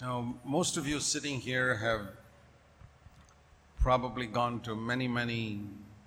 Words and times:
Now, 0.00 0.34
most 0.44 0.78
of 0.78 0.88
you 0.88 0.98
sitting 0.98 1.40
here 1.40 1.74
have 1.76 2.06
probably 3.78 4.26
gone 4.26 4.60
to 4.60 4.74
many, 4.74 5.06
many 5.06 5.60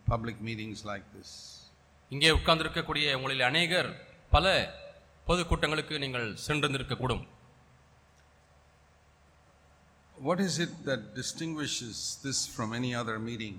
public 0.08 0.42
meetings 0.42 0.80
like 0.84 1.06
this. 1.16 1.30
இங்கே 2.12 2.32
உட்கார்ந்திருக்கக்கூடிய 2.38 3.14
உங்களில் 3.18 3.44
அநேகர் 3.50 3.90
பல 4.32 4.46
பொதுக்கூட்டங்களுக்கு 5.28 6.02
நீங்கள் 6.04 6.28
சென்றிருந்திருக்கக்கூடும் 6.48 7.24
What 10.17 10.39
is 10.39 10.55
it 10.65 10.73
that 10.87 11.01
distinguishes 11.21 11.97
this 12.25 12.39
from 12.55 12.73
any 12.79 12.91
other 13.01 13.17
meeting? 13.29 13.55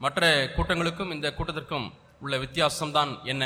மற்ற 0.00 0.22
கூட்டங்களுக்கும் 0.56 1.12
இந்த 1.16 1.30
கூட்டத்திற்கும் 1.38 1.88
உள்ள 2.24 2.38
வித்தியாசம்தான் 2.44 3.12
என்ன 3.32 3.44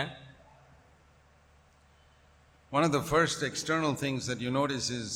One 2.73 2.84
of 2.88 2.93
the 2.98 3.04
first 3.14 3.41
external 3.50 3.95
things 4.04 4.23
that 4.30 4.41
you 4.46 4.52
notice 4.61 4.88
is 5.02 5.11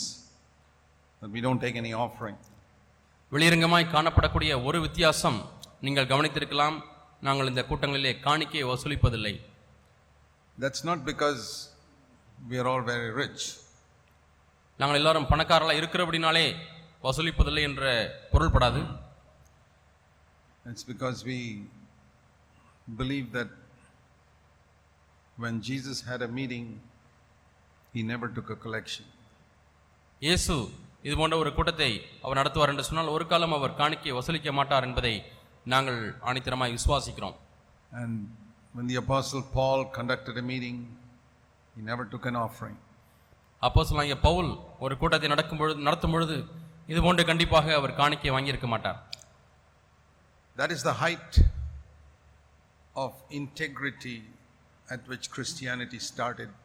that 1.23 1.31
we 1.31 1.41
don't 1.41 1.61
take 1.61 1.77
any 1.77 1.93
offering. 2.05 2.37
வெளியரங்கமாய் 3.33 3.93
காணப்படக்கூடிய 3.95 4.53
ஒரு 4.69 4.79
வித்தியாசம் 4.85 5.39
நீங்கள் 5.87 6.09
கவனித்திருக்கலாம் 6.13 6.77
நாங்கள் 7.23 7.51
இந்த 7.53 7.63
கூட்டங்களிலே 7.71 8.13
காணிக்கையை 8.27 8.67
வசூலிப்பதில்லை 8.71 9.35
That's 10.59 10.83
not 10.85 10.99
because 11.11 11.43
we 12.51 12.57
are 12.63 12.69
all 12.73 12.83
very 12.93 13.11
rich. 13.23 13.43
நாங்கள் 14.81 14.99
எல்லாரும் 15.01 15.29
பணக்காரர்களாக 15.33 15.81
இருக்கிறபடினாலே 15.81 16.47
வசூலிப்பதில்லை 17.05 17.65
என்ற 17.71 17.85
பொருள்படாது 18.33 18.83
It's 20.65 20.85
because 20.85 21.19
we 21.25 21.39
believe 23.01 23.29
that 23.33 23.51
when 25.39 25.55
Jesus 25.63 25.99
had 26.03 26.21
a 26.23 26.31
meeting, 26.31 26.67
he 27.95 28.03
never 28.13 28.29
took 28.37 28.51
a 28.51 28.61
collection. 28.65 29.05
இயேசு 30.23 30.57
இது 31.05 31.15
போன்ற 31.17 31.37
ஒரு 31.43 31.51
கூட்டத்தை 31.55 31.91
அவர் 32.25 32.41
நடத்துவார் 32.41 32.73
என்று 32.73 32.85
சொன்னால் 32.89 33.15
ஒரு 33.15 33.25
காலம் 33.27 33.55
அவர் 33.59 33.79
காணிக்கையை 33.79 34.15
வசூலிக்க 34.17 34.53
மாட்டார் 34.53 34.87
என்பதை 34.89 35.15
நாங்கள் 35.67 36.01
ஆணித்தரமாய் 36.31 36.77
விசுவாசிக்கிறோம் 36.79 37.37
And 37.93 38.17
when 38.75 38.87
the 38.87 38.99
Apostle 39.03 39.43
Paul 39.55 39.81
conducted 39.97 40.37
a 40.37 40.45
meeting, 40.51 40.77
he 41.75 41.83
never 41.83 42.05
took 42.13 42.27
an 42.27 42.37
offering. 42.37 42.77
அப்போ 43.63 43.81
சொல்லாங்க 43.85 44.17
பவுல் 44.21 44.51
ஒரு 44.79 44.95
கூட்டத்தை 44.97 45.29
நடக்கும் 45.29 45.61
பொழுது 45.61 45.81
நடத்தும் 45.81 46.15
பொழுது 46.15 46.37
இது 46.87 47.01
போன்று 47.03 47.25
கண்டிப்பாக 47.25 47.75
அவர் 47.75 47.99
காணிக்கையை 48.01 48.35
வாங்கியிருக்க 48.37 48.69
மாட்டார் 48.69 49.01
That 50.59 50.71
is 50.71 50.83
the 50.83 50.95
height 50.95 51.35
of 52.95 53.11
integrity 53.33 54.17
at 54.89 55.03
which 55.09 55.27
Christianity 55.31 56.01
started 56.09 56.49
2000 56.49 56.51
years 56.51 56.57
ago. 56.57 56.60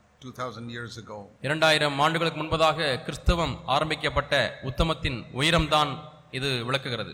இரண்டாயிரம் 1.42 2.00
ஆண்டுகளுக்கு 2.00 2.40
முன்பதாக 2.42 2.78
கிறிஸ்தவம் 3.06 3.56
ஆரம்பிக்கப்பட்ட 3.66 4.36
உத்தமத்தின் 4.64 5.20
உயரம்தான் 5.34 5.92
இது 6.32 6.66
விளக்குகிறது 6.66 7.14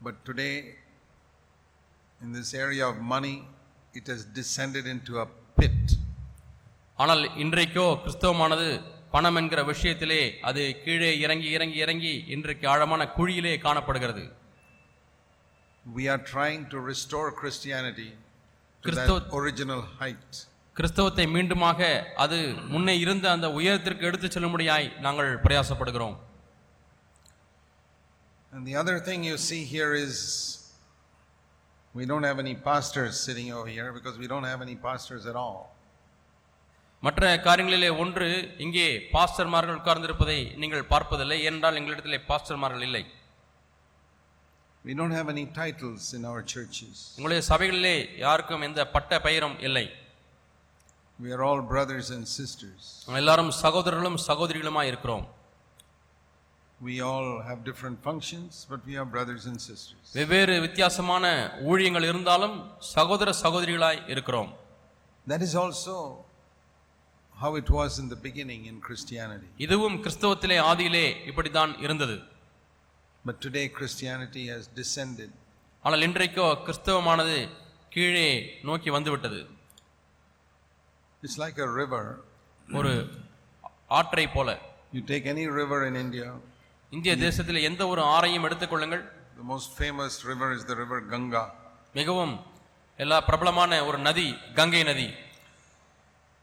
But 0.00 0.16
today, 0.24 0.54
in 2.20 2.32
this 2.32 2.54
area 2.54 2.84
of 2.88 2.96
money, 3.14 3.34
it 3.94 4.06
has 4.06 4.22
descended 4.38 4.86
into 4.86 5.12
a 5.20 5.26
pit. 5.56 5.78
ஆனால் 6.98 7.22
இன்றைக்கோ 7.36 7.86
கிறிஸ்தவமானது 8.02 8.66
பணம் 9.10 9.36
என்கிற 9.36 9.62
விஷயத்திலே 9.62 10.20
அது 10.40 10.82
கீழே 10.84 11.18
இறங்கி 11.18 11.48
இறங்கி 11.50 11.78
இறங்கி 11.78 12.12
இன்றைக்கு 12.28 12.68
ஆழமான 12.68 13.04
குழியிலே 13.16 13.58
காணப்படுகிறது 13.58 14.24
We 15.84 16.04
are 16.08 16.22
trying 16.26 16.62
to 16.70 16.78
restore 16.92 17.26
Christianity 17.32 18.08
to 18.84 18.90
that 18.90 19.08
Christo- 19.08 19.20
original 19.40 19.82
height. 20.00 20.32
கிறிஸ்தவத்தை 20.76 21.24
மீண்டுமாக 21.34 21.80
அது 22.22 22.38
முன்னே 22.72 22.94
இருந்த 23.04 23.26
அந்த 23.30 23.48
உயரத்திற்கு 23.58 24.06
எடுத்துச் 24.08 24.34
செல்லும்படியாய் 24.36 24.88
நாங்கள் 25.06 25.32
பிரயாசப்படுகிறோம் 25.46 26.16
And 28.52 28.66
the 28.66 28.76
other 28.76 28.98
thing 29.06 29.20
you 29.24 29.36
see 29.46 29.62
here 29.72 29.92
is 30.04 30.12
we 31.94 32.04
don't 32.10 32.26
have 32.28 32.38
any 32.38 32.54
pastors 32.68 33.14
sitting 33.26 33.48
over 33.52 33.68
here 33.68 33.88
because 33.96 34.16
we 34.18 34.26
don't 34.32 34.46
have 34.50 34.60
any 34.66 34.76
pastors 34.86 35.24
at 35.26 35.36
all. 35.42 35.58
மற்ற 37.02 37.22
காரியங்களிலே 37.46 37.90
ஒன்று 38.02 38.28
இங்கே 38.64 38.86
பாஸ்டர்மார்கள் 39.14 39.78
உட்கார்ந்திருப்பதை 39.80 40.38
நீங்கள் 40.62 40.88
பார்ப்பதில்லை 40.92 41.38
ஏனென்றால் 41.48 41.78
எங்களிடத்திலே 41.80 42.20
பாஸ்டர்மார்கள் 42.30 42.86
இல்லை 42.88 43.04
We 44.84 44.94
don't 44.94 45.14
have 45.18 45.28
any 45.28 45.44
titles 45.60 46.02
in 46.18 46.24
our 46.30 46.42
churches. 46.52 46.96
உங்களுடைய 47.16 47.42
சபைகளிலே 47.52 47.94
யாருக்கும் 48.24 48.66
எந்த 48.68 48.82
பட்ட 48.96 49.20
பெயரும் 49.26 49.56
இல்லை 49.68 49.86
We 51.18 51.32
are 51.32 51.42
all 51.42 51.60
brothers 51.64 52.10
and 52.10 52.24
sisters. 52.30 52.82
எல்லாரும் 53.20 53.50
சகோதரர்களும் 53.62 54.18
சகோதரிகளுமாய் 54.28 54.90
இருக்கிறோம் 54.92 55.24
We 56.80 56.94
all 57.10 57.28
have 57.40 57.58
different 57.68 57.98
functions, 58.08 58.66
but 58.70 58.80
we 58.88 58.94
are 59.00 59.06
brothers 59.14 59.44
and 59.50 59.58
sisters. 59.68 60.02
வெவ்வேறு 60.18 60.54
வித்தியாசமான 60.66 61.24
ஊழியங்கள் 61.70 62.06
இருந்தாலும் 62.10 62.56
சகோதர 62.94 63.32
சகோதரிகளாய் 63.42 64.00
இருக்கிறோம் 64.14 64.50
That 65.26 65.42
is 65.48 65.54
also 65.62 65.94
how 67.36 67.50
it 67.62 67.68
was 67.78 67.92
in 68.02 68.08
the 68.14 68.20
beginning 68.26 68.62
in 68.72 68.76
Christianity. 68.88 69.48
இதுவும் 69.66 69.96
கிறிஸ்தவத்திலே 70.04 70.58
ஆதியிலே 70.70 71.06
இப்படித்தான் 71.30 71.74
இருந்தது 71.86 72.18
But 73.24 73.36
today 73.46 73.66
Christianity 73.78 74.44
has 74.54 74.64
descended. 74.82 75.30
ஆனால் 75.84 76.06
இன்றைக்கோ 76.08 76.48
கிறிஸ்தவமானது 76.66 77.38
கீழே 77.94 78.28
நோக்கி 78.68 78.90
வந்துவிட்டது 78.90 79.40
It's 81.26 81.38
like 81.44 81.56
a 81.58 81.68
river. 81.82 82.02
ஒரு 82.78 82.90
ஆற்றை 83.98 84.24
போல 84.34 84.48
You 84.94 85.00
take 85.12 85.24
any 85.32 85.46
river 85.60 85.78
in 85.88 85.94
India, 86.02 86.26
இந்திய 86.92 87.12
தேசத்தில் 87.22 87.58
எந்த 87.68 87.82
ஒரு 87.92 88.02
ஆறையும் 88.16 88.44
எடுத்துக்கொள்ளுங்கள் 88.48 89.02
the 89.40 89.46
most 89.52 89.68
famous 89.80 90.12
river 90.30 90.48
is 90.56 90.62
the 90.70 90.76
river 90.82 90.98
Ganga. 91.12 91.42
மிகவும் 91.98 92.34
எல்லா 92.98 93.18
பிரபலமான 93.28 93.78
ஒரு 93.88 93.98
நதி 94.08 94.28
கங்கை 94.58 94.82
நதி 94.90 95.08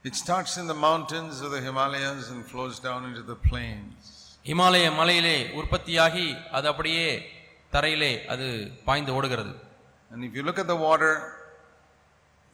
It 0.04 0.14
starts 0.22 0.54
in 0.62 0.66
the 0.72 0.78
mountains 0.88 1.36
of 1.46 1.50
the 1.56 1.62
Himalayas 1.68 2.26
and 2.32 2.42
flows 2.50 2.78
down 2.88 3.00
into 3.10 3.22
the 3.30 3.38
plains. 3.48 4.02
இமாலய 4.52 4.86
மலையிலே 5.00 5.38
உற்பத்தியாகி 5.60 6.26
அது 6.56 6.68
அப்படியே 6.72 7.08
தரையிலே 7.72 8.12
அது 8.34 8.48
பாய்ந்து 8.88 9.14
ஓடுகிறது 9.18 9.54
And 10.10 10.20
if 10.28 10.34
you 10.38 10.44
look 10.50 10.60
at 10.64 10.68
the 10.74 10.80
water 10.88 11.14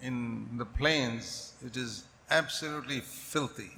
in 0.00 0.16
the 0.62 0.68
plains, 0.78 1.24
it 1.68 1.76
is 1.76 1.90
absolutely 2.30 2.98
filthy. 3.32 3.70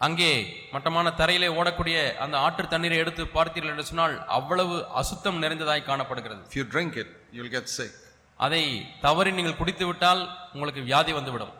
அங்கே 0.00 0.28
மட்டமான 0.72 1.06
தரையிலே 1.18 1.48
ஓடக்கூடிய 1.60 1.96
அந்த 2.24 2.36
ஆற்று 2.46 2.64
தண்ணீரை 2.72 2.98
எடுத்து 3.02 3.22
பார்த்தீர்கள் 3.34 3.72
என்று 3.72 3.84
சொன்னால் 3.88 4.14
அவ்வளவு 4.36 4.76
அசுத்தம் 5.00 5.40
நிறைந்ததாய் 5.42 5.88
காணப்படுகிறது 5.88 6.40
If 6.48 6.56
you 6.58 6.64
drink 6.74 6.92
it, 7.02 7.10
you'll 7.36 7.52
get 7.56 7.66
sick. 7.78 7.92
அதை 8.40 8.62
தவறி 9.06 9.30
நீங்கள் 9.38 9.58
குடித்து 9.60 9.86
விட்டால் 9.88 10.22
உங்களுக்கு 10.54 10.82
வியாதி 10.88 11.14
வந்துவிடும் 11.18 11.52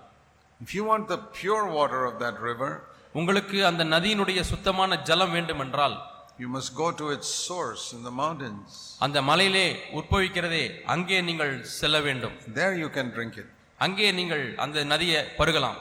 If 0.60 0.70
you 0.76 0.84
want 0.90 1.04
the 1.14 1.18
pure 1.40 1.66
water 1.78 2.00
of 2.10 2.14
that 2.24 2.38
river, 2.48 2.70
உங்களுக்கு 3.14 3.58
அந்த 3.70 3.82
நதியினுடைய 3.94 4.40
சுத்தமான 4.52 5.00
ஜலம் 5.10 5.34
வேண்டுமென்றால் 5.36 5.96
you 6.38 6.48
must 6.48 6.70
go 6.74 6.88
to 7.00 7.06
its 7.16 7.28
source 7.48 7.84
in 7.96 8.02
the 8.08 8.14
mountains. 8.22 8.70
அந்த 9.06 9.18
மலையிலே 9.30 9.66
உற்பவிக்கிறதே 9.98 10.64
அங்கே 10.94 11.20
நீங்கள் 11.28 11.54
செல்ல 11.78 12.00
வேண்டும் 12.08 12.36
There 12.60 12.74
you 12.82 12.90
can 12.96 13.08
drink 13.16 13.36
it. 13.42 13.48
அங்கே 13.80 14.08
நீங்கள் 14.20 14.44
அந்த 14.64 14.78
நதியை 14.92 15.20
பருகலாம் 15.38 15.78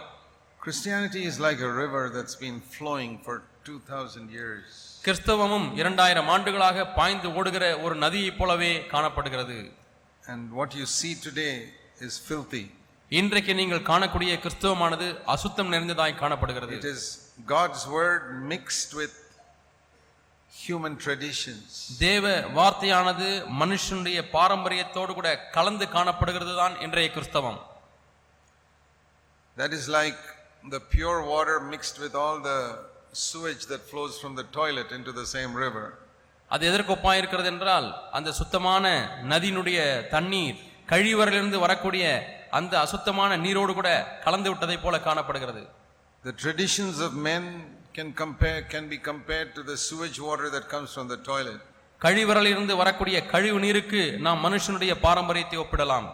Christianity 0.70 1.24
is 1.24 1.40
like 1.40 1.62
a 1.62 1.72
river 1.74 2.12
that's 2.16 2.36
been 2.36 2.60
flowing 2.74 3.18
for 3.26 3.36
2000 3.66 4.30
years. 4.32 4.66
கிறிஸ்தவமும் 5.04 5.66
இரண்டாயிரம் 5.80 6.30
ஆண்டுகளாக 6.34 6.84
பாய்ந்து 6.98 7.30
ஓடுகிற 7.40 7.64
ஒரு 7.86 7.96
நதியைப் 8.04 8.38
போலவே 8.40 8.70
காணப்படுகிறது 8.92 9.58
And 10.24 10.42
what 10.60 10.70
you 10.80 10.86
see 10.98 11.14
today 11.28 11.56
is 12.08 12.14
filthy. 12.30 12.64
இன்றைக்கு 13.12 13.54
நீங்கள் 13.62 13.84
காணக்கூடிய 13.90 14.34
கிறிஸ்தவமானது 14.44 15.08
அசுத்தம் 15.36 15.72
நிறைந்ததாய் 15.74 16.16
காணப்படுகிறது 16.22 16.76
It 16.80 16.88
is 16.94 17.02
God's 17.56 17.84
word 17.98 18.22
mixed 18.54 18.94
with 19.02 19.16
human 20.54 20.96
traditions. 21.06 21.68
தேவ 22.08 22.26
வார்த்தையானது 22.60 23.30
மனுஷனுடைய 23.62 24.20
பாரம்பரியத்தோடு 24.38 25.14
கூட 25.20 25.32
கலந்து 25.58 25.88
காணப்படுகிறது 25.98 26.56
தான் 26.64 26.76
இன்றைய 26.88 27.10
கிறிஸ்தவம் 27.18 27.60
That 29.58 29.74
is 29.80 29.88
like 30.00 30.20
the 30.64 30.80
pure 30.80 31.24
water 31.24 31.60
mixed 31.60 32.00
with 32.00 32.16
all 32.16 32.40
the 32.42 32.80
sewage 33.14 33.66
that 33.68 33.82
flows 33.82 34.20
from 34.20 34.36
the 34.36 34.44
toilet 34.44 34.92
into 34.92 35.12
the 35.12 35.26
same 35.26 35.54
river. 35.56 35.98
அது 36.52 36.66
எதற்கு 36.66 37.18
இருக்கிறது 37.18 37.48
என்றால் 37.48 37.88
அந்த 38.12 38.32
சுத்தமான 38.32 38.86
நதியினுடைய 39.32 39.80
தண்ணீர் 40.10 40.60
கழிவறையிலிருந்து 40.90 41.60
வரக்கூடிய 41.60 42.04
அந்த 42.50 42.80
அசுத்தமான 42.80 43.38
நீரோடு 43.38 43.74
கூட 43.74 43.90
கலந்து 44.24 44.50
விட்டதைப் 44.54 44.82
போல 44.82 45.00
காணப்படுகிறது 45.00 45.62
The 46.24 46.34
traditions 46.44 47.00
of 47.00 47.12
men 47.14 47.44
can 47.94 48.14
compare 48.14 48.62
can 48.74 48.90
be 48.90 48.98
compared 48.98 49.50
to 49.56 49.64
the 49.64 49.78
sewage 49.78 50.20
water 50.20 50.50
that 50.56 50.68
comes 50.74 50.90
from 50.94 51.08
the 51.08 51.20
toilet. 51.32 51.60
கழிவறையிலிருந்து 52.02 52.76
வரக்கூடிய 52.76 53.26
கழிவு 53.26 53.60
நீருக்கு 53.60 54.02
நாம் 54.26 54.44
மனுஷனுடைய 54.46 54.94
பாரம்பரியத்தை 55.06 55.58
ஒப்பிடலாம் 55.58 56.08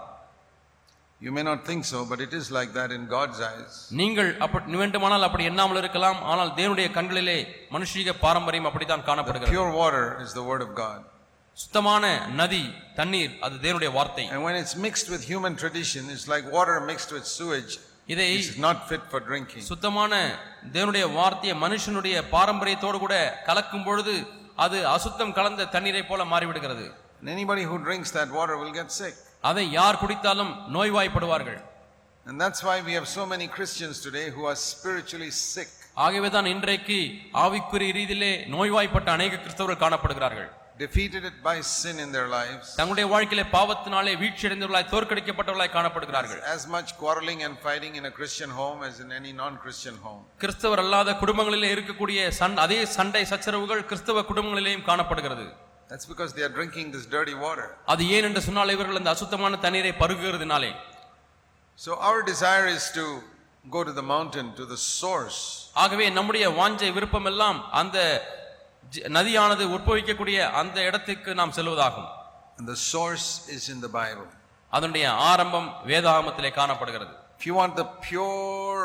You 1.24 1.32
may 1.32 1.42
not 1.42 1.66
think 1.68 1.82
so, 1.84 1.98
but 2.06 2.18
it 2.26 2.32
is 2.32 2.46
like 2.50 2.70
that 2.72 2.90
in 2.90 3.02
God's 3.06 3.38
eyes. 3.48 3.72
நீங்கள் 4.00 4.30
அப்படி 4.44 4.76
வேண்டுமானால் 4.82 5.26
அப்படி 5.26 5.44
எண்ணாமல் 5.50 5.80
இருக்கலாம் 5.82 6.20
ஆனால் 6.30 6.52
தேவனுடைய 6.58 6.88
கண்களிலே 6.96 7.38
மனுஷீக 7.74 8.14
பாரம்பரியம் 8.24 8.68
அப்படித்தான் 8.68 9.04
காணப்படுகிறது 9.08 9.54
Pure 9.56 9.72
water 9.82 10.04
is 10.24 10.32
the 10.38 10.44
word 10.50 10.62
of 10.66 10.70
God. 10.82 11.00
சுத்தமான 11.56 12.04
நதி 12.40 12.62
தண்ணீர் 12.98 13.32
அது 13.46 13.56
தேவனுடைய 13.66 13.90
வார்த்தை 13.98 14.24
And 14.34 14.42
when 14.46 14.56
it's 14.62 14.74
mixed 14.86 15.08
with 15.14 15.22
human 15.32 15.54
tradition, 15.62 16.02
it's 16.14 16.26
like 16.34 16.44
water 16.58 16.76
mixed 16.90 17.12
with 17.16 17.26
sewage. 17.36 17.72
இதை 18.08 18.28
It's 18.38 18.56
not 18.66 18.78
fit 18.90 19.02
for 19.12 19.20
drinking. 19.30 19.64
சுத்தமான 19.70 20.12
தேவனுடைய 20.76 21.06
வார்த்தையை 21.18 21.56
மனுஷனுடைய 21.64 22.16
பாரம்பரியத்தோடு 22.34 23.00
கூட 23.04 23.16
கலக்கும் 23.48 23.86
பொழுது 23.88 24.14
அது 24.64 24.78
அசுத்தம் 24.96 25.36
கலந்த 25.38 25.68
தண்ணீரை 25.76 26.04
போல 26.10 26.24
மாறிவிடுகிறது 26.32 26.86
And 27.20 27.30
anybody 27.36 27.64
who 27.70 27.76
drinks 27.88 28.10
that 28.18 28.30
water 28.38 28.56
will 28.62 28.74
get 28.80 28.88
sick. 29.02 29.16
அதை 29.45 29.65
யார் 29.77 30.01
குடித்தாலும் 30.01 30.53
நோய்வாய்ப்படுவார்கள் 30.75 31.61
And 32.25 32.41
that's 32.41 32.61
why 32.63 32.75
we 32.81 32.93
have 32.93 33.07
so 33.09 33.23
many 33.25 33.47
Christians 33.55 33.95
today 34.01 34.27
who 34.35 34.43
are 34.45 34.57
spiritually 34.69 35.31
sick. 35.47 35.71
ஆகவே 36.05 36.29
தான் 36.29 36.47
இன்றைக்கு 36.53 36.97
ஆவிக்குரிய 37.43 37.91
ரீதியிலே 37.97 38.31
நோய்வாய்ப்பட்ட 38.53 39.09
அநேக 39.17 39.41
கிறிஸ்தவர்கள் 39.43 39.83
காணப்படுகிறார்கள் 39.83 40.47
defeated 40.79 41.25
by 41.43 41.53
sin 41.73 41.95
in 42.05 42.09
their 42.15 42.27
lives. 42.29 42.65
தங்களுடைய 42.79 43.05
வாழ்க்கையிலே 43.11 43.45
பாவத்தினாலே 43.53 44.13
வீழ்ச்சியடைந்தவர்களாய் 44.21 44.89
தோற்கடிக்கப்பட்டவர்களாய் 44.93 45.75
காணப்படுகிறார்கள் 45.75 46.41
As 46.55 46.63
much 46.75 46.89
quarreling 47.01 47.41
and 47.47 47.55
fighting 47.67 47.93
in 47.99 48.05
a 48.05 48.15
Christian 48.17 48.51
home 48.59 48.81
as 48.89 48.97
in 48.99 49.11
any 49.19 49.31
non-Christian 49.43 49.97
home. 50.05 50.23
கிறிஸ்தவர் 50.43 50.83
அல்லாத 50.85 51.15
குடும்பங்களிலே 51.21 51.69
இருக்கக்கூடிய 51.75 52.19
சண் 52.39 52.57
அதே 52.65 52.79
சண்டை 52.97 53.23
சச்சரவுகள் 53.33 53.85
கிறிஸ்தவ 53.91 54.25
குடும்பங்களிலேயும் 54.31 54.85
காணப்படுகிறது 54.89 55.45
That's 55.89 56.05
because 56.05 56.33
they 56.33 56.43
are 56.43 56.49
drinking 56.49 56.91
this 56.91 57.05
dirty 57.07 57.35
water. 57.45 57.67
அது 57.93 58.03
ஏன் 58.15 58.25
என்று 58.29 58.41
சொன்னால் 58.47 58.73
இவர்கள் 58.75 58.99
அந்த 59.01 59.11
அசுத்தமான 59.15 59.57
தண்ணீரை 59.65 59.93
பருகுகிறதுனாலே 60.01 60.71
So 61.79 61.91
our 62.09 62.19
desire 62.31 62.67
is 62.77 62.85
to 62.91 63.05
go 63.65 63.83
to 63.83 63.93
the 63.99 64.05
mountain, 64.13 64.47
to 64.59 64.65
the 64.73 64.79
source. 64.99 65.39
ஆகவே 65.83 66.05
நம்முடைய 66.17 66.45
வாஞ்சை 66.59 66.89
விருப்பம் 66.97 67.29
எல்லாம் 67.31 67.59
அந்த 67.81 67.97
நதியானது 69.17 69.63
உற்பவிக்கக்கூடிய 69.75 70.39
அந்த 70.61 70.77
இடத்துக்கு 70.89 71.31
நாம் 71.41 71.55
செல்வதாகும் 71.59 72.09
And 72.59 72.67
the 72.73 72.79
source 72.93 73.27
is 73.57 73.63
in 73.73 73.79
the 73.85 73.91
Bible. 74.01 74.27
அதனுடைய 74.73 75.05
ஆரம்பம் 75.31 75.69
வேதாகமத்திலே 75.91 76.51
காணப்படுகிறது 76.59 77.13
If 77.39 77.45
you 77.49 77.55
want 77.61 77.73
the 77.75 77.87
pure 78.07 78.83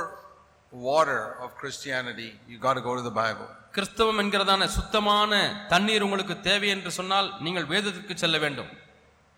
water 0.73 1.21
of 1.45 1.49
Christianity, 1.61 2.29
you 2.51 2.59
got 2.59 2.75
to 2.75 2.85
go 2.89 2.95
to 2.97 3.03
the 3.03 3.17
Bible. 3.25 3.49
கிறிஸ்தவம் 3.75 4.21
என்கிறதான 4.23 4.67
சுத்தமான 4.77 5.33
தண்ணீர் 5.69 6.05
உங்களுக்கு 6.07 6.37
தேவை 6.49 6.69
என்று 6.69 6.91
சொன்னால் 7.01 7.29
நீங்கள் 7.47 7.73
வேதத்திற்கு 7.75 8.17
செல்ல 8.25 8.39
வேண்டும் 8.45 8.71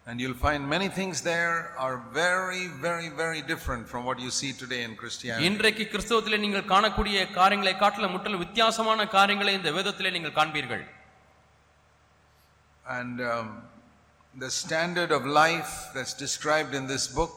And 0.07 0.21
you'll 0.21 0.41
find 0.47 0.63
many 0.69 0.89
things 0.89 1.17
there 1.23 1.53
are 1.79 1.97
very, 2.13 2.63
very, 2.87 3.09
very 3.21 3.41
different 3.51 3.85
from 3.91 4.03
what 4.05 4.19
you 4.19 4.31
see 4.39 4.51
today 4.63 4.81
in 4.87 4.93
Christianity. 5.01 5.45
இன்றைக்கு 5.49 5.85
கிறிஸ்தவத்திலே 5.93 6.39
நீங்கள் 6.45 6.65
காணக்கூடிய 6.73 7.19
காரியங்களை 7.37 7.75
காட்டிலும் 7.83 8.15
முற்றிலும் 8.15 8.43
வித்தியாசமான 8.45 9.07
காரியங்களை 9.17 9.53
இந்த 9.59 9.73
வேதத்திலே 9.79 10.13
நீங்கள் 10.17 10.37
காண்பீர்கள் 10.39 10.83
And 12.85 13.17
um, 13.33 13.47
the 14.35 14.51
standard 14.63 15.13
of 15.13 15.25
life 15.43 15.73
that's 15.95 16.15
described 16.25 16.75
in 16.81 16.87
this 16.87 17.07
book 17.21 17.37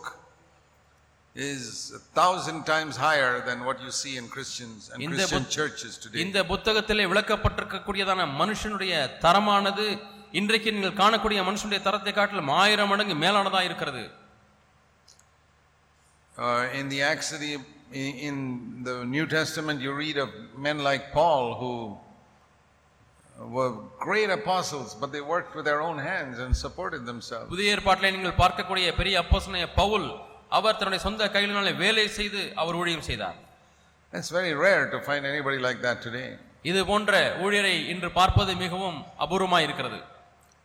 is 1.35 1.63
a 1.91 1.99
thousand 2.17 2.63
times 2.65 2.95
higher 2.97 3.41
than 3.41 3.65
what 3.65 3.81
you 3.81 3.91
see 3.91 4.15
in 4.17 4.27
Christians 4.29 4.89
and 4.91 4.99
இந்த 5.01 5.15
Christian 5.17 5.39
புத்- 5.39 5.55
churches 5.57 5.93
today. 5.97 6.19
இந்த 6.21 6.39
புத்தகத்திலே 6.51 7.05
விளக்கப்பட்டிருக்கக்கூடியதான 7.11 8.27
மனுஷனுடைய 8.39 8.93
தரமானது 9.23 9.85
இன்றைக்கு 10.31 10.69
நீங்கள் 10.71 10.99
காணக்கூடிய 11.01 11.39
மனுஷனுடைய 11.43 11.81
தரத்தை 11.81 12.13
காட்டிலும் 12.13 12.53
ஆயிரம் 12.61 12.91
மடங்கு 12.93 13.17
மேலானதா 13.25 13.63
இருக்கிறது 13.63 14.03
Uh, 16.35 16.47
in 16.73 16.89
the 16.89 17.01
Acts 17.03 17.31
of 17.31 17.39
the, 17.39 17.51
in 17.93 18.15
in 18.19 18.37
the 18.83 19.05
New 19.05 19.25
Testament, 19.27 19.79
you 19.79 19.91
read 19.95 20.17
of 20.17 20.31
men 20.57 20.79
like 20.87 21.13
Paul 21.13 21.45
who 21.55 21.69
were 23.49 23.69
great 23.99 24.29
apostles, 24.31 24.95
but 24.95 25.11
they 25.13 25.21
worked 25.25 25.53
with 25.55 25.65
their 25.65 25.81
own 25.81 25.97
hands 26.09 26.39
and 26.39 26.51
supported 26.57 27.03
themselves. 27.05 27.47
புதிய 27.53 27.75
ஏற்பாட்டிலே 27.75 28.11
நீங்கள் 28.11 28.37
பார்க்கக்கூடிய 28.41 28.95
பெரிய 28.95 29.21
அப்போஸ்தலனாகிய 29.23 29.69
பவுல் 29.81 30.07
அவர் 30.57 30.77
தன்னுடைய 30.79 31.01
சொந்த 31.05 31.29
கைகளினாலே 31.35 31.73
வேலை 31.83 32.07
செய்து 32.19 32.41
அவர் 32.63 32.79
ஊழியம் 32.81 33.07
செய்தார் 33.09 33.39
It's 34.13 34.29
very 34.31 34.53
rare 34.65 34.83
to 34.91 34.99
find 35.07 35.23
anybody 35.25 35.59
like 35.67 35.79
that 35.81 35.97
today. 36.07 36.27
இது 36.69 36.81
போன்ற 36.89 37.13
ஊழியரை 37.45 37.73
இன்று 37.93 38.09
பார்ப்பது 38.19 38.51
மிகவும் 38.63 38.99
அபூர்வமாய் 39.25 39.65
இருக்கிறது 39.67 39.99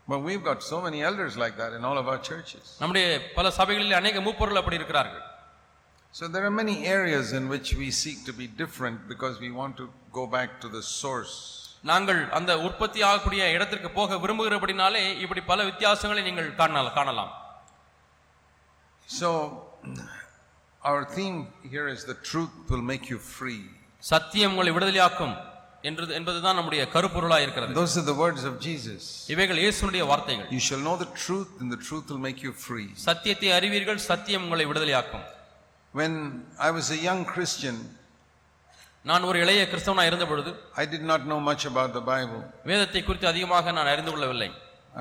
But 0.09 0.21
we've 0.29 0.44
got 0.50 0.61
so 0.71 0.77
many 0.87 1.00
elders 1.09 1.35
like 1.43 1.56
that 1.62 1.73
in 1.79 1.82
all 1.88 1.99
of 2.03 2.06
our 2.12 2.21
churches. 2.29 2.65
நம்முடைய 2.82 3.06
பல 3.38 3.50
சபைகளில் 3.59 3.99
அநேக 4.00 4.21
மூப்பொருள் 4.27 4.61
அப்படி 4.62 4.79
இருக்கிறார்கள் 4.81 5.25
So 6.15 6.25
there 6.35 6.44
are 6.44 6.55
many 6.62 6.76
areas 6.97 7.26
in 7.38 7.44
which 7.55 7.69
we 7.81 7.88
seek 8.03 8.19
to 8.29 8.33
be 8.41 8.47
different 8.62 8.99
because 9.12 9.35
we 9.44 9.50
want 9.61 9.75
to 9.83 9.87
go 10.12 10.25
back 10.37 10.50
to 10.65 10.69
the 10.76 10.83
source. 11.00 11.35
நாங்கள் 11.91 12.23
அந்த 12.38 12.53
உற்பத்தி 12.67 13.00
ஆகக்கூடிய 13.09 13.43
இடத்திற்கு 13.56 13.91
போக 13.99 14.17
விரும்புகிறபடினாலே 14.25 15.05
இப்படி 15.25 15.43
பல 15.50 15.65
வித்தியாசங்களை 15.69 16.23
நீங்கள் 16.29 16.50
காணலாம் 16.61 16.97
காணலாம் 16.99 17.33
So 19.09 19.29
our 20.82 21.04
theme 21.16 21.38
here 21.74 21.88
is 21.96 22.00
the 22.06 22.18
truth 22.32 22.54
will 22.70 22.86
make 22.94 23.06
you 23.14 23.20
free. 23.38 23.62
சத்தியம் 24.04 24.52
உங்களை 24.54 24.72
விடுதலையாக்கும் 24.78 25.36
என்றது 25.90 26.12
என்பதுதான் 26.18 26.58
நம்முடைய 26.60 26.84
கருப்பொருளாய் 26.96 27.44
இருக்கிறது 27.46 27.76
Those 27.82 27.96
are 28.02 28.06
the 28.12 28.18
words 28.24 28.44
of 28.50 28.54
Jesus. 28.68 29.02
இவைகள் 29.34 29.60
இயேசுனுடைய 29.64 30.04
வார்த்தைகள் 30.12 30.48
You 30.56 30.64
shall 30.68 30.84
know 30.88 30.96
the 31.06 31.12
truth 31.26 31.52
and 31.62 31.70
the 31.76 31.82
truth 31.88 32.06
will 32.12 32.24
make 32.28 32.42
you 32.48 32.54
free. 32.68 32.88
சத்தியத்தை 33.08 33.52
அறிவீர்கள் 33.58 34.02
சத்தியம் 34.12 34.46
உங்களை 34.48 34.66
விடுதலையாக்கும் 34.72 35.26
When 35.94 36.14
I 36.68 36.72
was 36.78 36.88
a 36.98 37.02
young 37.10 37.22
Christian, 37.34 37.76
நான் 39.06 39.26
ஒரு 39.30 39.38
இளைய 39.44 39.64
கிறிஸ்தவனா 39.72 40.04
இருந்த 40.10 40.26
பொழுது 40.32 40.52
I 40.84 40.88
did 40.94 41.04
not 41.12 41.22
know 41.32 41.40
much 41.52 41.64
about 41.72 41.92
the 41.98 42.04
Bible. 42.14 42.42
வேதத்தை 42.72 43.02
குறித்து 43.08 43.28
அதிகமாக 43.34 43.72
நான் 43.78 43.92
அறிந்து 43.94 44.12
கொள்ளவில்லை 44.14 44.50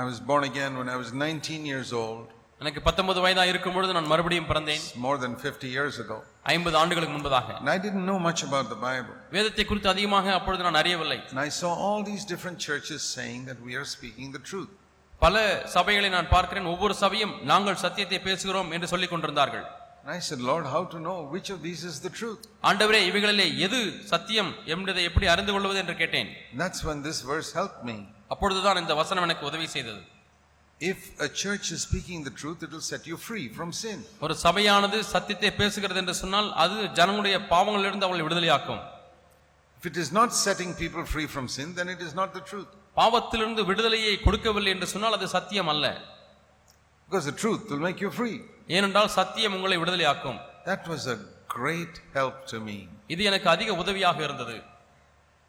I 0.02 0.04
was 0.10 0.18
born 0.30 0.44
again 0.50 0.72
when 0.80 0.88
I 0.94 0.98
was 1.02 1.10
19 1.12 1.64
years 1.72 1.90
old, 2.04 2.24
எனக்கு 2.61 2.79
பத்தொன்பது 2.85 3.19
வயதா 3.23 3.43
இருக்கும் 3.49 3.75
பொழுது 3.75 3.91
நான் 3.97 4.09
மறுபடியும் 4.11 4.47
பிறந்தேன் 4.49 4.81
more 5.05 5.17
than 5.21 5.33
50 5.43 5.69
years 5.75 5.95
ago. 6.03 6.17
ஐம்பது 6.53 6.75
ஆண்டுகளுக்கு 6.79 7.13
முன்பதாக 7.15 7.47
And 7.59 7.69
I 7.75 7.79
didn't 7.85 8.05
know 8.09 8.17
much 8.27 8.41
about 8.47 8.65
the 8.73 8.79
Bible. 8.87 9.13
வேதத்தை 9.35 9.65
குறித்து 9.65 9.89
அதிகமாக 9.93 10.33
அப்பொழுது 10.37 10.63
நான் 10.67 10.79
அறியவில்லை 10.81 11.19
And 11.31 11.39
I 11.45 11.51
saw 11.59 11.71
all 11.85 11.99
these 12.09 12.25
different 12.33 12.59
churches 12.67 12.99
saying 13.17 13.41
that 13.49 13.59
we 13.67 13.75
are 13.81 13.87
speaking 13.95 14.27
the 14.37 14.43
truth. 14.51 14.69
பல 15.21 15.37
சபைகளை 15.75 16.09
நான் 16.09 16.29
பார்க்கிறேன் 16.35 16.69
ஒவ்வொரு 16.73 16.93
சபையும் 17.03 17.33
நாங்கள் 17.51 17.81
சத்தியத்தை 17.85 18.19
பேசுகிறோம் 18.27 18.69
என்று 18.75 18.89
சொல்லிக் 18.93 19.13
கொண்டிருந்தார்கள் 19.13 19.65
And 20.03 20.11
I 20.17 20.21
said, 20.27 20.41
Lord, 20.49 20.65
how 20.75 20.83
to 20.93 20.99
know 21.07 21.17
which 21.33 21.49
of 21.55 21.59
these 21.65 21.81
is 21.89 21.97
the 22.05 22.13
truth? 22.19 22.43
ஆண்டவரே 22.69 23.01
இவைகளிலே 23.09 23.47
எது 23.65 23.79
சத்தியம் 24.13 24.51
என்பதை 24.73 25.03
எப்படி 25.09 25.27
அறிந்து 25.33 25.53
கொள்வது 25.55 25.81
என்று 25.83 25.95
கேட்டேன் 26.01 26.29
that's 26.61 26.81
when 26.89 26.99
this 27.07 27.19
verse 27.31 27.51
helped 27.59 27.81
me. 27.89 27.97
அப்பொழுதுதான் 28.33 28.81
இந்த 28.83 28.95
வசனம் 29.01 29.27
எனக்கு 29.27 29.45
உதவி 29.51 29.67
செய்தது 29.75 30.01
If 30.80 30.98
a 31.20 31.28
church 31.42 31.66
is 31.74 31.80
speaking 31.82 32.24
the 32.24 32.34
truth, 32.40 32.62
it 32.62 32.70
will 32.70 32.86
set 32.92 33.06
you 33.06 33.16
free 33.28 33.46
from 33.48 33.68
sin. 33.82 33.98
ஒரு 34.24 34.34
சபையானது 34.44 34.98
சத்தியத்தை 35.12 35.50
பேசுகிறது 35.60 36.00
என்று 36.02 36.14
சொன்னால் 36.22 36.48
அது 36.62 36.76
ஜனங்களுடைய 36.98 37.36
பாவங்களிலிருந்து 37.52 38.06
அவளை 38.08 38.24
விடுதலையாக்கும் 38.26 38.82
If 39.78 39.86
it 39.90 39.96
is 40.04 40.10
not 40.12 40.30
setting 40.46 40.70
people 40.82 41.04
free 41.14 41.26
from 41.26 41.46
sin, 41.56 41.68
then 41.78 41.88
it 41.94 42.00
is 42.06 42.12
not 42.20 42.30
the 42.38 42.42
truth. 42.50 42.70
பாவத்திலிருந்து 42.96 43.62
விடுதலையை 43.70 44.14
கொடுக்கவில்லை 44.26 44.70
என்று 44.74 44.88
சொன்னால் 44.94 45.16
அது 45.18 45.28
சத்தியம் 45.36 45.70
அல்ல 45.74 45.86
Because 47.08 47.26
the 47.30 47.36
truth 47.42 47.64
will 47.70 47.84
make 47.88 48.00
you 48.04 48.10
free. 48.20 48.36
ஏனென்றால் 48.76 49.10
சத்தியம் 49.18 49.56
உங்களை 49.58 49.78
விடுதலையாக்கும் 49.82 50.38
That 50.70 50.84
was 50.92 51.02
a 51.16 51.18
great 51.56 51.94
help 52.18 52.36
to 52.52 52.58
me. 52.68 52.78
இது 53.14 53.22
எனக்கு 53.30 53.48
அதிக 53.54 53.70
உதவியாக 53.82 54.18
இருந்தது 54.28 54.56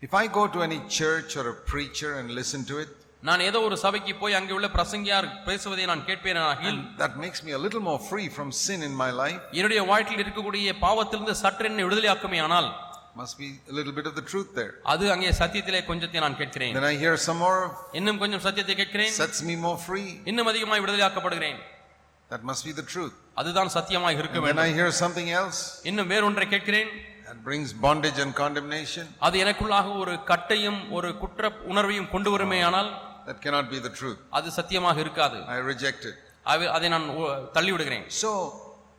If 0.01 0.13
I 0.24 0.27
go 0.39 0.44
to 0.56 0.60
any 0.68 0.80
church 1.00 1.32
or 1.39 1.46
a 1.50 1.58
preacher 1.72 2.10
and 2.20 2.27
listen 2.39 2.63
to 2.72 2.77
it, 2.84 2.92
நான் 3.23 3.41
ஏதோ 3.47 3.59
ஒரு 3.67 3.77
சபைக்கு 3.83 4.12
போய் 4.21 4.37
அங்கே 4.37 4.53
உள்ள 4.59 4.69
பிரசங்கியார் 4.77 5.27
பேசுவதை 5.47 5.87
நான் 5.91 6.05
கேட்பேனாகில் 6.07 6.79
that 6.99 7.15
makes 7.25 7.41
me 7.47 7.50
a 7.59 7.61
little 7.65 7.83
more 7.89 7.99
free 8.11 8.29
from 8.37 8.49
sin 8.61 8.81
in 8.89 8.95
my 9.03 9.11
life. 9.23 9.41
என்னுடைய 9.59 9.81
வாழ்க்கையில் 9.91 10.23
இருக்கக்கூடிய 10.25 10.73
பாவத்திலிருந்து 10.85 11.35
சற்று 11.43 11.69
என்னை 11.71 11.85
விடுதலையாக்குமே 11.89 12.41
ஆனால் 12.47 12.69
Must 13.17 13.37
be 13.39 13.49
a 13.71 13.75
little 13.79 13.95
bit 13.99 14.07
of 14.11 14.15
the 14.19 14.25
truth 14.31 14.50
there. 14.59 14.73
அது 14.93 15.05
அங்கே 15.15 15.31
சத்தியத்திலே 15.41 15.81
கொஞ்சத்தை 15.91 16.21
நான் 16.27 16.39
கேட்கிறேன் 16.41 16.75
Then 16.79 16.89
I 16.93 16.97
hear 17.05 17.15
some 17.27 17.39
more, 17.47 17.61
இன்னும் 18.00 18.21
கொஞ்சம் 18.23 18.43
சத்தியத்தை 18.47 18.77
கேட்கிறேன் 18.81 19.12
sets 19.21 19.41
me 19.50 19.57
more 19.67 19.77
free. 19.89 20.09
இன்னும் 20.33 20.50
அதிகமாய் 20.53 20.83
விடுதலையாக்கப்படுகிறேன் 20.85 21.59
That 22.31 22.43
must 22.50 22.65
be 22.69 22.75
the 22.81 22.87
truth. 22.95 23.15
அதுதான் 23.41 23.73
சத்தியமாய் 23.77 24.19
இருக்க 24.21 24.39
வேண்டும் 24.47 24.67
I 24.69 24.73
hear 24.81 24.91
something 25.03 25.31
else 25.41 25.61
இன்னும் 25.91 26.11
வேறொன்றை 26.15 26.49
கேட்கிறேன் 26.55 26.91
that 27.29 27.39
brings 27.49 27.69
bondage 27.87 28.19
and 28.25 28.33
condemnation. 28.43 29.05
அது 29.27 29.37
எனக்குள்ளாக 29.45 29.93
ஒரு 30.03 30.15
கட்டையும் 30.33 30.81
ஒரு 30.99 31.11
குற்ற 31.23 31.53
உணர்வையும் 31.73 32.11
கொண்டு 32.15 32.31
வருமே 32.37 32.61
ஆனால் 32.71 32.91
That 33.27 33.41
cannot 33.45 33.69
be 33.71 33.79
the 33.81 33.93
truth. 34.00 34.19
அது 34.39 34.49
சத்தியமாக 34.59 34.99
இருக்காது 35.00 35.39
I 35.57 35.61
reject 35.73 36.03
it. 36.11 36.17
அதை 36.75 36.89
நான் 36.89 37.07
தள்ளி 37.53 37.73
விடுகிறேன் 37.75 38.07
So, 38.23 38.31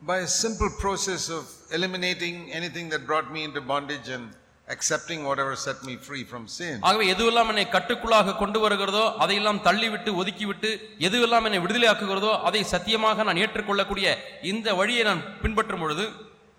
by 0.02 0.18
a 0.28 0.32
simple 0.44 0.72
process 0.84 1.24
of 1.30 1.44
eliminating 1.78 2.36
anything 2.60 2.88
that 2.94 3.02
brought 3.10 3.28
me 3.36 3.42
into 3.48 3.62
bondage 3.72 4.08
and 4.16 4.28
accepting 4.68 5.20
whatever 5.30 5.54
set 5.66 5.80
me 5.88 5.96
free 6.08 6.24
from 6.32 6.44
sin. 6.58 6.76
ஆகவே 6.90 7.06
எதுவெல்லாம் 7.14 7.50
என்னை 7.54 7.66
கட்டுக்குள்ளாக 7.76 8.36
கொண்டு 8.42 8.60
வருகிறதோ 8.60 9.06
அதையெல்லாம் 9.24 9.62
தள்ளிவிட்டு 9.68 10.12
ஒதுக்கிவிட்டு 10.22 10.70
எதுவெல்லாம் 11.08 11.48
என்னை 11.50 11.60
விடுதலையாக்குகிறதோ 11.66 12.34
அதை 12.50 12.62
சத்தியமாக 12.74 13.24
நான் 13.30 13.42
ஏற்றுக்கொள்ளக்கூடிய 13.46 14.08
இந்த 14.52 14.76
வழியை 14.82 15.06
நான் 15.10 15.24
பின்பற்றும் 15.44 15.84
பொழுது 15.84 16.06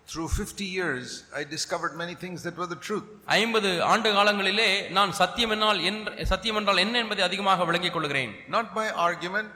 Through 0.07 0.27
50 0.29 0.65
years, 0.67 1.05
I 1.33 1.43
discovered 1.45 1.95
many 1.95 2.13
things 2.15 2.43
that 2.43 2.55
were 2.55 2.67
the 2.67 2.79
truth. 2.87 3.05
ஐம்பது 3.37 3.69
ஆண்டு 3.91 4.09
காலங்களிலே 4.17 4.67
நான் 4.97 5.11
சத்தியம் 5.21 5.53
என்னால் 5.55 5.79
என்ற 5.89 6.25
சத்தியம் 6.31 6.57
என்றால் 6.59 6.81
என்ன 6.83 6.95
என்பதை 7.03 7.23
அதிகமாக 7.23 7.65
விளங்கிக் 7.65 7.95
கொள்கிறேன் 7.95 8.33
Not 8.57 8.67
by 8.75 8.85
argument 9.07 9.55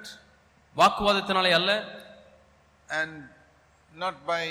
வாக்குவாதத்தினாலே 0.75 1.51
அல்ல 1.59 1.71
and 2.91 3.13
not 3.91 4.15
by 4.25 4.43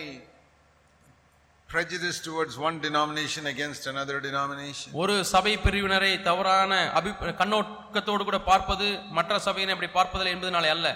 prejudice 1.68 2.18
towards 2.20 2.54
one 2.66 2.76
denomination 2.80 3.44
against 3.46 3.84
another 3.92 4.16
denomination. 4.20 4.88
ஒரு 5.02 5.16
சபை 5.32 5.54
பிரிவினரை 5.64 6.12
தவறான 6.28 6.72
அபி 6.98 7.10
கண்ணோக்கத்தோடு 7.40 8.24
கூட 8.24 8.40
பார்ப்பது 8.50 8.86
மற்ற 9.18 9.38
சபையினை 9.48 9.74
அப்படி 9.76 9.90
பார்ப்பதில்லை 9.98 10.34
என்பதனாலே 10.36 10.70
அல்ல 10.76 10.88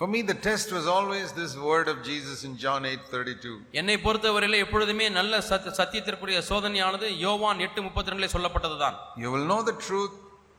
For 0.00 0.08
me, 0.08 0.22
the 0.22 0.34
test 0.36 0.72
was 0.72 0.86
always 0.88 1.30
this 1.32 1.56
word 1.56 1.86
of 1.86 2.02
Jesus 2.02 2.42
in 2.42 2.52
John 2.58 2.82
8:32. 2.84 3.52
என்னை 3.80 3.94
பொறுத்தவரையிலே 4.06 4.58
எப்பொழுதுமே 4.64 5.06
நல்ல 5.18 5.40
சத் 5.48 5.68
சத்தியத்திற்குரிய 5.78 6.38
சோதனையானது 6.48 7.08
யோவான் 7.24 7.60
எட்டு 7.66 7.80
முப்பத்தி 7.86 8.12
ரெண்டிலே 8.12 8.30
சொல்லப்பட்டதுதான் 8.34 8.96
You 9.24 9.30
will 9.34 9.46
know 9.52 9.60
the 9.70 9.76
truth 9.86 10.14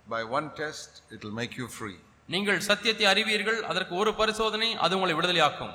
by 0.08 0.22
one 0.38 0.48
test, 0.62 0.90
it 1.16 1.20
will 1.26 1.36
make 1.42 1.56
you 1.62 1.68
free. 1.80 1.98
நீங்கள் 2.30 2.62
சத்தியத்தை 2.70 3.08
அறிவீர்கள் 3.14 3.60
அதற்கு 3.72 3.94
ஒரு 4.04 4.14
பரிசோதனை 4.22 4.70
அது 4.86 4.96
உங்களை 5.00 5.16
விடுதலையாக்கும் 5.20 5.74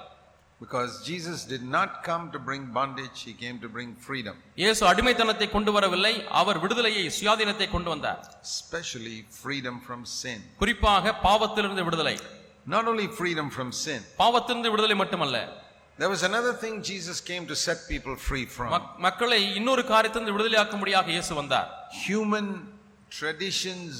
Because 0.61 0.91
Jesus 1.11 1.39
did 1.53 1.63
not 1.77 1.91
come 2.09 2.25
to 2.33 2.39
bring 2.49 2.65
bondage, 2.79 3.19
he 3.29 3.33
came 3.45 3.59
to 3.67 3.69
bring 3.77 3.91
freedom, 4.09 4.35
இயேசு 4.63 4.83
அடிமைத்தனத்தை 4.91 5.49
கொண்டு 5.55 5.71
வரவில்லை 5.77 6.15
அவர் 6.41 6.63
விடுதலையை 6.65 7.07
சுயாதீனத்தை 7.19 7.69
கொண்டு 7.77 7.91
வந்தார் 7.95 8.21
especially 8.51 9.17
freedom 9.43 9.79
from 9.89 10.03
sin. 10.21 10.41
குறிப்பாக 10.63 11.15
பாவத்திலிருந்து 11.29 11.85
விடுதலை 11.89 12.17
Not 12.67 12.87
only 12.87 13.07
freedom 13.21 13.51
from 13.51 13.73
sin, 13.85 14.01
பாவத்திலிருந்து 14.19 14.71
விடுதலை 14.71 14.95
மட்டுமல்ல 14.95 15.39
there 15.99 16.09
was 16.09 16.23
another 16.23 16.53
thing 16.55 16.75
Jesus 16.83 17.17
came 17.21 17.45
to 17.47 17.57
set 17.57 17.79
people 17.89 18.15
free 18.29 18.45
from. 18.47 18.69
மக்- 18.75 18.93
மக்களை 18.99 19.55
இன்னொரு 19.55 19.83
காரியத்திலிருந்து 19.85 20.35
விடுதலையாக்கும்படியாக 20.37 21.09
இயேசு 21.09 21.35
வந்தார் 21.35 21.69
Human 22.09 22.47
traditions 23.21 23.97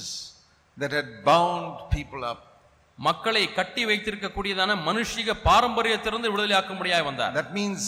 that 0.77 0.91
had 0.91 1.09
bound 1.25 1.67
people 1.91 2.23
up. 2.25 2.39
மக்களை 2.99 3.43
கட்டி 3.53 3.85
வைத்திருக்கக்கூடியதான 3.85 4.71
மனுஷிக 4.87 5.35
பாரம்பரியத்திலிருந்து 5.43 6.31
விடுதலையாக்கும்படியாக 6.31 7.03
வந்தார் 7.03 7.33
That 7.33 7.53
means 7.53 7.83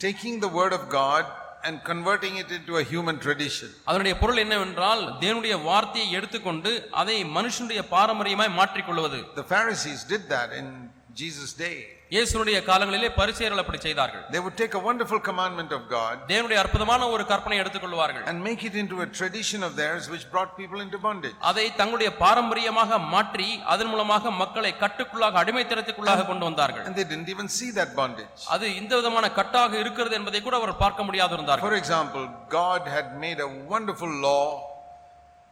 taking 0.00 0.40
the 0.40 0.50
word 0.58 0.72
of 0.78 0.88
God 0.90 1.24
and 1.64 1.82
converting 1.84 2.36
it 2.36 2.50
into 2.50 2.76
a 2.76 2.84
human 2.84 3.16
tradition. 3.18 3.68
அதனுடைய 3.88 4.14
பொருள் 4.22 4.40
என்னவென்றால் 4.44 5.02
தேவனுடைய 5.22 5.56
வார்த்தையை 5.62 6.08
எடுத்துக்கொண்டு 6.18 6.70
அதை 7.00 7.16
மனுஷனுடைய 7.36 7.82
பாரம்பரியமாய் 7.94 8.56
மாற்றிக்கொள்வது 8.60 9.20
The 9.42 9.46
Pharisees 9.54 10.02
did 10.12 10.24
that 10.34 10.50
in 10.60 10.68
Jesus' 11.14 11.52
day. 11.56 11.78
இயேசுனுடைய 12.14 12.58
காலங்களிலே 12.68 13.08
பரிசேயர்கள் 13.18 13.60
அப்படி 13.62 13.78
செய்தார்கள் 13.84 14.22
They 14.34 14.40
would 14.44 14.56
take 14.60 14.72
a 14.78 14.82
wonderful 14.86 15.20
commandment 15.28 15.70
of 15.76 15.82
God 15.88 16.14
தேவனுடைய 16.30 16.58
அற்புதமான 16.62 17.08
ஒரு 17.14 17.24
கற்பனை 17.32 17.56
எடுத்துக்கொள்வார்கள் 17.62 18.24
and 18.30 18.38
make 18.48 18.62
it 18.68 18.74
into 18.82 18.96
a 19.06 19.08
tradition 19.18 19.60
of 19.66 19.72
theirs 19.80 20.04
which 20.12 20.24
brought 20.32 20.50
people 20.60 20.80
into 20.86 20.98
bondage. 21.06 21.36
அதை 21.50 21.66
தங்களுடைய 21.80 22.10
பாரம்பரியமாக 22.24 22.98
மாற்றி 23.14 23.48
அதன் 23.74 23.90
மூலமாக 23.92 24.32
மக்களை 24.42 24.72
கட்டுக்குள்ளாக 24.82 25.38
அடிமைத்தனத்துக்குள்ளாக 25.42 26.26
கொண்டு 26.30 26.46
வந்தார்கள் 26.50 26.86
And 26.88 26.96
they 27.00 27.06
didn't 27.12 27.30
even 27.36 27.48
see 27.58 27.70
that 27.78 27.92
bondage. 28.00 28.40
அது 28.56 28.68
இந்த 28.80 28.92
விதமான 29.00 29.28
கட்டாக 29.38 29.78
இருக்கிறது 29.84 30.16
என்பதை 30.20 30.42
கூட 30.48 30.56
அவர் 30.62 30.74
பார்க்க 30.84 31.08
முடியாது 31.10 31.34
இருந்தார்கள் 31.38 31.68
For 31.70 31.78
example, 31.82 32.26
God 32.62 32.82
had 32.96 33.08
made 33.26 33.40
a 33.40 33.52
wonderful 33.74 34.12
law 34.28 34.44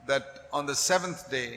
that 0.04 0.26
on 0.52 0.64
the 0.66 0.78
seventh 0.90 1.22
day 1.30 1.48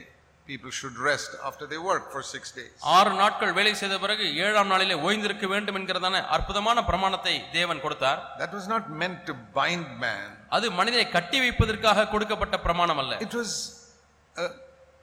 people 0.47 0.71
should 0.71 0.97
rest 0.99 1.35
after 1.43 1.65
they 1.65 1.77
work 1.89 2.05
for 2.13 2.21
six 2.33 2.43
days. 2.51 2.71
ஆறு 2.97 3.11
நாட்கள் 3.21 3.53
வேலை 3.57 3.73
செய்த 3.81 3.95
பிறகு 4.03 4.25
ஏழாம் 4.45 4.71
நாளிலே 4.73 4.95
ஓய்ந்திருக்க 5.07 5.47
வேண்டும் 5.53 5.77
என்கிறதான 5.79 6.23
அற்புதமான 6.35 6.83
பிரமாணத்தை 6.89 7.35
தேவன் 7.57 7.83
கொடுத்தார் 7.85 8.19
That 8.39 8.53
was 8.59 8.67
not 8.67 8.85
meant 9.01 9.19
to 9.29 9.35
bind 9.59 9.87
man, 10.05 10.25
அது 10.57 10.65
மனிதனை 10.79 11.05
கட்டி 11.17 11.39
வைப்பதற்காக 11.45 12.07
கொடுக்கப்பட்ட 12.15 12.57
பிரமாணம் 12.65 13.01
அல்ல 13.03 13.13
it 13.27 13.35
was 13.41 13.51
a 14.35 14.47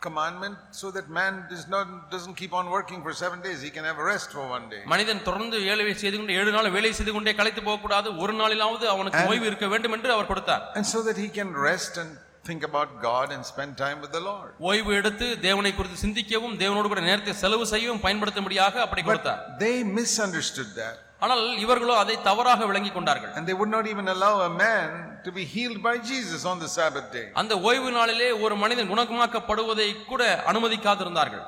commandment 0.01 0.57
so 0.81 0.89
that 0.97 1.07
man 1.11 1.33
does 1.53 1.65
not, 1.69 1.87
doesn't 2.13 2.37
keep 2.41 2.53
on 2.55 2.67
working 2.71 3.01
for 3.05 3.13
seven 3.23 3.39
days. 3.47 3.59
He 3.67 3.71
can 3.77 3.85
have 3.85 3.99
a 3.99 4.09
rest 4.13 4.29
for 4.37 4.45
one 4.57 4.67
day. 4.75 4.83
மனிதன் 4.93 5.25
தொடர்ந்து 5.29 5.59
வேலை 5.69 5.95
செய்து 6.03 6.17
கொண்டு 6.19 6.37
ஏழு 6.41 6.51
நாள் 6.57 6.75
வேலை 6.77 6.93
செய்து 6.99 7.13
கொண்டே 7.15 7.35
களைத்து 7.41 7.63
போகக்கூடாது 7.63 8.09
ஒரு 8.25 8.35
நாளிலாவது 8.43 8.87
அவனுக்கு 8.95 9.23
ஓய்வு 9.33 9.49
இருக்க 9.51 9.69
வேண்டும் 9.75 9.95
என்று 9.97 10.15
அவர் 10.17 10.31
கொடுத்தார் 10.33 10.65
And 10.79 10.87
so 10.95 11.01
that 11.09 11.19
he 11.25 11.29
can 11.39 11.51
rest 11.71 11.95
and 12.03 12.13
think 12.49 12.63
about 12.65 12.89
God 13.03 13.29
and 13.35 13.43
spend 13.45 13.73
time 13.79 13.99
with 14.05 14.13
the 14.13 14.23
Lord. 14.29 14.51
ஓய்வு 14.71 14.93
எடுத்து 14.99 15.27
தேவனை 15.47 15.73
குறித்து 15.73 15.99
சிந்திக்கவும் 16.05 16.57
தேவனோடு 16.63 16.89
கூட 16.89 17.03
நேரத்தை 17.09 17.35
செலவு 17.43 17.67
செய்யவும் 17.73 18.03
பயன்படுத்தும்படியாக 18.05 18.81
அப்படி 18.87 19.03
கொடுத்தார் 19.03 19.41
But 19.43 19.59
they 19.65 19.77
misunderstood 19.99 20.71
that. 20.81 20.97
ஆனால் 21.25 21.45
இவர்களோ 21.65 21.95
அதை 22.03 22.17
தவறாக 22.27 22.67
விளங்கி 22.71 22.91
கொண்டார்கள் 22.91 23.33
And 23.39 23.47
they 23.49 23.57
would 23.61 23.73
not 23.77 23.87
even 23.93 24.09
allow 24.09 24.35
a 24.43 24.53
man 24.65 24.89
to 25.25 25.33
be 25.39 25.45
healed 25.55 25.81
by 25.89 25.95
Jesus 26.11 26.43
on 26.53 26.59
the 26.65 26.71
Sabbath 26.79 27.09
day. 27.17 27.27
அந்த 27.43 27.55
ஓய்வு 27.69 27.91
நாளிலே 27.99 28.31
ஒரு 28.45 28.57
மனிதன் 28.65 28.91
குணமாக்கப்படுவதை 28.93 29.89
கூட 30.13 30.23
அனுமதிக்காதிருந்தார்கள் 30.53 31.45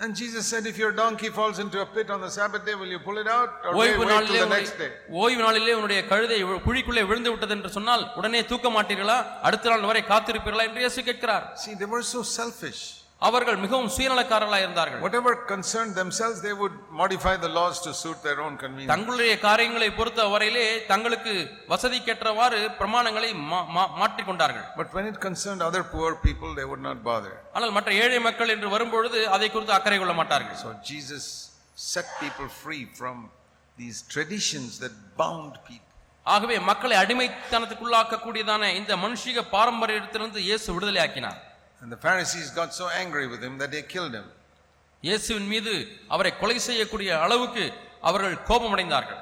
And 0.00 0.14
Jesus 0.14 0.46
said, 0.46 0.66
if 0.66 0.76
your 0.76 0.92
donkey 0.92 1.30
falls 1.30 1.58
into 1.58 1.80
a 1.80 1.86
pit 1.86 2.10
on 2.10 2.20
the 2.20 2.28
Sabbath 2.30 2.66
day, 2.66 2.74
will 2.74 2.86
you 2.86 2.98
pull 2.98 3.16
it 3.16 3.28
out 3.28 3.50
or 3.64 3.70
wait, 3.72 3.92
ஓய்வு 3.92 4.00
wait 4.00 4.10
நாளிலே 4.10 4.32
till 4.32 4.44
the 4.44 4.54
next 4.54 4.74
day? 4.78 4.88
ஓய்வு 5.22 5.40
நாளிலே 5.42 5.74
உன்னுடைய 5.74 6.00
கழுதை 6.10 6.38
வி- 6.44 6.60
குழிக்குள்ளே 6.66 7.02
விழுந்து 7.10 7.30
விட்டது 7.32 7.54
என்று 7.56 7.70
சொன்னால் 7.76 8.04
உடனே 8.18 8.40
தூக்க 8.50 8.70
மாட்டீர்களா 8.70 9.16
அடுத்த 9.48 9.70
நாள் 9.72 9.88
வரை 9.90 10.02
காத்திருப்பீர்களா 10.12 10.66
என்று 10.68 10.82
இயேசு 10.84 11.06
கேட்கிறார் 11.08 11.46
See, 11.64 11.74
they 11.82 11.88
were 11.94 12.04
so 12.14 12.22
selfish. 12.38 12.82
அவர்கள் 13.22 13.58
மிகவும் 13.62 13.90
சுயநலக்காரர்களாக 13.94 14.64
இருந்தார்கள் 14.64 15.02
Whatever 15.04 15.30
concerned 15.52 15.92
themselves, 15.94 16.38
they 16.46 16.52
would 16.52 16.74
modify 16.92 17.32
the 17.36 17.50
laws 17.50 17.76
to 17.80 17.90
suit 18.00 18.18
their 18.22 18.40
own 18.44 18.54
convenience. 18.62 18.90
தங்களுடைய 18.92 19.34
காரியங்களை 19.46 19.88
பொறுத்த 19.98 20.26
வரையிலே 20.34 20.64
தங்களுக்கு 20.90 21.32
வசதிக்கேற்றவாறு 21.72 22.58
பிரமாணங்களை 22.80 23.30
மா- 23.52 23.64
மா- 23.76 23.90
மாற்றிக்கொண்டார்கள் 24.00 24.66
But 24.80 24.90
when 24.96 25.06
it 25.12 25.18
concerned 25.20 25.62
other 25.68 25.82
poor 25.94 26.10
people, 26.26 26.50
they 26.58 26.66
would 26.72 26.84
not 26.88 27.00
bother. 27.10 27.32
ஆனால் 27.56 27.74
மற்ற 27.78 27.90
ஏழை 28.02 28.20
மக்கள் 28.28 28.52
என்று 28.56 28.70
வரும்பொழுது 28.74 29.20
அதை 29.36 29.48
குறித்து 29.48 29.76
அக்கறை 29.78 29.98
கொள்ள 29.98 30.16
மாட்டார்கள் 30.20 30.60
So 30.64 30.70
Jesus 30.92 31.24
set 31.86 32.08
people 32.20 32.50
free 32.62 32.84
from 33.00 33.16
these 33.78 33.98
traditions 34.14 34.70
that 34.84 34.94
bound 35.18 35.52
people. 35.64 35.82
ஆகவே 36.26 36.56
மக்களை 36.68 36.94
அடிமைத்தனத்துக்குள்ளாக்கக்கூடியதான 37.02 38.70
இந்த 38.78 38.92
மனுஷிக 39.02 39.42
பாரம்பரியத்திலிருந்து 39.52 40.40
இயேசு 40.48 40.68
விடுதலை 40.76 41.00
ஆக்கினார் 41.04 41.40
And 41.80 41.90
the 41.90 41.96
Pharisees 41.98 42.50
got 42.50 42.72
so 42.72 42.88
angry 42.90 43.26
with 43.26 43.42
him 43.42 43.58
that 43.58 43.70
they 43.70 43.82
killed 43.94 44.14
him. 44.14 44.26
இயேசுவின் 45.02 45.48
மீது 45.52 45.72
அவரை 46.14 46.30
கொலை 46.40 46.58
செய்யக்கூடிய 46.68 47.10
அளவுக்கு 47.24 47.64
அவர்கள் 48.02 48.36
கோபமடைந்தார்கள் 48.48 49.20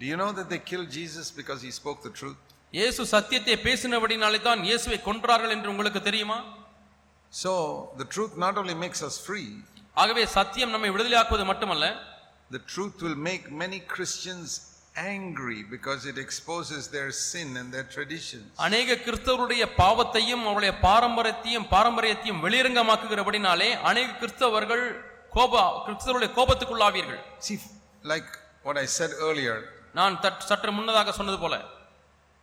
Do 0.00 0.04
you 0.10 0.16
know 0.16 0.30
that 0.38 0.48
they 0.52 0.60
killed 0.70 0.90
Jesus 0.90 1.26
because 1.38 1.60
he 1.66 1.70
spoke 1.80 2.00
the 2.08 2.14
truth? 2.20 2.40
இயேசு 2.72 3.02
சத்தியத்தை 3.14 3.56
பேசினபடினாலே 3.66 4.38
தான் 4.48 4.62
இயேசுவை 4.68 4.98
கொன்றார்கள் 5.08 5.54
என்று 5.56 5.70
உங்களுக்கு 5.74 6.02
தெரியுமா 6.08 6.38
So 7.32 7.52
the 8.00 8.06
truth 8.14 8.34
not 8.44 8.54
only 8.60 8.76
makes 8.84 9.00
us 9.08 9.16
free, 9.28 9.48
ஆகவே 9.96 10.24
சத்தியம் 10.38 10.72
நம்மை 10.74 10.90
விடுதலையாக்குவது 10.94 11.44
மட்டுமல்ல 11.52 11.86
the 12.50 12.62
truth 12.72 12.96
will 13.04 13.18
make 13.30 13.44
many 13.64 13.78
Christians 13.94 14.48
angry 14.96 15.62
because 15.64 16.06
it 16.06 16.18
exposes 16.18 16.88
their 16.88 17.10
sin 17.10 17.56
and 17.56 17.72
their 17.74 17.86
traditions. 17.94 18.46
அநேக 18.66 18.96
கிறிஸ்தவருடைய 19.06 19.62
பாவத்தையும் 19.80 20.44
அவருடைய 20.46 20.72
பாரம்பரியத்தையும் 20.86 21.66
பாரம்பரியத்தையும் 21.74 22.40
வெளியரங்கமாக்குகிறபடினாலே 22.44 23.68
அநேக 23.90 24.16
கிறிஸ்தவர்கள் 24.22 24.84
கோப 25.32 25.54
கிறிஸ்தவருடைய 25.86 26.30
கோபத்துக்குள்ளாவீர்கள் 26.38 27.20
See, 27.40 27.58
like 28.04 28.28
what 28.64 28.78
I 28.84 28.88
said 28.98 29.12
earlier, 29.26 29.56
நான் 29.94 30.16
சற்று 30.50 30.72
முன்னதாக 30.78 31.12
சொன்னது 31.12 31.38
போல 31.38 31.56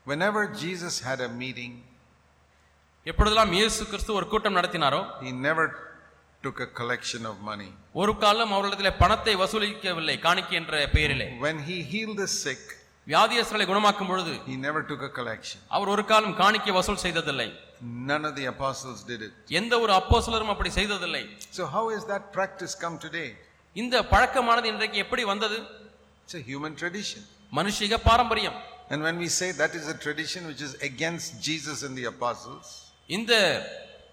whenever 0.05 0.43
Jesus 0.65 0.95
had 1.09 1.19
a 1.21 1.31
meeting, 1.43 1.73
எப்பொழுதெல்லாம் 3.05 3.53
இயேசு 3.57 3.81
கிறிஸ்து 3.85 4.17
ஒரு 4.19 4.27
கூட்டம் 4.33 4.57
நடத்தினாரோ 4.59 5.01
he 5.23 5.31
never 5.47 5.65
took 6.43 6.59
a 6.59 6.69
collection 6.79 7.25
of 7.31 7.35
money. 7.49 7.69
ஒரு 8.01 8.13
காலம் 8.23 8.51
அவர்களிடத்தில் 8.55 8.99
பணத்தை 9.01 9.33
வசூலிக்கவில்லை 9.41 10.15
காணிக்கை 10.25 10.55
என்ற 10.61 10.73
பெயரிலே 10.95 11.27
When 11.45 11.59
he 11.69 11.77
healed 11.91 12.17
the 12.23 12.29
sick, 12.43 12.63
வியாதியஸ்தர்களை 13.07 13.65
குணமாக்கும் 13.71 14.09
பொழுது 14.11 14.33
he 14.49 14.55
never 14.67 14.81
took 14.91 15.03
a 15.09 15.13
collection. 15.19 15.59
அவர் 15.75 15.91
ஒரு 15.95 16.03
காலம் 16.11 16.35
காணிக்கை 16.41 16.73
வசூல் 16.79 17.03
செய்ததில்லை 17.05 17.49
None 18.11 18.25
of 18.29 18.33
the 18.39 18.45
apostles 18.53 18.99
did 19.11 19.21
it. 19.27 19.33
எந்த 19.59 19.73
ஒரு 19.83 19.93
அப்போஸ்தலரும் 19.99 20.51
அப்படி 20.53 20.71
செய்ததில்லை 20.79 21.23
So, 21.57 21.63
how 21.75 21.85
is 21.97 22.03
that 22.11 22.25
practice 22.37 22.75
come 22.83 22.97
today? 23.07 23.29
இந்த 23.75 23.95
பழக்கமானது 24.13 24.67
இன்றைக்கு 24.73 24.97
எப்படி 25.05 25.23
வந்தது 25.33 25.57
It's 26.23 26.37
a 26.41 26.45
human 26.51 26.75
tradition. 26.81 27.21
மனுஷிக 27.51 27.97
பாரம்பரியம் 28.09 28.59
And 28.91 29.01
when 29.07 29.17
we 29.23 29.29
say 29.39 29.47
that 29.61 29.73
is 29.79 29.85
a 29.95 29.97
tradition 30.05 30.41
which 30.49 30.61
is 30.67 30.73
against 30.89 31.29
Jesus 31.47 31.77
and 31.87 31.93
the 31.99 32.05
apostles, 32.13 32.65
இந்த 33.09 33.33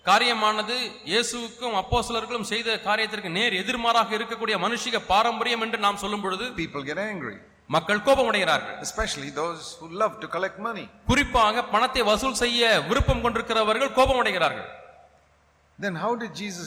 காரியமானது 0.06 0.76
இயேசுவுக்கும் 1.10 1.76
அப்போஸ்தலர்களும் 1.80 2.48
செய்த 2.50 2.76
காரியத்திற்கு 2.86 3.30
நேர் 3.38 3.54
எதிர்மாறாக 3.62 4.14
இருக்கக்கூடிய 4.18 4.56
மனுஷிக 4.64 5.00
பாரம்பரியம் 5.12 5.64
என்று 5.66 5.78
நாம் 5.86 6.02
சொல்லும் 6.04 6.24
பொழுது 6.24 6.44
people 6.60 6.84
get 6.90 7.00
angry. 7.04 7.36
மக்கள் 7.70 8.04
கோபமடைகிறார்கள் 8.06 8.76
especially 8.86 9.30
those 9.40 9.64
who 9.80 9.88
love 10.02 10.14
to 10.22 10.28
collect 10.36 10.58
money. 10.68 10.86
குறிப்பாக 11.10 11.64
பணத்தை 11.74 12.02
வசூல் 12.10 12.40
செய்ய 12.42 12.62
விருப்பம் 12.90 13.24
கொண்டிருக்கிறவர்கள் 13.24 13.96
கோபமடைகிறார்கள் 13.98 14.68
Then 15.78 15.94
how 15.94 16.12
did 16.22 16.32
Jesus 16.34 16.66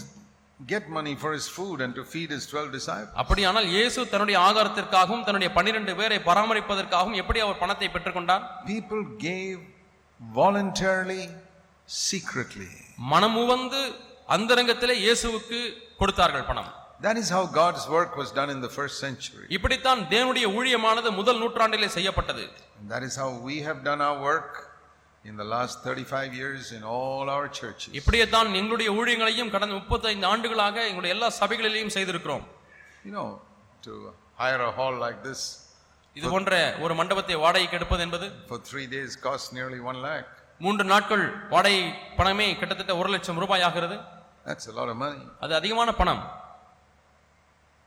get 0.60 0.86
money 0.90 1.16
for 1.16 1.32
his 1.38 1.48
food 1.58 1.78
and 1.86 1.94
to 1.96 2.04
feed 2.14 2.30
his 2.36 2.46
12 2.48 2.72
disciples? 2.78 3.14
அப்படியானால் 3.22 3.68
இயேசு 3.76 4.00
தன்னுடைய 4.14 4.38
ஆகாரத்திற்காகவும் 4.48 5.26
தன்னுடைய 5.28 5.52
பன்னிரண்டு 5.58 5.96
பேரை 6.00 6.20
பராமரிப்பதற்காகவும் 6.30 7.20
எப்படி 7.22 7.42
அவர் 7.46 7.62
பணத்தை 7.64 7.90
பெற்றுக்கொண்டார் 7.90 8.46
People 8.68 9.04
gave 9.28 9.58
voluntarily, 10.20 11.24
secretly. 11.90 12.72
மனமுவந்து 12.98 13.82
அந்தரங்கத்திலே 14.30 14.96
இயேசுவுக்கு 15.06 15.60
கொடுத்தார்கள் 16.02 16.50
பணம் 16.52 16.72
That 17.02 17.18
is 17.18 17.30
how 17.30 17.42
God's 17.58 17.84
work 17.90 18.12
was 18.16 18.30
done 18.32 18.50
in 18.50 18.60
the 18.62 18.70
first 18.70 18.96
century. 19.06 19.46
இப்படித்தான் 19.56 20.02
தேவனுடைய 20.12 20.46
ஊழியமானது 20.58 21.10
முதல் 21.18 21.40
நூற்றாண்டிலே 21.42 21.90
செய்யப்பட்டது 21.96 22.44
that 22.92 23.04
is 23.08 23.16
how 23.22 23.30
we 23.50 23.56
have 23.68 23.80
done 23.90 24.02
our 24.08 24.20
work 24.30 24.52
in 25.26 25.36
the 25.42 25.48
last 25.54 25.76
35 25.86 26.34
years 26.42 26.64
in 26.78 26.84
all 26.94 27.26
our 27.36 27.48
churches. 27.60 27.92
இப்படியே 28.00 28.28
தான் 28.36 28.56
எங்களுடைய 28.62 28.90
ஊழியங்களையும் 29.00 29.52
கடந்த 29.56 29.74
முப்பத்தைந்து 29.80 30.28
ஆண்டுகளாக 30.34 30.78
எங்களுடைய 30.90 31.16
எல்லா 31.18 31.30
சபைகளிலேயும் 31.42 31.94
செய்திருக்கிறோம் 31.98 32.46
You 33.06 33.14
know, 33.18 33.28
to 33.84 33.94
hire 34.44 34.62
a 34.62 34.74
hall 34.80 34.96
like 35.06 35.20
this 35.30 35.42
இது 36.16 36.26
போன்ற 36.34 36.54
ஒரு 36.86 36.94
மண்டபத்தை 37.00 37.36
வாடகைக்கு 37.44 37.78
எடுப்பது 37.80 38.04
என்பது 38.08 38.26
for 38.52 38.60
three 38.72 38.88
days 38.96 39.12
costs 39.28 39.50
nearly 39.60 39.82
one 39.92 40.00
lakh. 40.08 40.32
மூன்று 40.64 40.84
நாட்கள் 40.92 41.24
வாடகை 41.54 41.78
பணமே 42.20 42.48
கிட்டத்தட்ட 42.60 42.94
ஒரு 43.02 43.12
லட்சம் 43.16 43.42
ரூபாய் 43.44 43.66
ஆகிறது 43.70 43.98
That's 44.48 44.66
a 44.72 44.76
lot 44.80 44.88
of 44.94 44.98
money. 45.04 45.22
அது 45.44 45.54
அதிகமான 45.60 45.90
பணம் 46.00 46.24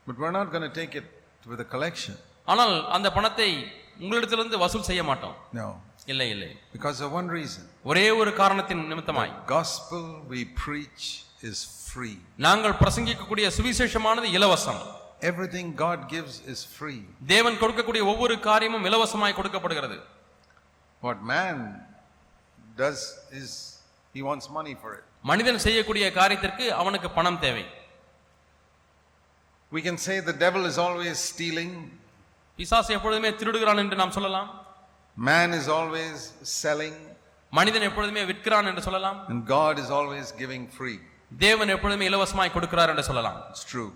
But 0.07 0.17
we're 0.21 0.35
not 0.39 0.47
going 0.53 0.65
to 0.69 0.73
take 0.81 0.93
it 1.01 1.07
with 1.51 1.61
a 1.65 1.69
collection. 1.73 2.15
ஆனால் 2.47 2.73
அந்த 2.95 3.07
பணத்தை 3.17 3.49
உங்களிடத்திலிருந்து 4.03 4.57
வசூல் 4.63 4.87
செய்ய 4.89 5.01
மாட்டோம் 5.09 5.35
No. 5.59 5.67
இல்லை 6.13 6.27
இல்லை 6.35 6.49
Because 6.75 6.99
of 7.05 7.09
one 7.19 7.29
reason. 7.37 7.63
ஒரே 7.91 8.05
ஒரு 8.21 8.33
காரணத்தின் 8.41 8.83
நிமித்தமாய் 8.91 9.33
Gospel 9.55 10.03
we 10.33 10.41
preach 10.65 11.05
is 11.49 11.59
free. 11.89 12.15
நாங்கள் 12.47 12.77
பிரசங்கிக்கக்கூடிய 12.81 13.47
சுவிசேஷமானது 13.57 14.29
இலவசம் 14.37 14.81
Everything 15.31 15.67
God 15.85 15.99
gives 16.15 16.33
is 16.53 16.59
free. 16.77 16.99
தேவன் 17.33 17.59
கொடுக்கக்கூடிய 17.61 18.03
ஒவ்வொரு 18.13 18.37
காரியமும் 18.49 18.87
இலவசமாய் 18.89 19.37
கொடுக்கப்படுகிறது 19.39 19.97
What 21.01 21.19
man 21.33 21.57
does 22.77 22.99
is 23.41 23.49
he 24.15 24.21
wants 24.21 24.45
money 24.49 24.75
for 24.83 24.91
it. 24.97 25.03
மனிதன் 25.29 25.63
செய்யக்கூடிய 25.65 26.05
காரியத்திற்கு 26.19 26.65
அவனுக்கு 26.81 27.09
பணம் 27.17 27.39
தேவை 27.45 27.65
We 29.71 29.81
can 29.81 29.97
say 29.97 30.15
the 30.21 30.37
devil 30.45 30.63
is 30.65 30.77
always 30.77 31.17
stealing, 31.31 31.71
பிசாசு 32.59 32.91
எப்பொழுதுமே 32.97 33.29
திருடுகிறான் 33.39 33.81
என்று 33.83 33.97
நாம் 34.01 34.13
சொல்லலாம் 34.17 34.49
man 35.17 35.49
is 35.59 35.67
always 35.77 36.17
selling, 36.61 36.95
மனிதன் 37.53 37.85
எப்பொழுதுமே 37.89 38.23
விற்கிறான் 38.29 38.67
என்று 38.71 38.83
சொல்லலாம் 38.87 39.17
and 39.31 39.41
God 39.55 39.75
is 39.83 39.89
always 39.99 40.27
giving 40.41 40.63
free. 40.77 40.97
தேவன் 41.45 41.71
எப்பொழுதுமே 41.75 42.05
இலவசமாய் 42.11 42.55
கொடுக்கிறார் 42.57 42.91
என்று 42.93 43.05
சொல்லலாம் 43.09 43.39
It's 43.51 43.65
true. 43.73 43.89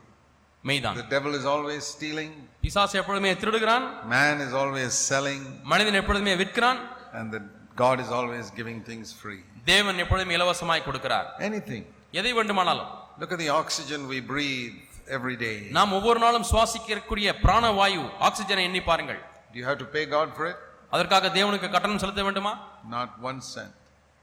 மெய்தான் 0.63 0.97
The 1.01 1.07
devil 1.15 1.33
is 1.39 1.45
always 1.53 1.81
stealing, 1.95 2.33
பிசாசு 2.65 2.97
எப்பொழுதுமே 3.01 3.31
திருடுகிறான் 3.43 3.85
man 4.15 4.38
is 4.47 4.53
always 4.63 4.91
selling, 5.11 5.41
மனிதன் 5.73 6.00
எப்பொழுதுமே 6.01 6.35
விற்கிறான் 6.43 6.81
and 7.19 7.29
the 7.38 7.41
God 7.75 7.99
is 7.99 8.09
always 8.11 8.49
giving 8.51 8.79
things 8.83 9.07
free. 9.13 9.41
தேவன் 9.65 9.99
எப்பொழுதும் 10.03 10.33
இலவசமாய் 10.37 10.85
கொடுக்கிறார் 10.87 11.27
Anything. 11.49 11.83
எதை 12.19 12.31
வேண்டுமானாலும் 12.33 12.89
Look 13.21 13.31
at 13.31 13.41
the 13.45 13.51
oxygen 13.61 14.01
we 14.13 14.19
breathe 14.31 14.75
every 15.17 15.35
day. 15.45 15.57
நாம் 15.77 15.93
ஒவ்வொரு 15.97 16.19
நாளும் 16.25 16.45
சுவாசிக்கக்கூடிய 16.51 17.29
பிராணவாயு 17.45 18.03
ஆக்சிஜனை 18.27 18.63
எண்ணி 18.69 18.81
பாருங்கள் 18.89 19.21
Do 19.53 19.59
you 19.61 19.67
have 19.69 19.79
to 19.83 19.89
pay 19.95 20.03
God 20.17 20.29
for 20.37 20.45
it? 20.51 20.57
அதற்காக 20.91 21.27
தேவனுக்கு 21.37 21.67
கட்டணம் 21.69 22.01
செலுத்த 22.03 22.23
வேண்டுமா 22.27 22.53
Not 22.97 23.11
one 23.29 23.39
cent. 23.53 23.73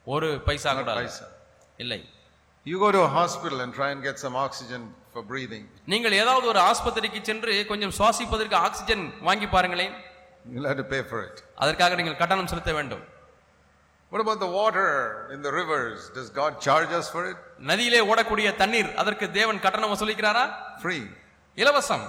ஒரு 0.06 0.28
பைசா 0.48 0.72
கூட. 0.80 0.92
இல்லை 1.78 2.00
You 2.66 2.78
go 2.78 2.88
to 2.96 3.02
a 3.02 3.12
hospital 3.20 3.58
and 3.64 3.72
try 3.74 3.90
and 3.94 4.00
get 4.08 4.16
some 4.24 4.36
oxygen 4.46 4.82
for 5.12 5.22
breathing. 5.32 5.64
நீங்கள் 5.92 6.16
ஏதாவது 6.22 6.46
ஒரு 6.52 6.60
ஆஸ்பத்திரிக்கு 6.70 7.20
சென்று 7.30 7.54
கொஞ்சம் 7.70 7.94
சுவாசிப்பதற்கு 7.98 8.56
ஆக்சிஜன் 8.66 9.04
வாங்கி 9.28 9.48
பாருங்களேன் 9.56 9.94
You'll 10.52 10.68
have 10.70 10.80
to 10.82 10.88
pay 10.94 11.02
for 11.12 11.20
it. 11.28 11.36
அதற்காக 11.62 11.94
நீங்கள் 12.00 12.18
கட்டணம் 12.22 12.50
செலுத்த 12.52 12.72
வேண்டும் 12.78 13.04
What 14.12 14.20
about 14.22 14.40
the 14.40 14.50
water 14.50 14.90
in 15.32 15.42
the 15.42 15.52
rivers? 15.52 16.10
Does 16.10 16.30
God 16.32 16.52
charge 16.60 16.90
us 16.90 17.06
for 17.10 17.22
it? 17.30 17.36
நதியிலே 17.70 18.00
ஓடக்கூடிய 18.10 18.48
தண்ணீர் 18.60 18.88
அதற்கு 19.00 19.26
தேவன் 19.36 19.60
கட்டணம் 19.64 19.92
வசூலிக்கிறாரா 19.92 20.44
Free. 20.84 21.02
இலவசம் 21.58 22.06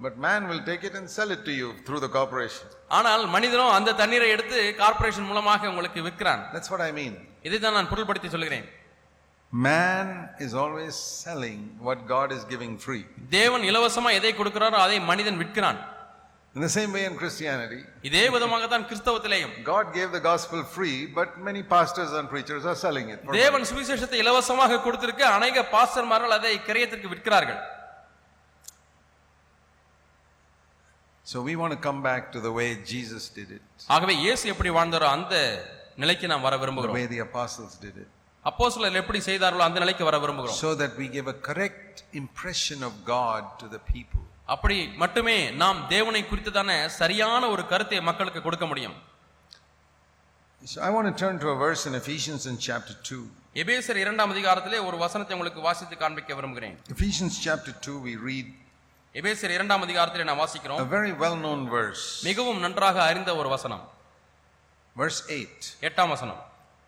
But 0.00 0.14
man 0.26 0.40
will 0.50 0.62
take 0.68 0.82
it 0.88 0.94
and 0.98 1.06
sell 1.16 1.30
it 1.30 1.42
to 1.48 1.52
you 1.52 1.68
through 1.86 2.00
the 2.04 2.10
corporation. 2.16 2.66
ஆனால் 2.98 3.24
மனிதனோ 3.34 3.66
அந்த 3.78 3.94
தண்ணீரை 4.02 4.28
எடுத்து 4.34 4.60
கார்ப்பரேஷன் 4.82 5.28
மூலமாக 5.30 5.68
உங்களுக்கு 5.72 6.02
விற்கிறான் 6.08 6.42
That's 6.54 6.70
what 6.74 6.82
I 6.88 6.92
mean. 7.00 7.14
இதை 7.48 7.58
தான் 7.64 7.76
நான் 7.78 7.90
பொருள்படுத்தி 7.92 8.30
சொல்கிறேன் 8.36 8.68
Man 9.52 10.06
is 10.38 10.52
always 10.54 10.94
selling 11.24 11.58
what 11.88 11.98
God 12.06 12.28
is 12.36 12.44
giving 12.52 12.74
free. 12.86 13.02
தேவன் 13.38 13.64
இலவசமா 13.70 14.12
எதை 14.20 14.32
கொடுக்கிறாரோ 14.38 14.78
அதை 14.86 15.00
மனிதன் 15.10 15.40
விற்கிறான் 15.42 15.80
In 16.54 16.60
the 16.60 16.68
same 16.68 16.92
way 16.92 17.02
in 17.08 17.14
Christianity, 17.20 17.78
இதே 18.08 18.22
விதமாக 18.32 18.64
தான் 18.72 18.82
கிறிஸ்தவத்திலேயும் 18.88 19.52
God 19.68 19.86
gave 19.98 20.08
the 20.16 20.22
gospel 20.30 20.58
free, 20.74 20.96
but 21.18 21.28
many 21.46 21.62
pastors 21.74 22.10
and 22.18 22.26
preachers 22.32 22.64
are 22.70 22.76
selling 22.82 23.06
it. 23.14 23.20
தேவன் 23.38 23.64
சுவிசேஷத்தை 23.70 24.18
இலவசமாக 24.24 24.80
கொடுத்திருக்க 24.86 25.22
அநேக 25.36 25.62
பாஸ்டர்மார்கள் 25.74 26.34
அதை 26.38 26.52
கிரயத்திற்கு 26.68 27.10
விற்கிறார்கள் 27.12 27.60
So 31.26 31.40
we 31.48 31.54
want 31.60 31.72
to 31.72 31.80
come 31.88 32.00
back 32.02 32.22
to 32.34 32.40
the 32.46 32.52
way 32.58 32.68
Jesus 32.92 33.24
did 33.38 33.50
it, 33.58 33.64
ஆகவே 33.96 34.16
இயேசு 34.24 34.44
எப்படி 34.54 34.72
வாழ்ந்தாரோ 34.78 35.08
அந்த 35.18 35.36
நிலைக்கு 36.04 36.28
நாம் 36.32 36.44
வர 36.48 36.56
the 36.56 36.62
விரும்புகிறோம் 36.64 36.98
way 37.00 37.06
the 37.14 37.22
apostles 37.28 37.72
did 37.86 37.96
it, 38.04 38.10
அப்போ 38.44 38.68
எப்படி 39.02 39.22
செய்தார்களோ 39.30 39.64
அந்த 39.68 39.80
நிலைக்கு 39.84 40.04
வர 40.10 40.18
விரும்புகிறோம் 40.24 40.60
so 40.66 40.72
that 40.82 40.92
we 41.00 41.08
give 41.16 41.28
a 41.36 41.38
correct 41.48 42.04
impression 42.24 42.78
of 42.90 42.94
God 43.14 43.42
to 43.62 43.68
the 43.76 43.82
people. 43.94 44.24
அப்படி 44.52 44.76
மட்டுமே 45.02 45.36
நாம் 45.62 45.78
தேவனை 45.92 46.22
குறித்ததான 46.24 46.70
சரியான 47.00 47.48
ஒரு 47.54 47.64
கருத்தை 47.72 48.00
மக்களுக்கு 48.10 48.42
கொடுக்க 48.48 48.66
முடியும் 48.72 48.98
So 50.62 50.80
I 50.80 50.90
want 50.90 51.06
to 51.10 51.14
turn 51.22 51.36
to 51.40 51.48
a 51.48 51.56
verse 51.56 51.86
in 51.88 51.94
Ephesians 52.00 52.42
in 52.50 52.56
chapter 52.66 52.94
2. 52.96 53.16
எபேசர் 53.62 53.98
இரண்டாம் 54.02 54.32
அதிகாரத்திலே 54.34 54.78
ஒரு 54.88 54.96
வசனத்தை 55.04 55.32
உங்களுக்கு 55.36 55.60
வாசித்து 55.68 55.94
காண்பிக்க 56.02 56.34
விரும்புகிறேன் 56.38 56.76
Ephesians 56.94 57.34
chapter 57.46 57.72
2, 57.72 57.94
we 58.06 58.12
read 58.28 58.48
எபேசர் 59.14 59.54
இரண்டாம் 59.56 59.82
அதிகாரத்திலே 59.86 60.26
நாம் 60.28 60.40
a 60.40 60.44
வாசிக்கிறோம் 60.44 60.84
very 60.94 61.12
well 61.24 61.36
known 61.44 61.62
verse, 61.76 62.04
மிகவும் 62.28 62.60
நன்றாக 62.66 62.98
அறிந்த 63.10 63.30
ஒரு 63.40 63.48
வசனம் 63.56 63.84
verse 64.96 65.20
8. 65.38 65.72
எட்டாம் 65.88 66.12
வசனம் 66.14 66.40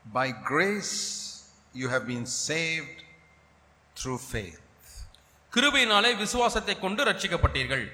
By 0.04 0.28
grace 0.52 0.94
you 1.74 1.88
have 1.94 2.06
been 2.12 2.26
saved 2.48 2.96
through 3.96 4.20
faith. 4.34 4.63
கிருபையினாலே 5.54 6.16
விசுவாசத்தை 6.16 6.78
கொண்டு 6.78 7.04
ரட்சிக்கப்பட்டீர்கள் 7.04 7.84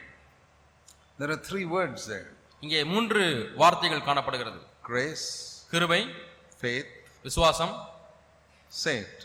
There 1.19 1.31
are 1.31 1.43
three 1.49 1.67
words 1.77 2.07
there. 2.07 2.29
இங்கே 2.61 2.85
மூன்று 2.85 3.23
வார்த்தைகள் 3.57 4.03
காணப்படுகிறது. 4.03 4.59
Grace, 4.89 5.27
கிருபை 5.71 6.01
faith, 6.63 6.91
விசுவாசம் 7.23 7.75
saved. 8.85 9.21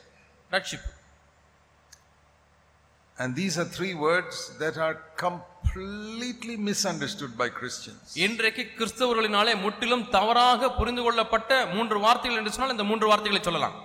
ரட்சிப்பு. 0.52 0.89
And 3.17 3.36
these 3.36 3.58
are 3.58 3.67
three 3.78 3.93
words 3.93 4.52
that 4.60 4.78
are 4.78 4.95
completely 5.26 6.56
misunderstood 6.69 7.38
by 7.38 7.48
Christians. 7.60 8.04
இன்றைக்கு 8.26 8.63
கிறிஸ்தவர்களினாலே 8.78 9.62
முற்றிலும் 9.62 10.10
தவறாக 10.10 10.71
புரிந்து 10.71 11.04
கொள்ளப்பட்ட 11.04 11.65
மூன்று 11.65 12.00
வார்த்தைகள் 12.00 12.39
என்று 12.39 12.52
சொன்னால் 12.52 12.71
இந்த 12.71 12.84
மூன்று 12.84 13.08
வார்த்தைகளை 13.08 13.43
சொல்லலாம். 13.43 13.78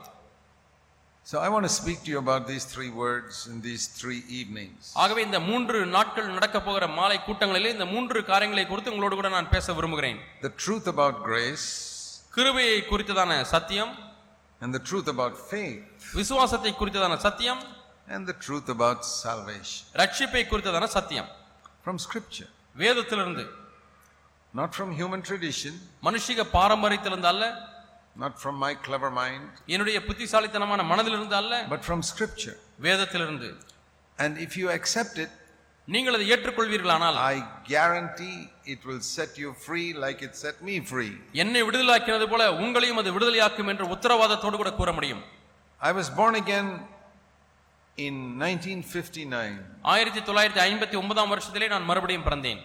So 1.26 1.38
I 1.38 1.48
want 1.48 1.64
to 1.64 1.72
speak 1.72 2.02
to 2.04 2.11
you 2.11 2.18
about 2.18 2.48
these 2.48 2.64
three 2.64 2.90
words 2.90 3.46
in 3.46 3.61
these 3.61 3.85
three 3.98 4.20
evenings. 4.38 4.83
ஆகவே 5.02 5.20
இந்த 5.28 5.38
மூன்று 5.48 5.78
நாட்கள் 5.96 6.30
நடக்க 6.37 6.59
போகிற 6.66 6.85
மாலை 6.98 7.18
கூட்டங்களிலே 7.26 7.70
இந்த 7.76 7.87
மூன்று 7.92 8.20
காரியங்களை 8.30 8.64
குறித்து 8.66 8.92
உங்களோடு 8.94 9.16
கூட 9.18 9.28
நான் 9.37 9.50
பேச 9.54 9.72
விரும்புகிறேன் 9.78 10.18
The 10.42 10.52
truth 10.64 10.87
about 10.94 11.16
grace 11.28 11.66
கிருபையை 12.37 12.78
குறித்ததான 12.90 13.37
சத்தியம் 13.54 13.92
and 14.61 14.72
the 14.78 14.83
truth 14.90 15.09
about 15.14 15.37
faith 15.52 16.09
விசுவாசத்தை 16.20 16.72
குறித்ததான 16.80 17.18
சத்தியம் 17.26 17.62
and 18.14 18.24
the 18.33 18.37
truth 18.46 18.68
about 18.76 19.00
salvation 19.24 19.83
ரட்சிப்பை 20.02 20.44
குறித்ததான 20.52 20.88
சத்தியம் 20.98 21.30
from 21.85 21.98
scripture, 22.06 22.48
வேதத்திலிருந்து 22.76 23.44
not 24.54 24.70
from 24.78 24.90
human 25.00 25.20
tradition, 25.22 25.74
மனுஷிக 26.06 26.44
பாரம்பரியத்திலிருந்து 26.56 27.30
அல்ல 27.33 27.44
not 28.16 28.38
from 28.38 28.57
my 28.59 28.73
clever 28.87 29.11
mind, 29.11 29.44
என்னுடைய 29.66 29.99
புத்திசாலித்தனமான 30.07 30.83
மனதிலிருந்து 30.92 31.37
அல்ல 31.42 31.55
but 31.75 31.83
from 31.88 32.01
scripture. 32.12 32.57
வேதத்திலிருந்து 32.81 33.51
And 34.18 34.33
if 34.38 34.53
you 34.61 34.66
accept 34.79 35.16
it, 35.25 35.31
நீங்கள் 35.88 36.16
அதை 36.16 36.27
ஏற்றுக்கொள்வீர்களானால் 36.35 37.16
I 37.33 37.37
guarantee 37.75 38.35
it 38.64 38.81
will 38.88 39.01
set 39.16 39.33
you 39.42 39.51
free 39.66 39.88
like 40.05 40.20
it 40.27 40.35
set 40.44 40.57
me 40.68 40.75
free. 40.92 41.12
என்னை 41.42 41.62
விடுதலாக்கினது 41.68 42.27
போல 42.33 42.42
உங்களையும் 42.64 43.01
அது 43.03 43.12
விடுதலையாக்கும் 43.16 43.70
என்ற 43.75 43.87
உத்தரவாதத்தோடு 43.96 44.57
கூட 44.62 44.73
கூற 44.81 44.92
முடியும் 44.99 45.23
I 45.81 45.92
was 45.92 46.09
born 46.20 46.35
again 46.35 46.68
in 47.99 48.14
1959. 48.40 49.55
ஆயிரத்தி 49.94 50.20
தொள்ளாயிரத்தி 50.29 50.61
ஐம்பத்தி 50.68 50.96
ஒன்பதாம் 51.03 51.33
வருஷத்திலே 51.35 51.68
நான் 51.75 51.88
மறுபடியும் 51.90 52.27
பிறந்தேன் 52.29 52.61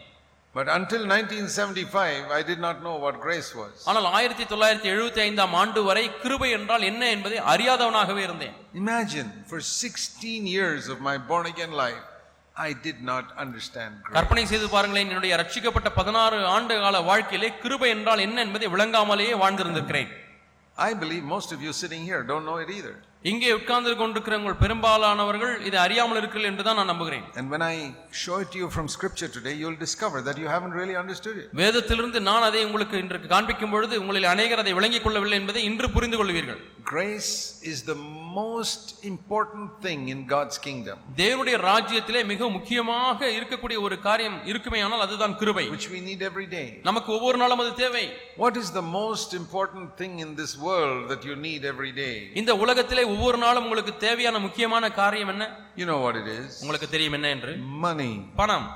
But 0.56 0.68
until 0.70 1.02
1975, 1.06 2.32
I 2.32 2.42
did 2.42 2.60
not 2.60 2.82
know 2.82 2.96
what 2.96 3.16
grace 3.20 3.50
was. 3.54 3.72
ஆனால் 3.88 4.06
ஆயிரத்தி 4.18 4.44
தொள்ளாயிரத்தி 4.52 4.90
எழுபத்தி 4.94 5.22
ஐந்தாம் 5.26 5.56
ஆண்டு 5.62 5.80
வரை 5.88 6.04
கிருபை 6.22 6.50
என்றால் 6.58 6.86
என்ன 6.90 7.10
என்பதை 7.16 7.40
அறியாதவனாகவே 7.54 8.22
இருந்தேன் 8.28 8.54
Imagine, 8.84 9.30
for 9.52 9.60
16 9.80 10.48
years 10.56 10.84
of 10.94 11.00
my 11.10 11.16
born 11.32 11.48
again 11.54 11.74
life, 11.84 12.04
I 12.68 12.72
did 12.88 13.00
not 13.12 13.26
understand 13.44 13.92
grace. 14.04 14.16
கற்பனை 14.18 14.46
செய்து 14.52 14.70
பாருங்களேன் 14.76 15.12
என்னுடைய 15.12 15.36
ரட்சிக்கப்பட்ட 15.42 15.92
பதினாறு 16.00 16.40
ஆண்டு 16.56 16.78
கால 16.86 17.02
வாழ்க்கையிலே 17.10 17.50
கிருபை 17.64 17.90
என்றால் 17.98 18.24
என்ன 18.28 18.40
என்பதை 18.48 18.70
விளங்காமலேயே 18.76 19.36
வாழ்ந்திருந்திருக்கிறேன் 19.44 20.12
I 20.78 20.94
believe 21.04 21.26
most 21.36 21.52
of 21.56 21.60
you 21.66 21.74
sitting 21.82 22.06
here 22.12 22.22
don't 22.32 22.46
know 22.46 22.58
it 22.64 22.72
either. 22.78 22.96
இங்கே 23.26 23.52
உட்கார்ந்து 23.58 23.92
கொண்டிருக்கிற 24.00 24.36
உங்கள் 24.40 24.58
பெரும்பாலானவர்கள் 24.62 25.54
இதை 25.68 25.78
அறியாமல் 25.84 26.20
இருக்கிறீர்கள் 26.20 26.52
என்று 26.52 26.66
தான் 26.68 26.78
நான் 26.80 26.92
நம்புகிறேன் 26.92 27.24
And 27.40 27.48
when 27.54 27.64
I 27.66 27.78
show 28.24 28.36
it 28.44 28.50
to 28.54 28.60
you 28.62 28.68
from 28.76 28.88
scripture 28.96 29.30
today, 29.38 29.54
you'll 29.62 29.80
discover 29.86 30.20
that 30.28 30.38
you 30.42 30.48
haven't 30.48 30.76
really 30.80 30.98
understood 31.02 31.38
it. 31.42 31.48
வேதத்திலிருந்து 31.62 32.20
நான் 32.30 32.46
அதை 32.50 32.62
உங்களுக்கு 32.68 33.02
இன்று 33.04 33.20
காண்பிக்கும் 33.34 33.74
பொழுது 33.76 33.96
உங்களில் 34.04 34.32
அநேகர் 34.34 34.64
அதை 34.64 34.74
விளங்கிக் 34.80 35.06
கொள்ளவில்லை 35.06 35.40
என்பதை 35.42 35.64
இன்று 35.70 35.90
புரிந்து 35.96 36.20
கொள்வீர்கள் 36.22 36.62
Grace 36.94 37.32
is 37.66 37.80
the 37.84 37.98
most 38.36 38.84
important 39.04 39.70
thing 39.86 40.02
in 40.14 40.20
God's 40.34 40.58
kingdom, 40.68 40.98
தேவனுடைய 41.22 41.56
ராஜ்யத்திலே 41.70 42.22
மிக 42.32 42.50
முக்கியமாக 42.58 43.30
இருக்கக்கூடிய 43.38 43.78
ஒரு 43.88 43.98
காரியம் 44.06 44.38
இருக்குமேயானால் 44.52 45.06
அதுதான் 45.06 45.36
கிருபை 45.42 45.66
which 45.74 45.90
we 45.96 46.02
need 46.10 46.22
every 46.30 46.48
day. 46.56 46.68
நமக்கு 46.90 47.12
ஒவ்வொரு 47.18 47.40
நாளும் 47.44 47.64
அது 47.66 47.74
தேவை 47.84 48.06
What 48.38 48.56
is 48.56 48.70
the 48.80 48.86
most 48.94 49.30
important 49.42 49.88
thing 49.98 50.14
in 50.26 50.32
this 50.42 50.54
world 50.68 51.02
that 51.12 51.24
you 51.30 51.38
need 51.48 51.64
every 51.74 51.92
day? 52.04 52.16
இந்த 52.42 52.52
உலகத்திலே 52.64 53.06
ஒவ்வொரு 53.16 53.38
நாளும் 53.44 53.66
உங்களுக்கு 53.68 53.94
தேவையான 54.06 54.40
முக்கியமான 54.46 54.92
காரியம் 55.02 55.32
என்ன 55.34 55.46
You 55.82 55.88
know 55.92 56.00
what 56.06 56.18
it 56.22 56.28
is 56.40 56.50
உங்களுக்கு 56.64 56.90
தெரியும் 56.96 57.18
என்ன 57.20 57.30
என்று 57.36 57.54
money. 57.86 58.12
பணம் 58.42 58.68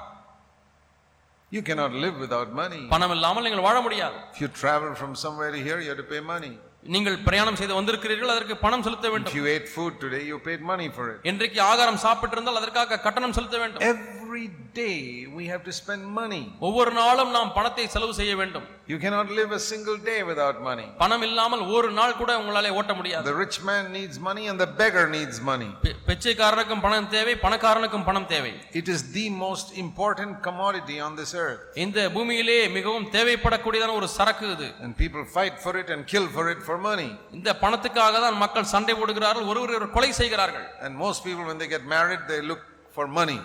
You 1.51 1.61
cannot 1.61 1.93
live 2.03 2.15
without 2.23 2.49
money. 2.61 2.81
பணம் 2.91 3.13
இல்லாமல் 3.15 3.45
நீங்கள் 3.47 3.65
வாழ 3.67 3.77
முடியாது 3.85 4.17
If 4.33 4.39
you 4.43 4.49
travel 4.61 4.91
from 5.01 5.13
somewhere 5.23 5.51
to 5.55 5.61
here, 5.67 5.79
you 5.83 5.89
have 5.93 6.01
to 6.03 6.09
pay 6.11 6.21
money. 6.33 6.51
நீங்கள் 6.93 7.17
பிரயாணம் 7.27 7.57
செய்து 7.59 7.73
வந்திருக்கிறீர்கள் 7.77 8.33
அதற்கு 8.33 8.55
பணம் 8.65 8.83
செலுத்த 8.87 9.07
If 9.07 9.13
வேண்டும் 9.13 9.35
you 9.39 9.45
ate 9.53 9.67
food 9.75 9.93
today, 10.03 10.21
you 10.29 10.37
paid 10.47 10.61
money 10.71 10.87
for 10.97 11.05
it. 11.13 11.19
இன்றைக்கு 11.31 11.59
ஆகாரம் 11.71 12.01
சாப்பிட்டிருந்தால் 12.05 12.59
அதற்காக 12.61 12.99
கட்டணம் 13.07 13.35
செலுத்த 13.37 13.57
வேண்டும் 13.63 13.83
Every 14.29 14.49
day 14.75 15.25
we 15.37 15.43
have 15.51 15.63
to 15.67 15.73
spend 15.77 16.01
money. 16.17 16.41
ஒவ்வொரு 16.67 16.91
நாளும் 16.97 17.31
நாம் 17.35 17.51
பணத்தை 17.55 17.85
செலவு 17.93 18.13
செய்ய 18.17 18.33
வேண்டும் 18.41 18.65
You 18.91 18.97
cannot 19.03 19.29
live 19.37 19.51
a 19.57 19.61
single 19.69 19.97
day 20.09 20.17
without 20.29 20.57
money. 20.67 20.85
பணம் 20.99 21.23
இல்லாமல் 21.27 21.63
ஒரு 21.75 21.89
நாள் 21.97 22.13
கூட 22.19 22.31
உங்களாலே 22.41 22.71
ஓட்ட 22.79 22.93
முடியாது 22.99 23.25
The 23.29 23.35
rich 23.41 23.57
man 23.69 23.83
needs 23.97 24.15
money 24.27 24.43
and 24.51 24.59
the 24.63 24.69
beggar 24.81 25.05
needs 25.15 25.37
money. 25.51 25.69
பிச்சைக்காரனுக்கும் 26.09 26.83
பணம் 26.85 27.09
தேவை 27.15 27.33
பணக்காரனுக்கும் 27.45 28.05
பணம் 28.09 28.29
தேவை 28.33 28.53
It 28.81 28.89
is 28.95 29.01
the 29.17 29.25
most 29.45 29.69
important 29.85 30.33
commodity 30.47 30.97
on 31.07 31.13
this 31.21 31.33
earth. 31.45 31.61
இந்த 31.85 32.07
பூமியிலே 32.17 32.59
மிகவும் 32.77 33.09
தேவைப்படக்கூடியதான 33.17 33.95
ஒரு 34.01 34.09
சரக்கு 34.17 34.47
இது 34.55 34.69
And 34.85 34.93
people 35.03 35.25
fight 35.37 35.57
for 35.65 35.75
it 35.83 35.89
and 35.95 36.03
kill 36.13 36.27
for 36.37 36.47
it 36.55 36.61
for 36.69 36.77
money. 36.89 37.09
இந்த 37.39 37.59
பணத்துக்காக 37.63 38.19
தான் 38.27 38.41
மக்கள் 38.45 38.71
சண்டை 38.75 38.95
போடுகிறார்கள் 39.01 39.49
ஒருவர் 39.53 39.93
கொலை 39.97 40.11
செய்கிறார்கள் 40.21 40.67
And 40.85 40.93
most 41.07 41.21
people, 41.29 41.45
when 41.51 41.61
they 41.63 41.71
get 41.77 41.85
married, 41.97 42.23
they 42.33 42.41
look 42.51 42.63
for 42.97 43.07
money. 43.21 43.39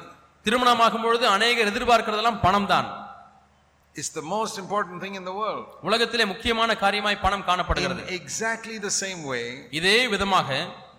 திருமணமாகும் 0.47 1.05
பொழுது 1.07 1.25
அநேகர் 1.37 1.73
எதிர்பார்க்கிறதெல்லாம் 1.73 2.43
பணம் 2.47 2.71
தான் 2.75 2.91
It's 3.95 4.13
the 4.13 4.25
most 4.29 4.55
important 4.59 4.97
thing 5.03 5.15
in 5.15 5.25
the 5.25 5.35
world. 5.41 5.67
உலகத்திலே 5.89 6.25
முக்கியமான 6.31 6.71
காரியமாய் 6.81 7.23
பணம் 7.25 7.45
காணப்படுகிறது 7.49 8.01
exactly 8.17 8.77
the 8.87 8.95
same 9.03 9.21
way, 9.33 9.45
இதே 9.79 9.99
விதமாக 10.15 10.49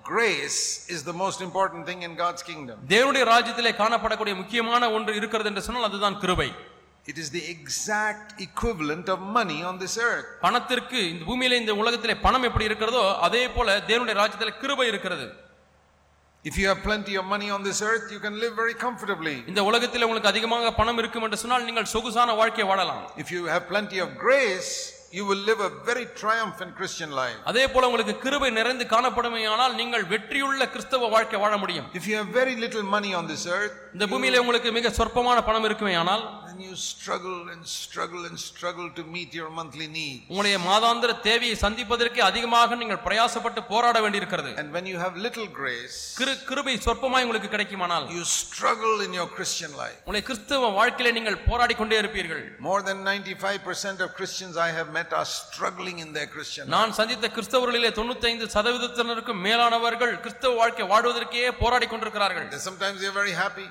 grace 0.09 0.59
is 0.95 1.01
the 1.03 1.15
most 1.23 1.39
important 1.47 1.83
thing 1.89 2.01
in 2.07 2.13
God's 2.21 2.43
kingdom. 2.49 2.77
தேவனுடைய 2.93 3.23
ராஜ்யத்திலே 3.33 3.73
காணப்படக்கூடிய 3.81 4.35
முக்கியமான 4.41 4.89
ஒன்று 4.97 5.13
இருக்கிறது 5.19 5.49
என்று 5.51 5.65
சொன்னால் 5.67 5.89
அதுதான் 5.89 6.17
கிருபை 6.23 6.49
It 7.05 7.17
is 7.17 7.27
the 7.29 7.43
exact 7.55 8.29
equivalent 8.39 9.07
of 9.09 9.19
money 9.35 9.59
on 9.69 9.75
this 9.83 9.95
earth. 10.09 10.29
பணத்திற்கு 10.45 10.99
இந்த 11.11 11.23
பூமியிலே 11.29 11.57
இந்த 11.63 11.75
உலகத்திலே 11.81 12.15
பணம் 12.25 12.47
எப்படி 12.49 12.65
இருக்கிறதோ 12.69 13.03
அதே 13.27 13.43
போல 13.55 13.75
தேவனுடைய 13.89 14.15
ராஜ்யத்திலே 14.21 14.53
கிருபை 14.63 14.87
இருக்கிறது 14.93 15.27
If 16.45 16.59
you 16.59 16.67
have 16.67 16.83
plenty 16.83 17.15
of 17.15 17.25
money 17.25 17.49
on 17.49 17.63
this 17.63 17.81
earth, 17.81 18.11
you 18.11 18.19
can 18.19 18.35
live 18.39 18.53
very 18.55 18.75
comfortably. 18.83 19.33
இந்த 19.51 19.61
உலகத்தில் 19.69 20.03
உங்களுக்கு 20.05 20.29
அதிகமாக 20.31 20.71
பணம் 20.79 20.99
இருக்கும் 21.01 21.23
என்று 21.27 21.37
சொன்னால் 21.43 21.65
நீங்கள் 21.67 21.87
சொகுசான 21.93 22.35
வாழ்க்கை 22.41 22.65
வாழலாம் 22.71 23.01
If 23.23 23.29
you 23.35 23.41
have 23.53 23.63
plenty 23.71 23.97
of 24.05 24.09
grace, 24.25 24.69
you 25.11 25.23
will 25.29 25.41
live 25.49 25.59
a 25.59 25.71
very 25.89 26.05
triumphant 26.21 26.71
Christian 26.79 27.11
life. 27.21 27.39
அதே 27.51 27.63
போல 27.73 27.87
உங்களுக்கு 27.89 28.15
கிருபை 28.25 28.51
நிறைந்து 28.59 28.85
காணப்படுமையானால் 28.93 29.73
நீங்கள் 29.81 30.05
வெற்றியுள்ள 30.13 30.67
கிறிஸ்தவ 30.73 31.09
வாழ்க்கை 31.15 31.39
வாழ 31.45 31.55
முடியும் 31.63 31.87
If 31.99 32.05
you 32.09 32.15
have 32.19 32.29
very 32.41 32.55
little 32.65 32.85
money 32.95 33.13
on 33.21 33.25
this 33.31 33.45
earth, 33.57 33.75
இந்த 33.95 34.07
பூமியிலே 34.13 34.41
உங்களுக்கு 34.45 34.71
மிக 34.77 34.91
சொற்பமான 34.99 35.39
பணம் 35.49 35.67
இருக்குமேயானால் 35.69 36.23
then 36.55 36.63
you 36.63 36.75
struggle 36.75 37.49
and 37.49 37.65
struggle 37.65 38.25
and 38.25 38.37
struggle 38.39 38.89
to 38.91 39.03
meet 39.05 39.33
your 39.33 39.49
monthly 39.49 39.87
need. 39.89 40.17
உங்களுடைய 40.31 40.57
மாதாந்திர 40.67 41.11
தேவையை 41.27 41.55
சந்திப்பதற்கு 41.63 42.19
அதிகமாக 42.29 42.75
நீங்கள் 42.81 43.01
பிரயாசப்பட்டு 43.07 43.61
போராட 43.71 43.95
வேண்டியிருக்கிறது 44.03 44.51
And 44.61 44.69
when 44.77 44.85
you 44.91 44.97
have 45.03 45.13
little 45.25 45.47
grace, 45.59 45.95
கிரு 46.19 46.33
கிருபை 46.49 46.75
சொற்பமாய் 46.87 47.25
உங்களுக்கு 47.27 47.49
கிடைக்குமானால் 47.55 48.05
you 48.15 48.23
struggle 48.41 48.95
in 49.07 49.13
your 49.19 49.27
Christian 49.37 49.71
life. 49.83 49.97
உங்களுடைய 50.03 50.25
கிறிஸ்தவ 50.29 50.71
வாழ்க்கையில 50.79 51.13
நீங்கள் 51.17 51.39
போராடி 51.49 51.75
கொண்டே 51.81 51.99
இருப்பீர்கள் 52.03 52.43
More 52.69 52.81
than 52.89 52.99
95% 53.05 54.05
of 54.07 54.11
Christians 54.19 54.57
I 54.67 54.71
have 54.79 54.91
met 54.99 55.11
are 55.21 55.27
struggling 55.39 55.99
in 56.05 56.11
their 56.17 56.29
Christian 56.35 56.65
life. 56.65 56.75
நான் 56.77 56.95
சந்தித்த 56.99 57.31
கிறிஸ்தவர்களிலே 57.37 57.91
தொண்ணூத்தைந்து 57.99 58.47
சதவீதத்தினருக்கும் 58.57 59.41
மேலானவர்கள் 59.47 60.15
கிறிஸ்தவ 60.25 60.53
வாழ்க்கை 60.61 60.87
வாழ்வதற்கே 60.93 61.49
போராடி 61.63 61.89
கொண்டிருக்கிறார்கள் 61.93 62.47
And 62.49 62.63
sometimes 62.69 62.99
they 63.01 63.09
are 63.13 63.19
very 63.23 63.35
happy, 63.43 63.67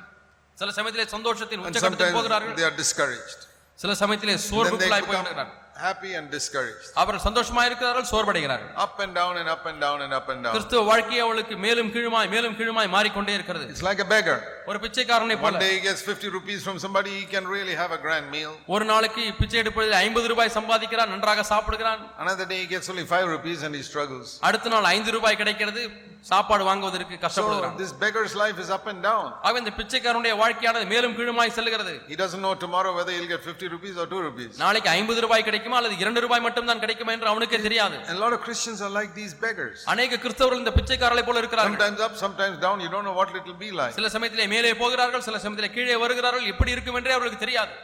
சில 0.59 0.71
சமயத்திலே 0.79 1.05
சந்தோஷத்தின் 1.15 1.63
உச்சகட்டத்தில் 1.65 2.17
போகிறார்கள் 2.19 2.57
they 2.61 2.67
are 2.71 2.77
discourbeched. 2.83 3.41
சில 3.79 3.93
சமயத்திலே 4.03 4.35
சோர்வுக்குள்ளாய் 4.49 5.07
போகிறார்கள் 5.09 5.51
happy 5.85 6.11
and 6.19 6.27
discouraged. 6.35 6.85
அவர்கள் 7.01 7.25
சந்தோஷமா 7.27 7.63
இருக்கிறார்கள் 7.69 8.07
சோர்வடைகிறார்கள் 8.13 8.71
Up 8.85 8.99
and 9.05 9.13
down 9.21 9.35
and 9.41 9.49
up 9.55 9.65
and 9.71 9.79
down 9.87 9.99
and 10.05 10.15
up 10.19 10.29
and 10.33 10.41
down. 10.45 10.55
கிறிஸ்துவ 10.57 10.83
வாழ்க்கை 10.91 11.19
அவளுக்கு 11.27 11.57
மேலும் 11.65 11.91
கீழுமாய் 11.97 12.31
மேலும் 12.35 12.55
கீழுமாய் 12.61 12.91
மாறிக்கொண்டே 12.97 13.35
இருக்கிறது 13.39 13.67
It's 13.75 13.87
like 13.91 14.03
a 14.07 14.11
beggar. 14.15 14.39
ஒரு 14.69 14.79
பிச்சைக்காரனை 14.85 15.35
One 15.37 15.43
போல 15.45 15.59
day 15.63 15.71
he 15.75 15.81
gets 15.87 16.03
50 16.13 16.31
rupees 16.37 16.61
from 16.67 16.77
somebody, 16.85 17.11
he 17.21 17.27
can 17.35 17.45
really 17.55 17.75
have 17.81 17.93
a 17.97 18.01
grand 18.05 18.27
meal. 18.35 18.53
ஒரு 18.75 18.85
நாளைக்கு 18.93 19.25
பிச்சை 19.41 19.59
எடுப்பதில் 19.63 19.97
ஐம்பது 20.05 20.29
ரூபாய் 20.33 20.55
சம்பாதிக்கிறான் 20.59 21.13
நன்றாக 21.15 21.45
சாப்பிடுகிறான் 21.53 22.03
Another 22.25 22.47
day 22.53 22.59
he 22.65 22.69
gets 22.75 22.89
only 22.95 23.07
5 23.19 23.29
rupees 23.35 23.61
and 23.69 23.75
he 23.79 23.85
struggles. 23.91 24.29
அடுத்த 24.49 24.73
நாள் 24.75 24.89
ஐந்து 24.97 25.13
ரூபாய் 25.19 25.41
கிடைக்கிறது 25.43 25.83
சாப்பாடு 26.31 26.63
வாங்குவதற்கு 26.69 27.15
கஷ்டப்படுகிறான் 27.25 27.75
this 27.81 27.91
beggar's 28.05 28.35
life 28.43 28.59
is 28.65 28.71
up 28.77 28.87
and 28.93 29.01
down. 29.09 29.25
ஆக 29.49 29.55
இந்த 29.63 29.73
பிச்சைக்காரனுடைய 29.81 30.35
வாழ்க்கையானது 30.43 30.87
மேலும் 30.93 31.17
கீழுமாய் 31.19 31.55
செல்கிறது 31.59 31.93
He 32.13 32.19
doesn't 32.23 32.43
know 32.47 32.55
tomorrow 32.65 32.93
whether 32.99 33.13
he'll 33.17 33.31
get 33.35 33.43
50 33.53 33.69
rupees 33.75 33.97
or 34.03 34.07
2 34.15 34.23
rupees. 34.29 34.51
நாளைக்கு 34.65 34.91
ஐம்பது 34.99 35.21
ரூபாய் 35.27 35.47
கிடைக்குமா 35.49 35.79
அல்லது 35.81 35.99
இரண்டு 36.05 36.23
ரூபாய் 36.27 36.45
மட்டும் 36.47 36.71
தான் 36.73 36.83
கிடைக்குமா 36.85 37.15
என்று 37.17 37.31
அவனுக்கே 37.33 37.61
தெரியாது 37.67 37.99
a 38.15 38.19
lot 38.25 38.35
of 38.39 38.43
Christians 38.47 38.81
are 38.87 38.93
like 38.99 39.13
these 39.21 39.35
beggars. 39.47 39.77
அநேக 39.95 40.21
கிறிஸ்தவர்கள் 40.25 40.63
இந்த 40.65 40.75
பிச்சைக்காரரை 40.81 41.27
போல 41.29 41.39
இருக்கிறார்கள் 41.45 41.77
Sometimes 41.77 42.01
up, 42.09 42.17
sometimes 42.25 42.57
down. 42.67 42.79
You 42.87 42.91
don't 42.97 43.07
know 43.11 43.17
what 43.21 43.37
it 43.41 43.45
will 43.51 43.61
be 43.67 43.73
like. 43.83 43.95
சில 44.01 44.09
சமயத்திலே 44.17 44.49
மேலே 44.55 44.75
போகிறார்கள் 44.83 45.27
சில 45.29 45.39
சமயத்திலே 45.39 45.75
கீழே 45.77 45.97
வருகிறார்கள் 46.05 46.51
எப்படி 46.53 46.71
இருக்கும் 46.77 46.95
என்றே 46.95 47.15
அவர்களுக்கு 47.17 47.45
தெரியாது. 47.45 47.75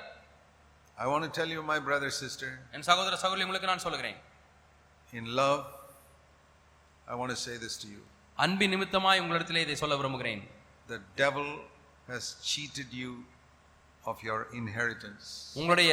I 1.03 1.07
want 1.07 1.25
to 1.27 1.43
tell 1.43 1.51
you, 1.55 1.63
my 1.63 1.79
brother, 1.79 2.11
sister, 2.23 2.49
என் 2.73 2.83
சகோதர 2.83 3.17
சகோதரி 3.17 3.45
உங்களுக்கு 3.45 3.71
நான் 3.73 4.17
in 5.13 5.27
love, 5.27 5.67
I 7.07 7.15
want 7.21 7.31
to 7.31 7.37
say 7.37 7.59
this 7.59 7.77
to 7.83 7.89
you. 7.89 8.03
அன்பின் 8.35 8.73
நிமித்தமாய் 8.75 9.21
உங்களிடத்திலே 9.23 9.57
இதை 9.57 9.77
சொல்ல 9.77 9.97
விரும்புகிறேன். 9.97 10.43
The 10.89 10.99
devil 11.17 11.49
has 12.09 12.25
cheated 12.51 12.91
you 12.93 13.11
of 14.05 14.23
your 14.23 14.47
inheritance. 14.55 15.25
உங்களுடைய 15.55 15.93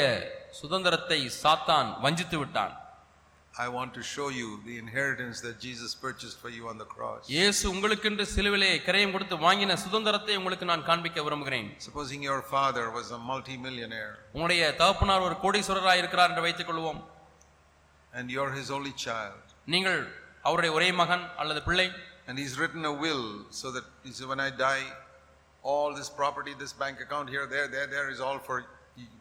சுதந்திரத்தை 0.52 1.32
சாத்தான் 1.44 2.00
வஞ்சித்து 2.00 2.38
விட்டான். 2.38 2.87
I 3.57 3.69
want 3.69 3.91
to 3.95 4.03
show 4.03 4.29
you 4.31 4.61
the 4.69 4.77
inheritance 4.79 5.39
that 5.47 5.57
Jesus 5.61 5.91
purchased 5.95 6.39
for 6.43 6.51
you 6.57 6.63
on 6.71 6.77
the 6.83 6.87
cross. 6.93 7.23
இயேசு 7.35 7.63
உங்களுக்கென்று 7.73 8.25
சிலுவிலே 8.35 8.71
கிரயம் 8.87 9.13
கொடுத்து 9.15 9.37
வாங்கின 9.47 9.77
சுதந்திரத்தை 9.83 10.37
உங்களுக்கு 10.41 10.67
நான் 10.71 10.85
காண்பிக்க 10.89 11.23
விரும்புகிறேன் 11.27 11.69
Supposing 11.89 12.23
your 12.31 12.41
father 12.55 12.85
was 12.99 13.09
a 13.19 13.21
multimillionaire 13.31 14.15
உங்களுடைய 14.35 14.63
தகப்பனார் 14.81 15.27
ஒரு 15.29 15.37
கோடீஸ்வரராய் 15.45 16.01
இருக்கிறார் 16.03 16.33
என்று 16.35 16.45
வைத்துக் 16.47 16.71
கொள்வோம் 16.71 17.01
and 18.19 18.27
you're 18.37 18.53
his 18.61 18.71
only 18.79 18.95
child, 19.07 19.43
நீங்கள் 19.75 20.01
அவருடைய 20.49 20.73
ஒரே 20.79 20.89
மகன் 21.03 21.27
அல்லது 21.43 21.63
பிள்ளை 21.69 21.89
and 22.29 22.37
he's 22.43 22.57
written 22.63 22.83
a 22.93 22.97
will 23.05 23.25
so 23.61 23.67
that 23.77 23.87
he 24.07 24.13
said, 24.17 24.29
when 24.33 24.41
I 24.49 24.51
die, 24.69 24.85
all 25.71 25.91
this 25.99 26.09
property, 26.21 26.53
this 26.63 26.73
bank 26.83 26.97
account 27.05 27.29
here, 27.35 27.47
there, 27.55 27.69
there, 27.75 27.89
there 27.97 28.09
is 28.15 28.21
all 28.27 28.39
for 28.49 28.57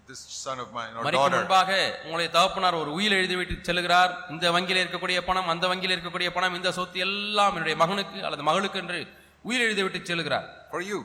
this 0.06 0.20
son 0.38 0.58
of 0.58 0.68
mine 0.72 0.92
or 0.96 1.02
daughter. 1.10 1.36
முன்பாக 1.36 1.70
உங்களுடைய 2.04 2.28
தகப்பனார் 2.36 2.76
ஒரு 2.80 2.90
உயில் 2.98 3.16
எழுதி 3.18 3.36
விட்டு 3.38 3.54
செல்கிறார் 3.68 4.12
இந்த 4.32 4.50
வங்கியில் 4.56 4.82
இருக்கக்கூடிய 4.82 5.18
பணம் 5.28 5.50
அந்த 5.54 5.64
வங்கியில் 5.72 5.94
இருக்கக்கூடிய 5.96 6.28
பணம் 6.36 6.56
இந்த 6.58 6.70
சொத்து 6.76 7.00
எல்லாம் 7.06 7.54
என்னுடைய 7.54 7.76
மகனுக்கு 7.82 8.18
அல்லது 8.28 8.44
மகளுக்கு 8.48 8.80
என்று 8.82 9.00
உயில் 9.44 9.64
எழுதி 9.66 9.82
விட்டு 9.86 10.00
செல்கிறார் 10.10 10.46
For 10.70 10.82
you. 10.90 11.00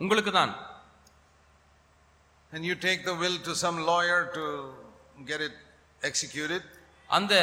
உங்களுக்கு 0.00 0.32
தான் 0.32 0.52
And 2.52 2.64
you 2.64 2.76
take 2.78 3.00
the 3.04 3.14
will 3.14 3.38
to 3.40 3.54
some 3.54 3.78
lawyer 3.84 4.20
to 4.36 4.44
get 5.26 5.40
it 5.40 5.56
executed. 6.02 6.62
அந்த 7.10 7.34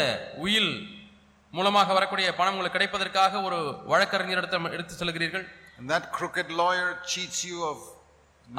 உயில் 0.45 0.71
மூலமாக 1.53 1.93
வரக்கூடிய 1.93 2.27
பணம் 2.39 2.53
உங்களுக்கு 2.53 2.77
கிடைப்பதற்காக 2.77 3.41
ஒரு 3.47 3.57
வழக்கறிஞரிடத்தில் 3.91 4.73
எடுத்து 4.75 4.95
செல்கிறீர்கள் 4.95 5.45
And 5.77 5.87
that 5.89 6.05
crooked 6.17 6.49
lawyer 6.55 6.89
cheats 7.05 7.39
you 7.43 7.57
of 7.63 7.77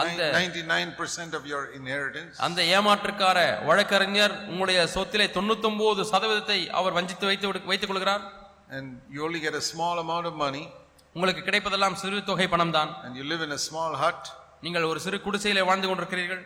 அந்த- 0.02 0.28
Ninety-nine 0.38 0.90
percent 1.00 1.32
of 1.38 1.44
your 1.46 1.62
inheritance. 1.78 2.32
அந்த 2.46 2.60
ஏமாற்றுக்கார 2.76 3.38
வழக்கறிஞர் 3.68 4.34
உங்களுடைய 4.50 4.78
சொத்திலே 4.94 5.26
தொண்ணூத்தொன்பது 5.36 6.04
சதவீதத்தை 6.12 6.58
அவர் 6.80 6.96
வஞ்சித்து 6.98 7.26
வைத்து 7.30 7.46
வைத்துக் 7.70 7.92
கொள்கிறார் 7.92 8.24
And 8.76 8.86
you 9.14 9.20
only 9.26 9.40
get 9.46 9.54
a 9.54 9.64
small 9.72 9.96
amount 10.04 10.26
of 10.30 10.34
money 10.46 10.64
உங்களுக்கு 11.16 11.42
கிடைப்பதெல்லாம் 11.48 11.96
சிறு 12.02 12.18
தொகை 12.30 12.48
பணம் 12.54 12.74
தான் 12.78 12.90
and 13.04 13.14
you 13.20 13.24
live 13.32 13.42
in 13.46 13.52
a 13.58 13.62
small 13.68 13.92
hut. 14.02 14.22
நீங்கள் 14.66 14.88
ஒரு 14.90 15.00
சிறு 15.06 15.18
குடிசையிலே 15.26 15.62
வாழ்ந்து 15.70 15.88
கொண்டிருக்கிறீர்கள் 15.88 16.42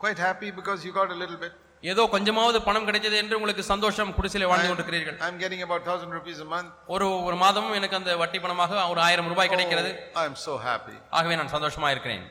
Quite 0.00 0.20
happy 0.28 0.48
because 0.60 0.80
you 0.86 0.92
got 1.00 1.10
a 1.16 1.20
little 1.22 1.38
bit. 1.44 1.52
ஏதோ 1.82 2.02
கொஞ்சமாவது 2.14 2.58
பணம் 2.68 2.86
கிடைத்தது 2.88 3.16
என்று 3.22 3.36
உங்களுக்கு 3.38 3.62
சந்தோஷம் 3.72 4.12
குடிசையிலே 4.18 4.46
வாழ்ந்து 4.50 4.68
கொண்டிருக்கிறீர்கள் 4.70 5.16
I'm 5.26 5.36
getting 5.42 5.62
about 5.66 5.82
thousand 5.88 6.10
rupees 6.18 6.38
a 6.46 6.48
month. 6.54 6.70
ஒரு 6.94 7.08
ஒரு 7.28 7.36
மாதமும் 7.42 7.76
எனக்கு 7.80 7.98
அந்த 8.00 8.12
வட்டி 8.22 8.38
பணமாக 8.44 8.72
ஒரு 8.92 9.02
ஆயிரம் 9.08 9.28
ரூபாய் 9.32 9.52
கிடைக்கிறது 9.54 9.90
Oh, 10.16 10.22
I'm 10.24 10.36
so 10.46 10.54
happy. 10.68 10.96
ஆகவே 11.18 11.36
நான் 11.42 11.52
சந்தோஷமா 11.56 11.90
இருக்கிறேன் 11.96 12.24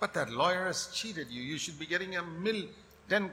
But 0.00 0.12
that 0.14 0.30
lawyer 0.32 0.64
has 0.64 0.80
cheated 0.92 1.28
you. 1.30 1.42
You 1.42 1.58
should 1.58 1.78
be 1.78 1.86
getting 1.86 2.12
a 2.16 2.22
mil, 2.44 2.60
ten 3.08 3.24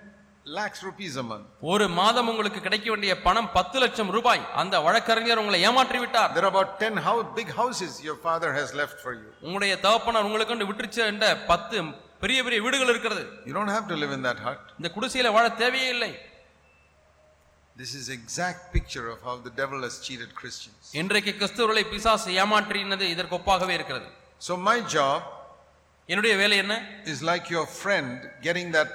lakhs 0.48 0.80
rupees 0.84 1.14
a 1.16 1.26
month. 1.30 1.46
ஒரு 1.74 1.86
மாதம் 2.00 2.30
உங்களுக்கு 2.32 2.60
கிடைக்க 2.66 2.88
வேண்டிய 2.94 3.14
பணம் 3.28 3.50
பத்து 3.58 3.78
லட்சம் 3.84 4.12
ரூபாய் 4.16 4.42
அந்த 4.62 4.76
வழக்கறிஞர் 4.88 5.42
உங்களை 5.44 5.60
ஏமாற்றி 5.70 6.00
விட்டார் 6.04 6.32
There 6.38 6.46
are 6.48 6.54
about 6.56 6.72
ten 6.84 6.96
house, 7.08 7.26
big 7.40 7.50
houses 7.62 7.94
your 8.08 8.18
father 8.28 8.50
has 8.60 8.70
left 8.82 8.98
for 9.06 9.14
you. 9.22 9.30
உங்களுடைய 9.46 9.74
தகப்பனார் 9.86 10.28
உங்களுக்கு 10.30 10.54
கொண்டு 10.54 10.68
விட்டுருச்சு 10.70 11.02
என்ற 11.14 11.28
பத்து 11.52 11.78
பெரிய 12.24 12.40
பெரிய 12.48 12.60
வீடுகள் 12.66 12.92
இருக்கிறது 12.94 13.24
You 13.50 13.56
don't 13.60 13.74
have 13.78 13.88
to 13.94 13.98
live 14.04 14.14
in 14.18 14.24
that 14.30 14.40
hut. 14.48 14.62
இந்த 14.80 14.92
குடிசையில 14.98 15.32
வாழ 15.38 15.48
தேவையே 15.64 15.90
இல்லை 15.96 16.12
This 17.76 17.92
is 17.94 18.06
exact 18.10 18.62
picture 18.76 19.08
of 19.14 19.18
how 19.28 19.36
the 19.48 19.52
devil 19.62 19.80
has 19.88 19.96
cheated 20.06 20.30
Christians. 20.40 20.84
இன்றைக்கு 21.02 21.32
கிறிஸ்தவர்களை 21.40 21.84
பிசாசு 21.94 22.30
ஏமாற்றினது 22.44 23.08
இதற்கு 23.16 23.38
ஒப்பாகவே 23.40 23.74
இருக்கிறது 23.80 24.08
So 24.48 24.54
my 24.70 24.78
job 24.98 25.20
என்னுடைய 26.10 26.34
வேலை 26.42 26.58
என்ன 26.64 26.76
is 27.14 27.20
like 27.32 27.46
your 27.56 27.66
friend 27.82 28.12
getting 28.48 28.70
that 28.78 28.94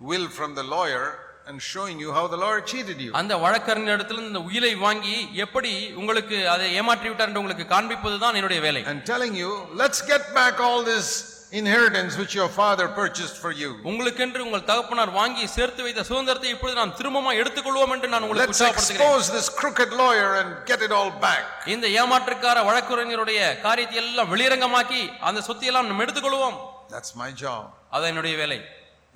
will 0.00 0.26
from 0.38 0.50
the 0.60 0.64
lawyer 0.76 1.04
and 1.48 1.56
showing 1.72 1.96
you 2.04 2.10
how 2.16 2.24
the 2.34 2.38
lawyer 2.42 2.60
cheated 2.70 2.98
you. 3.04 3.10
அந்த 3.20 3.34
வழக்கறிஞரிடத்தில் 3.44 4.22
இந்த 4.28 4.40
உயிலை 4.48 4.72
வாங்கி 4.84 5.14
எப்படி 5.44 5.72
உங்களுக்கு 6.00 6.36
அதை 6.52 6.66
ஏமாற்றி 6.80 7.08
விட்டார் 7.10 7.30
என்று 7.30 7.42
உங்களுக்கு 7.42 7.66
காண்பிப்பது 7.74 8.16
தான் 8.24 8.38
என்னுடைய 8.40 8.60
வேலை 8.66 8.82
And 8.92 9.00
telling 9.12 9.34
you, 9.42 9.50
let's 9.82 10.00
get 10.12 10.24
back 10.38 10.56
all 10.68 10.82
this 10.92 11.08
inheritance 11.52 12.16
which 12.16 12.34
your 12.34 12.48
father 12.50 12.88
purchased 12.90 13.36
for 13.36 13.52
you. 13.52 13.70
உங்களுக்கென்று 13.90 14.42
உங்கள் 14.46 14.64
தகப்பனார் 14.70 15.12
வாங்கி 15.18 15.44
சேர்த்து 15.56 15.82
வைத்த 15.86 16.02
சுதந்திரத்தை 16.10 16.48
இப்பொழுது 16.54 16.76
நாம் 16.80 16.94
திரும்பமா 16.98 17.32
எடுத்துக்கொள்வோம் 17.40 17.92
என்று 17.96 18.08
நான் 18.14 18.24
உங்களுக்கு 18.26 18.44
Let's 18.44 18.62
expose 18.72 19.24
this 19.36 19.48
crooked 19.60 19.90
lawyer 20.02 20.30
and 20.40 20.50
get 20.70 20.82
it 20.88 20.92
all 20.98 21.10
back. 21.26 21.44
இந்த 21.74 21.86
ஏமாற்றுக்கார 22.00 22.58
வழக்குரைஞருடைய 22.68 23.40
காரியத்தை 23.66 23.98
எல்லாம் 24.04 24.30
வெளியரங்கமாக்கி 24.34 25.02
அந்த 25.30 25.42
சொத்தையெல்லாம் 25.48 25.88
நம்ம 25.90 26.04
எடுத்துக்கொள்வோம் 26.06 26.56
That's 26.94 27.12
my 27.22 27.30
job. 27.44 27.62
அது 27.96 28.06
என்னுடைய 28.12 28.36
வேலை 28.42 28.60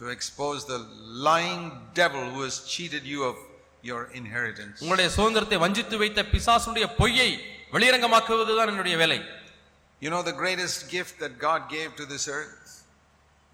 To 0.01 0.09
expose 0.16 0.61
the 0.66 0.81
lying 1.29 1.64
devil 1.94 2.25
who 2.33 2.40
has 2.46 2.57
cheated 2.72 3.05
you 3.12 3.20
of 3.31 3.37
your 3.83 4.03
inheritance. 4.20 4.77
உங்களுடைய 4.83 5.09
சுதந்திரத்தை 5.16 5.59
வஞ்சித்து 5.64 5.96
வைத்த 6.03 6.20
பிசாசுடைய 6.33 6.87
பொய்யை 7.01 7.31
வெளியரங்கமாக்குவதுதான் 7.75 8.70
என்னுடைய 8.72 8.96
வேலை 8.96 9.18
You 10.03 10.11
know 10.11 10.23
the 10.23 10.33
greatest 10.35 10.91
gift 10.91 11.19
that 11.21 11.39
God 11.41 11.71
gave 11.71 11.91
to 11.97 12.07
this 12.07 12.27
earth 12.31 12.63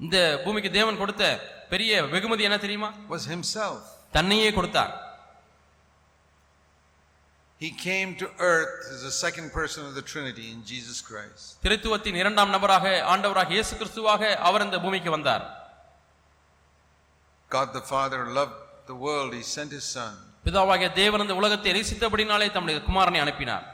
இந்த 0.01 0.19
பூமிக்கு 0.45 0.71
தேவன் 0.77 1.01
கொடுத்த 1.01 1.25
பெரிய 1.73 2.03
வெகுமதி 2.15 2.45
என்ன 2.49 2.59
தெரியுமா 2.65 2.91
was 3.15 3.25
Himself. 3.35 3.81
தன்னையே 4.17 4.51
கொடுத்தார் 4.59 4.93
He 7.61 7.71
came 7.83 8.17
to 8.17 8.27
earth 8.47 8.73
as 8.93 9.01
the 9.03 9.15
second 9.17 9.49
person 9.53 9.83
of 9.89 9.95
the 9.95 10.05
Trinity 10.13 10.47
in 10.55 10.61
Jesus 10.65 10.99
Christ. 11.09 11.45
திருத்துவத்தின் 11.65 12.19
இரண்டாம் 12.23 12.53
நபராக 12.57 12.85
ஆண்டவராக 13.13 13.55
இயேசு 13.57 13.73
கிறிஸ்துவாக 13.81 14.23
அவர் 14.49 14.67
இந்த 14.69 14.79
பூமிக்கு 14.85 15.11
வந்தார் 15.17 15.45
God 17.51 17.69
the 17.73 17.85
Father 17.95 18.21
loved 18.39 18.59
the 18.87 18.99
world, 19.07 19.31
He 19.39 19.45
sent 19.57 19.71
His 19.79 19.87
Son. 19.99 20.13
பிதாவாகிய 20.47 20.89
தேவன் 21.01 21.23
இந்த 21.25 21.35
உலகத்தை 21.41 21.73
நேசித்தபடினாலே 21.79 22.49
தம்முடைய 22.57 22.81
குமாரனை 22.89 23.21
அனுப்பினார் 23.27 23.67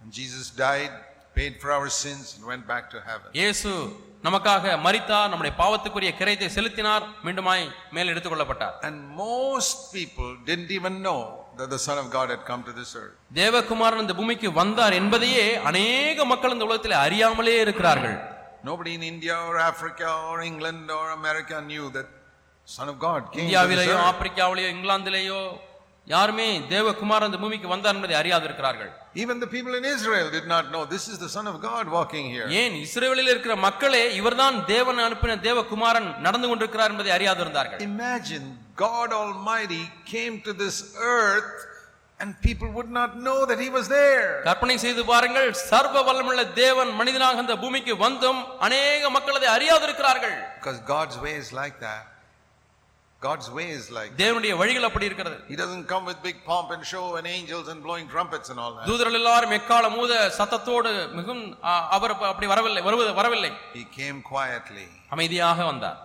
And 0.00 0.10
Jesus 0.12 0.46
died, 0.66 0.92
paid 1.38 1.54
for 1.62 1.70
our 1.72 1.88
sins, 1.94 2.26
and 2.34 2.44
went 2.46 2.64
back 2.66 2.84
to 2.94 2.98
heaven. 3.08 3.28
இயேசு 3.40 3.72
நமக்காக 4.26 4.64
மரித்தார் 4.84 5.28
நம்முடைய 5.32 5.52
பாவத்துக்குரிய 5.60 6.10
கிரயத்தை 6.20 6.48
செலுத்தினார் 6.54 7.04
மீண்டுமாய் 7.26 7.64
மேல் 7.96 8.10
எடுத்துக் 8.12 8.32
கொள்ளப்பட்டார் 8.32 8.74
And 8.88 8.96
most 9.20 9.78
people 9.92 10.30
didn't 10.48 10.72
even 10.78 10.96
know 11.02 11.20
that 11.58 11.70
the 11.74 11.80
Son 11.86 11.98
of 12.02 12.08
God 12.16 12.26
had 12.34 12.42
come 12.50 12.62
to 12.68 12.74
this 12.80 12.90
earth. 13.02 13.14
தேவகுமாரன் 13.40 14.02
இந்த 14.04 14.16
பூமிக்கு 14.20 14.50
வந்தார் 14.60 14.96
என்பதையே 15.00 15.46
அநேக 15.70 16.26
மக்கள் 16.32 16.54
இந்த 16.56 16.66
உலகத்தில் 16.68 17.02
அறியாமலே 17.04 17.56
இருக்கிறார்கள் 17.66 18.18
Nobody 18.64 18.92
in 18.94 19.02
India 19.12 19.34
or 19.48 19.56
Africa 19.70 20.08
or 20.28 20.38
England 20.42 20.86
or 20.90 21.04
America 21.12 21.56
knew 21.70 21.84
that 21.96 22.08
Son 22.68 22.88
of 22.92 22.98
God 23.06 23.20
came 23.32 23.40
இந்தியாவிலேயோ. 23.42 23.96
ஆப்பிரிக்காவிலேயோ 24.10 24.70
இங்கிலாந்திலேயோ 24.74 25.40
யாருமே 26.08 26.46
தேவகுமாரன் 26.70 27.28
இந்த 27.28 27.38
பூமிக்கு 27.40 27.68
வந்தார் 27.72 27.96
என்பதை 27.96 28.16
அறியாதிருக்கிறார்கள் 28.20 28.90
Even 29.14 29.36
the 29.40 29.48
people 29.54 29.74
in 29.74 29.84
Israel 29.94 30.26
did 30.30 30.46
not 30.46 30.64
know 30.72 30.82
this 30.86 31.04
is 31.12 31.16
the 31.18 31.30
Son 31.34 31.46
of 31.52 31.56
God 31.62 31.84
walking 31.96 32.26
here. 32.34 32.46
ஏன் 32.60 32.74
இஸ்ரேலில் 32.84 33.30
இருக்கிற 33.32 33.54
மக்களே 33.64 34.04
இவர்தான் 34.20 34.56
தேவன் 34.72 35.00
அனுப்பின 35.06 35.38
தேவகுமாரன் 35.46 36.08
நடந்து 36.26 36.48
கொண்டிருக்கிறார் 36.48 36.92
என்பதை 36.94 37.12
அறியாதிருந்தார்கள் 37.16 37.82
Imagine 37.90 38.46
God 38.78 39.10
Almighty 39.22 39.82
came 40.12 40.36
to 40.40 40.54
this 40.62 40.76
earth 41.14 41.52
and 42.20 42.30
people 42.40 42.68
would 42.76 42.90
not 42.90 43.10
know 43.26 43.38
that 43.50 43.58
He 43.64 43.70
was 43.70 43.86
there. 43.98 44.24
கற்பனை 44.48 44.76
செய்து 44.84 45.02
பாருங்கள் 45.12 45.48
சர்வ 45.70 46.02
வல்லமுள்ள 46.08 46.44
தேவன் 46.62 46.92
மனிதனாக 47.00 47.44
இந்த 47.44 47.56
பூமிக்கு 47.64 47.96
வந்தும் 48.06 48.40
அநேக 48.66 49.10
மக்கள் 49.16 49.38
அதை 49.40 49.50
அறியாதிருக்கிறார்கள் 49.56 50.36
Because 50.56 50.80
God's 50.94 51.18
way 51.18 51.34
is 51.42 51.50
like 51.60 51.76
that. 51.80 52.04
God's 53.20 53.50
way 53.50 53.64
is 53.76 53.84
like. 53.90 54.10
தேவனுடைய 54.20 54.52
வழிகள் 54.60 54.86
அப்படி 54.88 55.06
இருக்கிறது 55.08 55.36
He 55.52 55.56
doesn't 55.62 55.86
come 55.92 56.04
with 56.08 56.18
big 56.26 56.36
pomp 56.48 56.68
and 56.74 56.82
show 56.92 57.04
and 57.18 57.26
angels 57.28 57.66
and 57.72 57.78
blowing 57.86 58.06
trumpets 58.14 58.48
and 58.52 58.58
all 58.64 58.72
that. 58.76 58.84
தூதர்கள் 58.90 59.18
எல்லாரும் 59.20 59.54
எக்கால 59.58 59.88
மூத 59.96 60.12
சத்தத்தோடு 60.38 60.90
மிகும் 61.18 61.42
அவர் 61.96 62.14
அப்படி 62.32 62.48
வரவில்லை 62.52 62.82
வருவது 62.88 63.12
வரவில்லை 63.20 63.50
He 63.78 63.84
came 63.98 64.18
quietly. 64.32 64.86
அமைதியாக 65.16 65.66
வந்தார் 65.70 65.98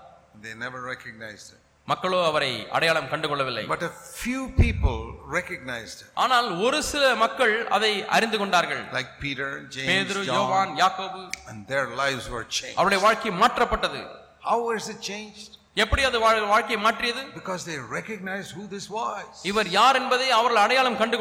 They 0.45 0.55
never 0.65 0.81
recognized 0.93 1.49
it. 1.55 1.59
மக்களோ 1.87 2.19
அவரை 2.31 2.51
அடையாளம் 2.75 3.09
கண்டுகொள்ளவில்லை 3.13 3.63
But 3.73 3.83
a 3.91 3.93
few 4.23 4.43
people 4.63 4.97
recognized 5.37 5.97
it. 6.03 6.09
ஆனால் 6.25 6.47
ஒரு 6.65 6.79
சில 6.91 7.15
மக்கள் 7.23 7.55
அதை 7.77 7.93
அறிந்து 8.17 8.39
கொண்டார்கள் 8.43 8.83
Like 8.97 9.11
Peter, 9.25 9.49
James, 9.75 9.89
பேதுரு 9.91 10.23
யோவான் 10.35 10.71
John. 10.73 10.79
யாக்கோபு 10.83 11.23
And 11.51 11.59
their 11.73 11.87
lives 12.03 12.27
were 12.35 12.45
changed. 12.59 12.77
அவருடைய 12.79 13.01
வாழ்க்கை 13.07 13.33
மாற்றப்பட்டது 13.43 14.01
How 14.49 14.59
was 14.71 14.87
it 14.95 15.01
changed? 15.11 15.51
எப்படி 15.75 16.03
அது 16.03 16.19
வாழ்- 16.19 16.45
வாழ்க்கையை 16.45 16.83
மாற்றியது 16.83 17.21
Because 17.35 17.63
they 17.65 17.77
recognized 17.97 18.51
who 18.57 18.63
this 18.71 18.85
was. 18.91 19.23
இவர் 19.43 19.69
யார் 19.69 19.95
என்பதை 19.95 20.29
அவர்கள் 20.29 20.63
அடையாளம் 20.63 20.97
கண்டு 20.97 21.17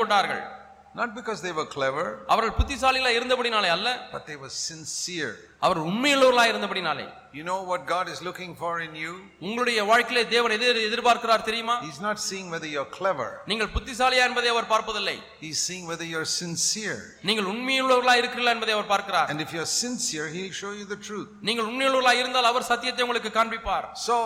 Not 0.94 1.14
because 1.14 1.40
they 1.40 1.52
were 1.52 1.64
clever, 1.74 2.02
அவர்கள் 2.32 2.56
புத்திசாலிகளா 2.58 3.10
இருந்தபடினாலே 3.18 3.68
அல்ல 3.76 3.88
but 4.14 4.24
they 4.30 4.36
were 4.42 4.50
sincere. 4.68 5.30
அவர் 5.66 5.78
உண்மையுள்ளவர்களா 5.90 6.44
இருந்தபடினாலே 6.52 7.06
You 7.38 7.44
know 7.48 7.60
what 7.70 7.82
God 7.92 8.06
is 8.14 8.18
looking 8.28 8.50
for 8.62 8.72
in 8.86 8.92
you? 9.02 9.12
உங்களுடைய 9.44 9.78
வாழ்க்கையிலே 9.90 10.24
தேவன் 10.34 10.54
எது 10.56 10.66
எதிர்பார்க்கிறார் 10.88 11.46
தெரியுமா 11.48 11.76
He's 11.86 12.00
not 12.08 12.18
seeing 12.28 12.46
whether 12.54 12.70
you're 12.74 12.90
clever. 12.98 13.28
நீங்கள் 13.52 13.70
புத்திசாலியா 13.76 14.26
என்பதை 14.30 14.50
அவர் 14.54 14.68
பார்ப்பதில்லை 14.74 15.16
He's 15.44 15.60
seeing 15.68 15.86
whether 15.92 16.08
you're 16.12 16.28
sincere. 16.42 16.98
நீங்கள் 17.30 17.48
உண்மையுள்ளவர்களா 17.54 18.16
இருக்கிறீர்களா 18.22 18.54
என்பதை 18.58 18.74
அவர் 18.78 18.90
பார்க்கிறார் 18.94 19.30
And 19.34 19.40
if 19.46 19.52
you're 19.56 19.70
sincere, 19.84 20.28
He'll 20.36 20.56
show 20.62 20.72
you 20.80 20.86
the 20.94 21.00
truth. 21.08 21.30
நீங்கள் 21.50 21.68
உண்மையுள்ளவர்களா 21.72 22.14
இருந்தால் 22.22 22.50
அவர் 22.52 22.70
சத்தியத்தை 22.72 23.04
உங்களுக்கு 23.08 23.32
காண்பிப்பார் 23.40 23.86
So, 24.08 24.16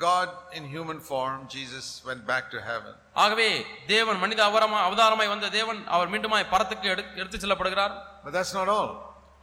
God 0.00 0.28
in 0.52 0.64
human 0.66 0.98
form, 1.00 1.46
Jesus 1.48 1.86
went 2.08 2.22
back 2.26 2.44
to 2.54 2.58
heaven. 2.62 2.92
ஆகவே 3.16 3.48
தேவன் 3.86 4.20
மனித 4.22 4.40
அவரமா 4.48 4.78
அவதாரமாய் 4.88 5.32
வந்த 5.32 5.50
தேவன் 5.56 5.80
அவர் 5.94 6.12
மீண்டுமாய் 6.12 6.50
பரத்துக்கு 6.52 6.90
எடு 6.92 7.02
எடுத்து 7.20 7.38
செல்லப்படுகிறார் 7.44 7.94
But 8.26 8.32
that's 8.38 8.54
not 8.60 8.68
all. 8.76 8.90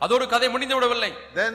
அதோடு 0.02 0.28
கதை 0.28 0.50
முடிந்து 0.56 0.78
விடவில்லை 0.78 1.12
Then 1.42 1.54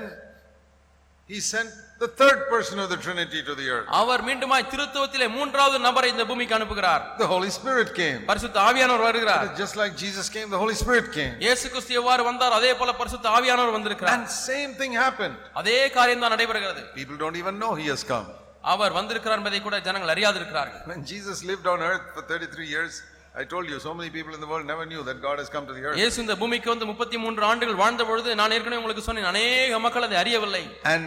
He 1.31 1.39
sent 1.51 1.69
the 2.01 2.09
third 2.21 2.39
person 2.53 2.77
of 2.85 2.89
the 2.93 2.97
Trinity 3.05 3.41
to 3.49 3.53
the 3.61 3.67
earth. 3.75 3.87
அவர் 4.01 4.23
மீண்டுமாய் 4.29 4.69
திருத்துவத்திலே 4.73 5.27
மூன்றாவது 5.37 5.77
நபரை 5.87 6.09
இந்த 6.15 6.25
பூமிக்கு 6.31 6.55
அனுப்புகிறார் 6.59 7.03
The 7.23 7.29
Holy 7.35 7.51
Spirit 7.59 7.91
came. 8.01 8.19
பரிசுத்த 8.31 8.61
ஆவியானவர் 8.69 9.05
வருகிறார் 9.09 9.47
Just 9.63 9.77
like 9.83 9.95
Jesus 10.05 10.29
came, 10.37 10.49
the 10.57 10.61
Holy 10.65 10.77
Spirit 10.83 11.09
came. 11.19 11.35
இயேசு 11.47 11.65
கிறிஸ்து 11.73 11.99
எவ்வாறு 12.01 12.25
வந்தார் 12.31 12.57
அதே 12.59 12.73
போல 12.81 12.93
பரிசுத்த 13.01 13.35
ஆவியானவர் 13.39 13.77
வந்திருக்கிறார் 13.79 14.15
And 14.17 14.27
same 14.49 14.73
thing 14.83 14.95
happened. 15.05 15.37
அதே 15.63 15.79
காரியம் 15.99 16.25
தான் 16.25 16.35
நடைபெறுகிறது 16.37 16.85
People 17.01 17.19
don't 17.25 17.39
even 17.43 17.57
know 17.65 17.73
He 17.83 17.89
has 17.95 18.05
come. 18.15 18.29
அவர் 18.65 18.93
வந்திருக்கிறார் 18.93 19.41
என்பதை 19.41 19.61
கூட 19.61 19.77
ஜனங்கள் 19.81 20.13
அறியாதிருக்கிறார்கள் 20.15 20.83
When 20.87 21.03
Jesus 21.05 21.39
lived 21.45 21.67
on 21.67 21.81
earth 21.83 22.07
for 22.15 22.23
33 22.25 22.67
years, 22.67 22.93
I 23.35 23.45
told 23.45 23.67
you, 23.71 23.79
so 23.81 23.93
many 23.99 24.11
people 24.11 24.35
in 24.35 24.41
the 24.41 24.51
world 24.53 24.67
never 24.67 24.85
knew 24.85 25.03
that 25.03 25.19
God 25.23 25.37
has 25.43 25.49
come 25.49 25.67
to 25.67 25.75
the 25.77 25.83
earth. 25.87 25.99
இயேசு 26.01 26.17
இந்த 26.25 26.35
பூமிக்கு 26.41 26.69
வந்து 26.73 26.87
முப்பத்தி 26.91 27.17
மூன்று 27.17 27.45
ஆண்டுகள் 27.51 27.81
வாழ்ந்த 27.83 28.05
பொழுது 28.11 28.31
நான் 28.41 28.55
ஏற்கனவே 28.57 28.81
உங்களுக்கு 28.83 29.05
சொன்னேன் 29.07 29.31
அநேக 29.33 29.79
மக்கள் 29.87 30.07
அதை 30.09 30.19
அறியவில்லை 30.23 30.63
And 30.93 31.07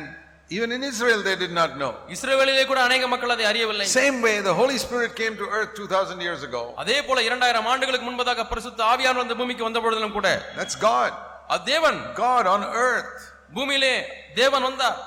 even 0.51 0.69
in 0.71 0.81
Israel, 0.83 1.19
they 1.29 1.35
did 1.43 1.53
not 1.59 1.71
know. 1.81 1.91
இஸ்ரேலிலே 2.15 2.65
கூட 2.71 2.79
அநேக 2.87 3.07
மக்கள் 3.13 3.33
அதை 3.35 3.45
அறியவில்லை 3.51 3.87
Same 3.99 4.17
way, 4.27 4.35
the 4.49 4.55
Holy 4.61 4.77
Spirit 4.85 5.13
came 5.21 5.35
to 5.43 5.47
earth 5.57 5.71
2000 5.79 6.27
years 6.27 6.43
ago. 6.49 6.63
அதே 6.83 6.97
போல 7.07 7.23
இரண்டாயிரம் 7.29 7.69
ஆண்டுகளுக்கு 7.73 8.07
முன்பதாக 8.09 8.45
பரிசுத்த 8.51 8.83
ஆவியானவர் 8.93 9.27
இந்த 9.27 9.37
பூமிக்கு 9.41 9.67
வந்த 9.69 9.81
பொழுதிலும் 9.85 10.17
கூட 10.17 10.29
That's 10.59 10.77
God. 10.89 11.11
அது 11.49 11.63
தேவன் 11.73 11.99
God 12.23 12.45
on 12.55 12.63
earth. 12.85 13.15
பூமியிலே 13.53 13.95
தேவன் 14.35 14.65
வந்தார் 14.69 14.97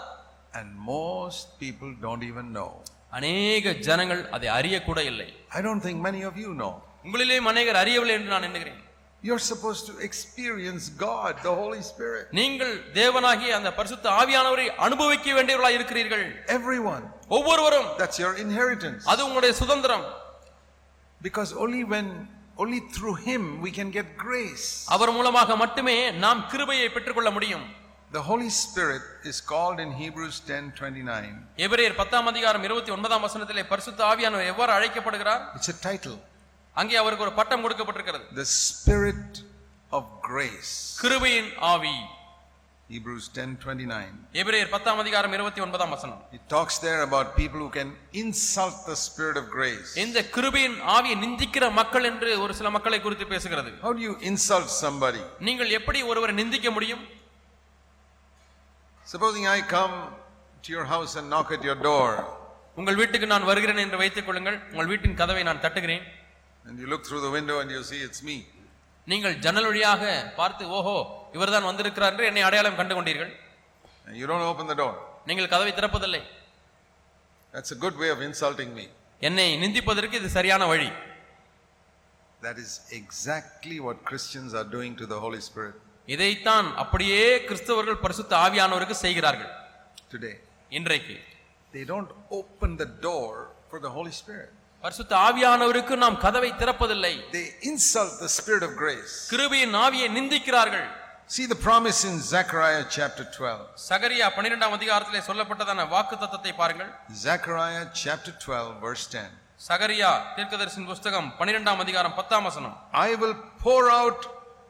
And 0.54 0.68
most 0.96 1.46
people 1.60 1.92
don't 2.06 2.24
even 2.24 2.48
know. 2.58 2.72
அநேக 3.18 3.74
ஜனங்கள் 3.88 4.22
அதை 4.36 4.48
அறியக்கூட 4.58 5.00
இல்லை 5.12 5.28
I 5.58 5.62
don't 5.62 5.84
think 5.88 5.98
many 6.10 6.22
of 6.30 6.36
you 6.44 6.52
know. 6.62 6.74
உங்களிலே 7.06 7.38
அநேகர் 7.52 7.80
அறியவில்லை 7.84 8.16
என்று 8.20 8.34
நான் 8.36 8.48
எண்ணுகிறேன் 8.50 8.82
You're 9.24 9.44
supposed 9.52 9.84
to 9.90 9.94
experience 10.08 10.86
God, 11.06 11.34
the 11.48 11.54
Holy 11.62 11.82
Spirit. 11.90 12.24
நீங்கள் 12.40 12.74
தேவனாகிய 12.98 13.52
அந்த 13.60 13.70
பரிசுத்த 13.78 14.06
ஆவியானவரை 14.22 14.66
அனுபவிக்க 14.88 15.36
வேண்டியவர்களாய் 15.38 15.78
இருக்கிறீர்கள் 15.80 16.26
Everyone. 16.58 17.04
ஒவ்வொருவரும் 17.38 17.88
That's 18.02 18.20
your 18.24 18.34
inheritance. 18.46 19.02
அது 19.14 19.22
உங்களுடைய 19.28 19.54
சுதந்திரம் 19.62 20.06
Because 21.22 21.52
only 21.64 21.84
when, 21.94 22.08
only 22.58 22.82
through 22.96 23.16
Him 23.30 23.44
we 23.66 23.72
can 23.72 23.92
get 23.98 24.08
grace. 24.26 24.66
அவர் 24.96 25.12
மூலமாக 25.12 25.56
மட்டுமே 25.56 25.98
நாம் 26.26 26.42
கிருபையை 26.52 26.90
பெற்றுக்கொள்ள 26.90 27.32
முடியும் 27.32 27.66
The 28.11 28.23
Holy 28.23 28.49
Spirit 28.51 29.03
is 29.23 29.41
called 29.43 29.79
in 29.81 29.91
Hebrews 29.93 30.37
10:29. 30.43 31.33
எபிரேயர் 31.67 31.97
பத்தாம் 31.99 32.29
அதிகாரம் 32.31 32.63
இருபத்தி 32.69 32.91
ஒன்பதாம் 32.95 33.25
வசனத்திலே 33.27 33.63
பரிசுத்த 33.73 34.01
ஆவியானவர் 34.11 34.51
எவ்வாறு 34.53 34.73
அழைக்கப்படுகிறார் 34.77 35.43
It's 35.59 35.69
a 35.69 35.79
title. 35.83 36.17
அங்கே 36.77 36.97
அவருக்கு 37.03 37.27
ஒரு 37.27 37.35
பட்டம் 37.41 37.65
கொடுக்கப்பட்டிருக்கிறது 37.65 38.25
The 38.41 38.47
Spirit 38.63 39.33
of 39.91 40.05
grace. 40.31 40.73
கிருபையின் 41.03 41.51
ஆவி 41.73 41.95
Hebrews 42.91 43.25
10:29. 43.35 44.09
எபிரேயர் 44.43 44.73
பத்தாம் 44.75 45.03
அதிகாரம் 45.05 45.35
இருபத்தி 45.39 45.63
ஒன்பதாம் 45.67 45.93
வசனம் 45.97 46.21
It 46.39 46.45
talks 46.55 46.79
there 46.87 47.01
about 47.09 47.37
people 47.37 47.61
who 47.65 47.71
can 47.79 47.91
insult 48.23 48.79
the 48.91 48.99
Spirit 49.07 49.39
of 49.43 49.47
grace. 49.59 49.91
இந்த 50.05 50.25
கிருபையின் 50.37 50.79
ஆவியை 50.97 51.19
நிந்திக்கிற 51.27 51.71
மக்கள் 51.81 52.09
என்று 52.13 52.31
ஒரு 52.47 52.55
சில 52.61 52.71
மக்களை 52.79 53.01
குறித்து 53.07 53.29
பேசுகிறது 53.35 53.73
How 53.87 53.93
do 53.93 54.05
you 54.09 54.17
insult 54.33 54.71
somebody? 54.83 55.23
நீங்கள் 55.51 55.77
எப்படி 55.81 56.01
ஒருவரை 56.13 56.35
நிந்திக்க 56.43 56.71
முடியும் 56.79 57.05
Supposing 59.09 59.47
I 59.47 59.61
come 59.63 59.95
to 60.65 60.73
your 60.73 60.85
house 60.85 61.17
and 61.17 61.31
knock 61.33 61.51
at 61.57 61.63
your 61.69 61.77
door, 61.89 62.09
உங்கள் 62.79 62.99
வீட்டுக்கு 63.01 63.27
நான் 63.33 63.47
வருகிறேன் 63.51 63.81
என்று 63.85 63.99
வைத்துக் 64.03 64.27
கொள்ளுங்கள் 64.27 64.57
உங்கள் 64.73 64.91
வீட்டின் 64.93 65.17
கதவை 65.21 65.43
நான் 65.49 65.61
தட்டுகிறேன் 65.65 66.05
and 66.67 66.77
you 66.83 66.89
look 66.93 67.03
through 67.09 67.23
the 67.27 67.31
window 67.37 67.57
and 67.63 67.71
you 67.75 67.81
see 67.91 68.01
it's 68.09 68.21
me. 68.29 68.37
நீங்கள் 69.07 69.37
ஜன்னல் 69.45 69.69
வழியாக 69.71 70.03
பார்த்து 70.41 70.65
ஓஹோ 70.79 70.97
இவர்தான் 71.37 71.69
வந்திருக்கிறார் 71.71 72.13
என்று 72.15 72.27
என்னை 72.31 72.43
அடையாளம் 72.49 72.79
கண்டு 72.81 72.97
கொண்டீர்கள் 72.99 73.31
you 74.21 74.27
don't 74.33 74.47
open 74.51 74.67
the 74.73 74.79
door. 74.83 74.93
நீங்கள் 75.31 75.51
கதவை 75.55 75.73
திறப்பதில்லை 75.81 76.23
That's 77.55 77.73
a 77.77 77.81
good 77.85 77.97
way 78.03 78.11
of 78.17 78.21
insulting 78.31 78.73
me. 78.79 78.87
என்னை 79.29 79.49
நிந்திப்பதற்கு 79.65 80.17
இது 80.23 80.31
சரியான 80.39 80.67
வழி 80.73 80.91
That 82.43 82.59
is 82.67 82.73
exactly 83.01 83.79
what 83.87 84.05
Christians 84.11 84.53
are 84.61 84.69
doing 84.77 84.93
to 85.03 85.07
the 85.15 85.21
Holy 85.27 85.43
Spirit 85.49 85.77
இதைத்தான் 86.09 86.69
அப்படியே 86.83 87.23
கிறிஸ்தவர்கள் 87.49 88.03
பரிசுத்த 88.05 88.33
ஆவியானவருக்கு 88.47 88.97
செய்கிறார்கள் 89.05 89.53
today. 90.13 90.35
இன்றைக்கு 90.73 91.17
They 91.73 91.85
don't 91.85 92.11
open 92.39 92.71
the 92.83 92.89
door 93.07 93.33
for 93.71 93.79
the 93.87 93.91
Holy 93.97 94.15
Spirit. 94.21 94.51
பரிசுத்த 94.85 95.13
ஆவியானவருக்கு 95.29 95.95
நாம் 96.05 96.17
கதவை 96.25 96.51
திறப்பதில்லை 96.63 97.13
They 97.33 97.47
insult 97.71 98.15
the 98.25 98.31
Spirit 98.39 98.65
of 98.69 98.73
grace. 98.83 99.13
கிருபையின் 99.33 99.77
ஆவியை 99.85 100.09
நிந்திக்கிறார்கள் 100.19 100.89
See 101.31 101.47
the 101.47 101.59
promise 101.67 101.99
in 102.11 102.15
Zechariah 102.29 102.85
chapter 102.97 103.25
12. 103.31 103.65
சகரியா 103.89 104.27
பன்னிரெண்டாம் 104.37 104.77
அதிகாரத்திலே 104.79 105.21
சொல்லப்பட்டதான 105.29 105.87
வாக்கு 105.95 106.17
தத்தத்தை 106.23 106.53
பாருங்கள் 106.61 106.91
Zechariah 107.27 107.85
chapter 108.03 108.33
12, 108.39 108.73
verse 108.87 109.05
10. 109.17 109.27
சகரியா 109.61 110.11
தீர்க்கதரிசின் 110.37 110.89
புஸ்தகம் 110.93 111.29
பன்னிரெண்டாம் 111.39 111.83
அதிகாரம் 111.85 112.17
பத்தாம் 112.19 112.47
வசனம் 112.49 112.77
I 113.07 113.15
will 113.23 113.35
pour 113.65 113.83
out 114.01 114.21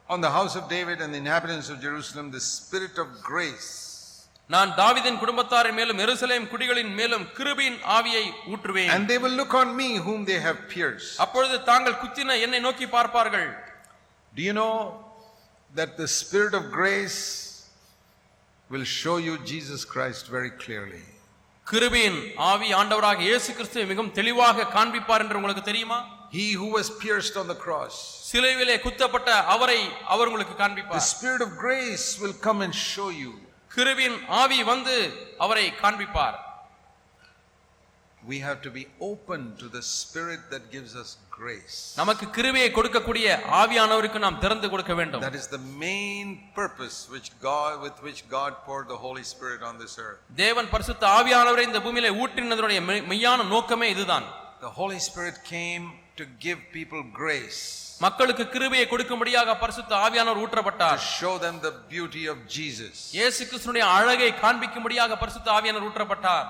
on 0.08 0.20
the 0.20 0.30
house 0.30 0.54
of 0.56 0.68
David 0.68 1.00
and 1.00 1.12
the 1.14 1.18
inhabitants 1.18 1.68
of 1.70 1.80
Jerusalem 1.80 2.30
the 2.30 2.44
spirit 2.52 2.96
of 2.98 3.08
grace 3.22 3.70
நான் 4.50 4.70
தாவீதின் 4.78 5.18
குடும்பத்தாரின் 5.22 5.76
மேலும் 5.78 5.98
எருசலேம் 6.04 6.46
குடிகளின் 6.52 6.92
மேலும் 7.00 7.24
கிருபையின் 7.38 7.78
ஆவியை 7.96 8.22
ஊற்றுவேன் 8.52 8.92
And 8.94 9.04
they 9.10 9.18
will 9.24 9.36
look 9.40 9.54
on 9.62 9.68
me 9.80 9.88
whom 10.06 10.20
they 10.30 10.38
have 10.46 10.60
pierced. 10.74 11.12
அப்பொழுது 11.24 11.56
தாங்கள் 11.70 11.98
குத்தின 12.02 12.38
என்னை 12.44 12.60
நோக்கி 12.66 12.86
பார்ப்பார்கள் 12.96 13.48
Do 14.32 14.42
you 14.48 14.54
know 14.60 14.72
that 15.70 15.90
the 16.02 16.08
Spirit 16.20 16.54
of 16.60 16.64
grace 16.80 17.20
will 18.70 18.88
show 19.00 19.16
you 19.26 19.34
Jesus 19.52 19.82
Christ 19.94 20.24
very 20.36 20.52
clearly? 20.64 21.04
கிருபையின் 21.66 22.18
ஆவி 22.50 22.68
ஆண்டவராக 22.80 23.20
இயேசு 23.28 23.50
கிறிஸ்துவை 23.56 23.86
மிகவும் 23.90 24.14
தெளிவாக 24.18 24.68
காண்பிப்பார் 24.76 25.22
என்று 25.24 25.38
உங்களுக்கு 25.40 25.64
தெரியுமா 25.70 25.98
He 26.30 26.46
who 26.52 26.68
was 26.68 26.88
pierced 27.04 27.36
on 27.36 27.46
the 27.48 27.54
cross. 27.56 27.94
சிலுவையிலே 28.30 28.76
குத்தப்பட்ட 28.80 29.28
அவரை 29.46 29.78
அவர் 30.06 30.26
உங்களுக்கு 30.26 30.54
The 30.54 30.62
காண்பிப்பார் 30.64 31.06
Spirit 31.14 31.42
of 31.46 31.52
grace 31.58 32.06
will 32.22 32.36
come 32.46 32.60
and 32.66 32.74
show 32.88 33.08
you. 33.22 33.30
கிருபின் 33.70 34.18
ஆவி 34.42 34.60
வந்து 34.64 34.96
அவரை 35.38 35.64
காண்பிப்பார் 35.82 36.36
We 38.22 38.38
have 38.40 38.60
to 38.62 38.70
be 38.70 38.84
open 39.00 39.40
to 39.58 39.66
the 39.68 39.80
Spirit 39.94 40.40
that 40.50 40.64
gives 40.72 40.92
us 41.02 41.10
grace. 41.30 41.76
நமக்கு 41.96 42.24
கிருபையை 42.36 42.70
கொடுக்கக்கூடிய 42.72 43.26
ஆவியானவருக்கு 43.60 44.18
நாம் 44.18 44.40
திறந்து 44.40 44.68
கொடுக்க 44.72 44.94
வேண்டும் 44.94 45.22
That 45.22 45.38
is 45.42 45.46
the 45.48 45.62
main 45.84 46.26
purpose 46.54 46.96
which 47.14 47.28
God, 47.42 47.72
with 47.84 47.98
which 48.06 48.20
God 48.28 48.52
poured 48.66 48.88
the 48.88 49.00
Holy 49.06 49.24
Spirit 49.24 49.62
on 49.62 49.76
this 49.82 49.94
earth. 50.06 50.20
தேவன் 50.44 50.68
பரிசுத்த 50.74 51.06
ஆவியானவரை 51.18 51.64
இந்த 51.70 51.80
பூமியில 51.86 52.10
ஊற்றினதனுடைய 52.22 52.80
மெய்- 52.88 53.06
மெய்யான 53.12 53.46
நோக்கமே 53.54 53.88
இதுதான் 53.96 54.26
The 54.60 54.74
Holy 54.80 55.00
Spirit 55.08 55.36
came 55.54 55.86
to 56.18 56.24
give 56.40 56.58
people 56.72 57.02
grace, 57.20 57.60
மக்களுக்கு 58.00 58.44
கிருபையை 58.54 58.86
கொடுக்கும்படியாக 58.86 59.54
பரிசுத்த 59.62 59.92
ஆவியானவர் 60.04 60.38
to 60.38 60.44
ஊற்றப்பட்டார் 60.44 61.00
show 61.14 61.34
them 61.38 61.56
the 61.60 61.72
beauty 61.88 62.24
of 62.32 62.38
Jesus. 62.56 62.94
இயேசு 63.18 63.40
கிறிஸ்துனுடைய 63.50 63.84
அழகை 63.96 64.30
காண்பிக்கும்படியாக 64.44 65.18
பரிசுத்த 65.22 65.50
ஆவியானவர் 65.58 65.88
ஊற்றப்பட்டார் 65.90 66.48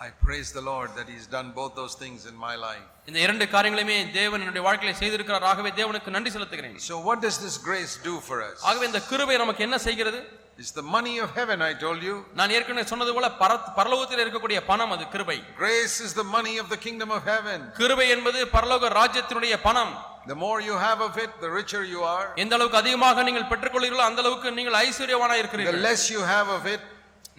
I 0.00 0.10
praise 0.24 0.48
the 0.52 0.62
Lord 0.62 0.88
that 0.96 1.08
He's 1.08 1.26
done 1.28 1.48
both 1.52 1.74
those 1.74 1.94
things 1.94 2.20
in 2.30 2.36
my 2.46 2.54
life. 2.66 2.86
இந்த 3.08 3.18
இரண்டு 3.26 3.44
காரியங்களையுமே 3.52 3.98
தேவன் 4.12 4.42
என்னுடைய 4.44 4.64
வாழ்க்கையில 4.66 4.94
செய்திருக்கிறார் 5.00 5.46
ஆகவே 5.50 5.70
தேவனுக்கு 5.80 6.14
நன்றி 6.16 6.30
செலுத்துகிறேன் 6.36 6.78
So, 6.86 6.96
what 7.08 7.20
does 7.26 7.38
this 7.44 7.56
grace 7.68 7.94
do 8.08 8.14
for 8.28 8.38
us? 8.48 8.56
ஆகவே 8.68 8.86
இந்த 8.90 9.02
கிருபை 9.10 9.36
நமக்கு 9.42 9.64
என்ன 9.68 9.78
செய்கிறது 9.88 10.20
It's 10.61 10.73
the 10.79 10.85
money 10.95 11.13
of 11.23 11.29
heaven, 11.39 11.59
I 11.61 11.73
told 11.83 12.01
you. 12.07 12.15
நான் 12.39 12.53
ஏற்கனவே 12.55 12.83
சொன்னது 12.91 13.11
போல 13.17 13.27
பர- 13.41 13.59
பரலோகத்தில் 13.77 14.21
இருக்கக்கூடிய 14.23 14.59
பணம் 14.71 14.91
அது 14.95 15.05
கிருபை 15.13 15.37
Grace 15.61 15.95
is 16.07 16.11
the 16.21 16.25
money 16.35 16.55
of 16.63 16.67
the 16.73 16.79
kingdom 16.85 17.11
of 17.17 17.21
heaven. 17.33 17.59
கிருபை 17.79 18.07
என்பது 18.15 18.39
பரலோக 18.55 18.89
ராஜ்யத்தினுடைய 18.99 19.57
பணம் 19.67 19.93
The 20.31 20.37
more 20.45 20.57
you 20.69 20.75
have 20.87 20.99
of 21.07 21.13
it, 21.23 21.31
the 21.45 21.51
richer 21.59 21.83
you 21.93 22.01
are. 22.15 22.25
எந்த 22.43 22.53
அளவுக்கு 22.57 22.79
அதிகமாக 22.83 23.23
நீங்கள் 23.27 23.47
பெற்றுக்கொள்கிறீர்களோ 23.51 24.05
அந்த 24.09 24.21
அளவுக்கு 24.25 24.51
நீங்கள் 24.59 24.77
ஐஸ்வர்யவானா 24.85 25.35
The 25.35 25.41
இருக்கிறீர்கள் 25.43 25.79
less 25.87 26.03
you 26.15 26.23
have 26.33 26.49
of 26.57 26.65
it, 26.73 26.81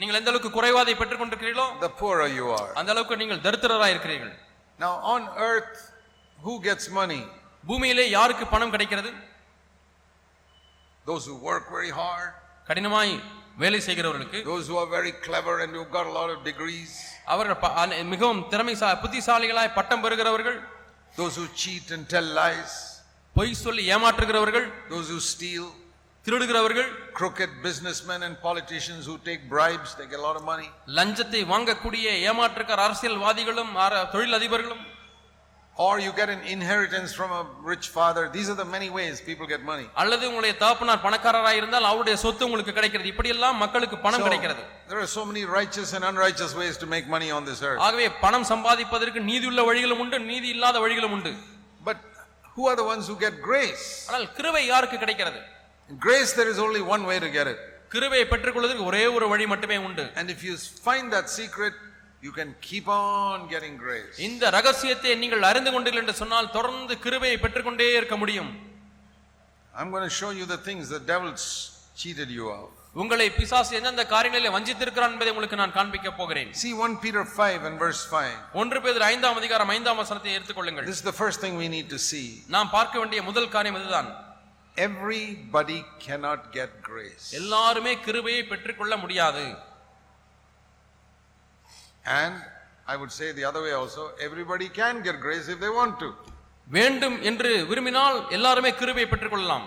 நீங்கள் 0.01 0.19
எந்த 0.21 0.31
அளவுக்கு 0.33 0.53
குறைவாதை 0.59 0.95
பெற்றுக் 1.01 1.21
கொண்டிருக்கிறீர்களோ 1.23 1.69
the 1.87 1.93
poorer 2.01 2.29
you 2.39 2.47
are. 2.61 2.71
அந்த 2.81 2.91
அளவுக்கு 2.95 3.21
நீங்கள் 3.23 3.43
தரித்திரரா 3.49 3.89
இருக்கிறீர்கள் 3.95 4.33
Now, 4.79 4.93
on 5.15 5.23
earth, 5.51 5.79
who 6.39 6.55
gets 6.69 6.87
money? 7.01 7.23
பூமியிலே 7.67 8.07
யாருக்கு 8.19 8.47
பணம் 8.55 8.73
கிடைக்கிறது 8.75 9.11
Those 11.07 11.25
who 11.27 11.37
work 11.51 11.65
very 11.79 11.91
hard, 12.03 12.31
கடினமாய் 12.70 13.22
வேலை 13.58 13.80
செய்கிறவர்களுக்கு 13.80 14.40
those 14.44 14.68
who 14.68 14.78
are 14.78 14.90
very 14.98 15.12
clever 15.12 15.60
and 15.64 15.76
who've 15.76 15.92
got 15.92 16.06
a 16.06 16.16
lot 16.20 16.30
of 16.36 16.44
degrees, 16.44 16.92
அவர்கள் 17.26 18.04
மிகவும் 18.04 18.48
திறமைசா 18.50 18.90
புத்திசாலிகளாய் 19.04 19.74
பட்டம் 19.74 20.04
பெறுகிறவர்கள் 20.04 20.58
those 21.18 21.36
who 21.36 21.48
cheat 21.64 21.92
and 21.92 22.06
tell 22.14 22.28
lies, 22.42 22.74
பொய் 23.34 23.54
சொல்லி 23.54 23.94
ஏமாற்றுகிறவர்கள் 23.94 24.74
those 24.90 25.10
who 25.10 25.20
steal, 25.34 25.66
திருடுகிறவர்கள் 26.26 26.90
crooked 27.14 27.50
businessmen 27.64 28.24
and 28.24 28.42
politicians 28.42 29.06
who 29.06 29.18
take 29.18 29.50
bribes, 29.50 29.96
they 29.96 30.06
get 30.06 30.20
a 30.20 30.26
lot 30.28 30.36
of 30.36 30.44
money. 30.44 30.70
லஞ்சத்தை 30.88 31.44
வாங்கக்கூடிய 31.44 32.12
ஏமாற்றுக்கார 32.30 32.82
அரசியல்வாதிகளும் 32.84 33.76
அர- 33.76 34.06
தொழிலதிபர்களும் 34.14 34.84
Or 35.78 36.00
you 36.00 36.12
get 36.14 36.30
an 36.30 36.40
inheritance 36.48 37.14
from 37.14 37.32
a 37.32 37.46
rich 37.62 37.90
father. 37.90 38.30
These 38.32 38.50
are 38.50 38.56
the 38.56 38.64
many 38.64 38.90
ways 38.90 39.20
people 39.20 39.46
get 39.46 39.62
money. 39.72 39.88
அல்லது 40.02 40.24
உங்களுடைய 40.30 40.54
தகப்பனார் 40.62 41.02
பணக்காரராய் 41.06 41.58
இருந்தால் 41.62 41.88
அவருடைய 41.90 42.16
சொத்து 42.22 42.46
உங்களுக்கு 42.48 42.74
கிடைக்கிறது 42.78 43.10
இப்படியெல்லாம் 43.14 43.58
மக்களுக்கு 43.64 43.98
பணம் 44.06 44.24
கிடைக்கிறது 44.28 44.64
there 44.92 45.02
are 45.06 45.12
so 45.18 45.24
many 45.32 45.44
righteous 45.60 45.90
and 45.98 46.06
unrighteous 46.12 46.54
ways 46.62 46.78
to 46.84 46.88
make 46.96 47.08
money 47.16 47.30
on 47.38 47.44
this 47.50 47.60
earth. 47.70 47.82
ஆகவே 47.88 48.08
பணம் 48.24 48.48
சம்பாதிப்பதற்கு 48.52 49.22
நீதியுள்ள 49.32 49.64
வழிகளும் 49.70 50.02
உண்டு 50.06 50.20
நீதி 50.32 50.50
இல்லாத 50.56 50.80
வழிகளும் 50.86 51.16
உண்டு 51.18 51.34
But 51.90 51.98
who 52.56 52.66
are 52.72 52.78
the 52.82 52.88
ones 52.94 53.06
who 53.12 53.18
get 53.26 53.36
grace? 53.50 53.86
ஆனால் 54.10 54.28
கிருபை 54.38 54.64
யாருக்கு 54.74 55.00
கிடைக்கிறது 55.04 55.42
grace, 55.90 56.32
there 56.40 56.52
is 56.54 56.60
only 56.68 56.84
one 56.96 57.04
way 57.12 57.18
to 57.26 57.32
get 57.38 57.48
it. 57.54 57.60
கிருபையை 57.96 58.26
பெற்றுக்கொள்வதற்கு 58.32 58.88
ஒரே 58.92 59.04
ஒரு 59.18 59.28
வழி 59.34 59.48
மட்டுமே 59.54 59.80
உண்டு 59.88 60.06
And 60.22 60.30
if 60.36 60.40
you 60.48 60.56
find 60.88 61.08
that 61.18 61.28
secret, 61.40 61.76
you 62.26 62.32
can 62.32 62.50
keep 62.62 62.88
on 62.98 63.48
getting 63.54 63.76
grace. 63.78 64.16
இந்த 64.28 64.50
ரகசியத்தை 64.58 65.12
நீங்கள் 65.24 65.50
அறிந்து 65.50 65.72
கொண்டீர்கள் 65.74 66.04
என்று 66.04 66.16
சொன்னால் 66.22 66.54
தொடர்ந்து 66.58 66.96
கிருபையை 67.06 67.38
பெற்றுக்கொண்டே 67.44 67.90
இருக்க 68.00 68.18
முடியும் 68.24 68.52
I'm 69.74 69.90
going 69.94 70.08
to 70.10 70.16
show 70.22 70.32
you 70.40 70.46
the 70.48 70.62
things 70.68 70.84
the 70.90 71.04
devil's 71.14 71.46
cheated 72.02 72.30
you 72.38 72.48
of. 72.58 72.66
உங்களை 72.96 73.26
பிசாசு 73.38 73.72
எந்தெந்த 73.80 74.04
காரியங்களிலே 74.12 74.52
வஞ்சித்திருக்கிறான் 74.56 75.14
என்பதை 75.14 75.32
உங்களுக்கு 75.34 75.58
நான் 75.62 75.74
காண்பிக்க 75.78 76.10
போகிறேன் 76.20 76.52
See 76.62 76.72
1 76.86 77.02
Peter 77.06 77.24
5 77.46 77.68
and 77.70 77.78
verse 77.84 78.04
5. 78.14 78.30
ஒன்று 78.62 78.80
பேர் 78.86 79.08
ஐந்தாம் 79.12 79.40
அதிகாரம் 79.42 79.72
ஐந்தாம் 79.76 80.00
வசனத்தை 80.04 80.32
எடுத்துக்கொள்ளுங்கள் 80.38 80.88
This 80.92 81.00
is 81.02 81.08
the 81.12 81.18
first 81.24 81.40
thing 81.44 81.56
we 81.64 81.70
need 81.76 81.90
to 81.96 82.00
see. 82.10 82.28
நாம் 82.56 82.72
பார்க்க 82.78 83.02
வேண்டிய 83.02 83.22
முதல் 83.30 83.52
காரியம் 83.56 83.80
இதுதான் 83.82 84.10
everybody 84.78 85.78
cannot 86.06 86.42
get 86.58 86.72
grace. 86.90 87.26
எல்லாருமே 87.42 87.94
கிருபையை 88.08 88.44
பெற்றுக்கொள்ள 88.52 88.96
முடியாது 89.04 89.46
And 92.06 92.34
I 92.88 92.96
would 92.96 93.12
say 93.12 93.32
the 93.32 93.46
other 93.46 93.62
way 93.62 93.74
also, 93.74 94.12
everybody 94.22 94.70
can 94.72 95.02
get 95.02 95.20
grace 95.20 95.48
if 95.48 95.60
they 95.60 95.70
want 95.72 96.00
to. 96.00 96.10
வேண்டும் 96.68 97.18
என்று 97.24 97.50
விரும்பினால் 97.70 98.16
எல்லாருமே 98.38 98.72
கிருபையை 98.80 99.10
பெற்றுக்கொள்ளலாம் 99.10 99.66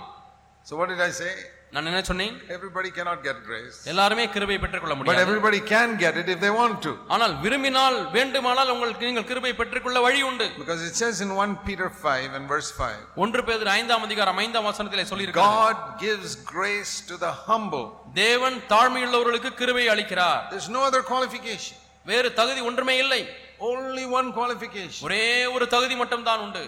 So 0.67 0.77
what 0.79 0.89
did 0.93 1.01
I 1.03 1.13
say? 1.21 1.33
நான் 1.75 1.89
என்ன 1.91 2.01
சொன்னேன் 2.09 2.35
Everybody 2.57 2.91
cannot 2.97 3.19
get 3.27 3.37
grace. 3.49 3.77
எல்லாருமே 3.93 4.25
கிருபையை 4.35 4.59
பெற்றுக்கொள்ள 4.63 4.95
But 4.95 5.01
முடியாது 5.01 5.25
everybody 5.27 5.61
can 5.73 5.91
get 6.03 6.15
it 6.23 6.29
if 6.35 6.39
they 6.45 6.53
want 6.61 6.77
to. 6.87 6.93
ஆனால் 7.15 7.35
விரும்பினால் 7.45 7.99
வேண்டுமானால் 8.17 8.73
உங்களுக்கு 8.75 9.09
நீங்கள் 9.11 9.27
கிருபை 9.31 9.53
பெற்றுக்கொள்ள 9.61 10.01
வழி 10.07 10.23
உண்டு 10.31 10.47
Because 10.63 10.83
it 10.89 10.95
says 11.03 11.19
in 11.27 11.33
1 11.47 11.59
Peter 11.69 11.89
5 12.13 12.39
and 12.39 12.47
verse 12.55 12.71
5, 12.87 13.21
ஒன்று 13.25 13.43
பேர் 13.49 13.73
ஐந்தாம் 13.79 14.07
அதிகாரம் 14.09 14.41
ஐந்தாம் 14.45 14.69
வசனத்திலே 14.71 15.07
சொல்லியிருக்கிறார் 15.13 15.59
God 15.61 15.77
gives 16.07 16.31
grace 16.55 16.95
to 17.11 17.17
the 17.27 17.33
humble. 17.49 17.87
தேவன் 18.23 18.59
தாழ்மையுள்ளவர்களுக்கு 18.73 19.53
கிருபை 19.63 19.87
அளிக்கிறார் 19.95 20.43
There's 20.55 20.71
no 20.79 20.85
other 20.91 21.03
qualification. 21.13 21.77
வேறு 22.07 22.29
தகுதி 22.41 22.61
ஒன்றுமே 22.71 22.97
இல்லை 23.05 23.23
Only 23.71 24.05
one 24.19 24.29
qualification. 24.39 25.01
ஒரே 25.07 25.25
ஒரு 25.55 25.65
தகுதி 25.75 25.95
மட்டும் 26.03 26.27
தான் 26.29 26.43
உண்டு 26.47 26.65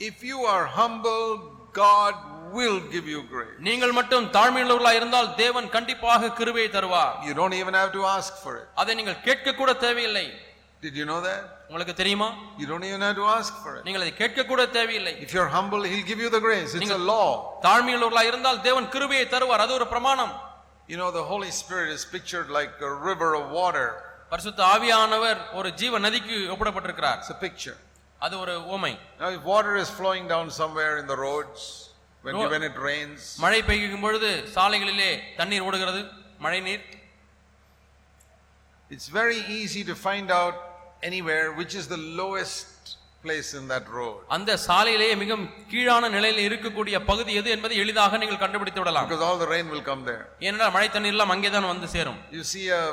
If 0.00 0.18
you 0.30 0.38
are 0.54 0.64
humble, 0.80 1.24
God 1.82 2.14
will 2.56 2.78
give 2.94 3.06
you 3.14 3.20
grace. 3.32 3.56
நீங்கள் 3.68 3.94
மட்டும் 3.98 4.26
தாழ்மையுள்ளவர்களா 4.36 4.92
இருந்தால் 5.00 5.28
தேவன் 5.42 5.68
கண்டிப்பாக 5.76 6.30
கிருபையை 6.38 6.68
தருவார் 6.76 7.14
You 7.28 7.34
don't 7.40 7.56
even 7.62 7.74
have 7.80 7.92
to 7.98 8.04
ask 8.16 8.32
for 8.44 8.54
it. 8.60 8.66
அதை 8.82 8.94
நீங்கள் 9.00 9.20
கேட்க 9.28 9.54
கூட 9.60 9.72
தேவையில்லை 9.86 10.26
Did 10.82 10.94
you 11.00 11.06
know 11.10 11.20
that? 11.28 11.40
உங்களுக்கு 11.70 11.94
தெரியுமா 12.02 12.28
You 12.60 12.66
don't 12.72 12.86
even 12.90 13.02
have 13.06 13.16
to 13.22 13.26
ask 13.38 13.52
for 13.64 13.72
it. 13.78 13.82
நீங்கள் 13.88 14.04
அதை 14.04 14.12
கேட்க 14.22 14.46
கூட 14.52 14.62
தேவையில்லை 14.78 15.14
If 15.26 15.32
you're 15.36 15.50
humble, 15.58 15.82
He'll 15.90 16.06
give 16.12 16.22
you 16.24 16.30
the 16.36 16.42
grace. 16.48 16.70
It's 16.78 16.94
a 17.00 17.04
law. 17.14 17.26
தாழ்மையுள்ளவர்களா 17.66 18.24
இருந்தால் 18.30 18.62
தேவன் 18.68 18.88
கிருபையை 18.94 19.26
தருவார் 19.34 19.64
அது 19.66 19.74
ஒரு 19.80 19.88
பிரமாணம் 19.94 20.32
You 20.88 20.96
know, 20.96 21.10
the 21.12 21.26
Holy 21.32 21.50
Spirit 21.58 21.90
is 21.96 22.04
pictured 22.14 22.48
like 22.50 22.72
a 22.82 22.92
river 23.08 23.28
of 23.40 23.44
water. 23.52 23.88
பரிசுத்த 24.32 24.60
ஆவியானவர் 24.74 25.38
ஒரு 25.58 25.68
ஜீவ 25.80 25.98
நதிக்கு 25.98 26.36
ஒப்பிடப்பட்டிருக்கிறார் 26.52 27.20
a 27.34 27.38
picture. 27.46 27.76
அது 28.20 28.34
ஒரு 28.44 28.54
ஓமை 28.74 28.92
Now, 29.20 29.30
if 29.38 29.42
water 29.54 29.74
is 29.82 29.90
flowing 30.00 30.24
down 30.34 30.46
somewhere 30.60 30.94
in 31.02 31.06
the 31.12 31.18
roads, 31.26 31.60
when, 32.24 32.34
No. 32.36 32.42
when 32.54 32.64
it 32.70 32.76
rains, 32.90 33.20
மழை 33.44 33.60
பெய்யும் 33.68 34.04
பொழுது 34.06 34.30
சாலைகளிலே 34.56 35.10
தண்ணீர் 35.38 35.66
ஓடுகிறது 35.68 36.00
மழை 36.46 36.60
நீர் 36.68 36.84
it's 38.90 39.08
very 39.20 39.40
easy 39.58 39.82
to 39.84 39.94
find 40.06 40.28
out 40.40 40.54
anywhere 41.02 41.46
which 41.52 41.74
is 41.80 41.86
the 41.86 42.00
lowest 42.20 42.66
place 43.24 43.50
in 43.60 43.64
that 43.72 43.86
road. 43.98 44.18
அந்த 44.36 44.50
சாலையிலேயே 44.68 45.14
மிக 45.22 45.36
கீழான 45.72 46.08
நிலையில் 46.16 46.42
இருக்கக்கூடிய 46.48 46.96
பகுதி 47.10 47.32
எது 47.40 47.50
என்பதை 47.56 47.76
எளிதாக 47.84 48.18
நீங்கள் 48.22 48.42
கண்டுபிடித்து 48.44 48.82
விடலாம் 48.82 49.06
Because 49.08 49.24
all 49.28 49.38
the 49.44 49.50
rain 49.54 49.66
will 49.74 49.84
come 49.90 50.04
there. 50.10 50.24
ஏனென்றால் 50.46 50.74
மழை 50.76 50.88
தண்ணீர் 50.96 51.16
எல்லாம் 51.16 51.32
அங்கேதான் 51.36 51.70
வந்து 51.74 51.90
சேரும் 51.96 52.20
You 52.38 52.44
see 52.52 52.66
a 52.80 52.84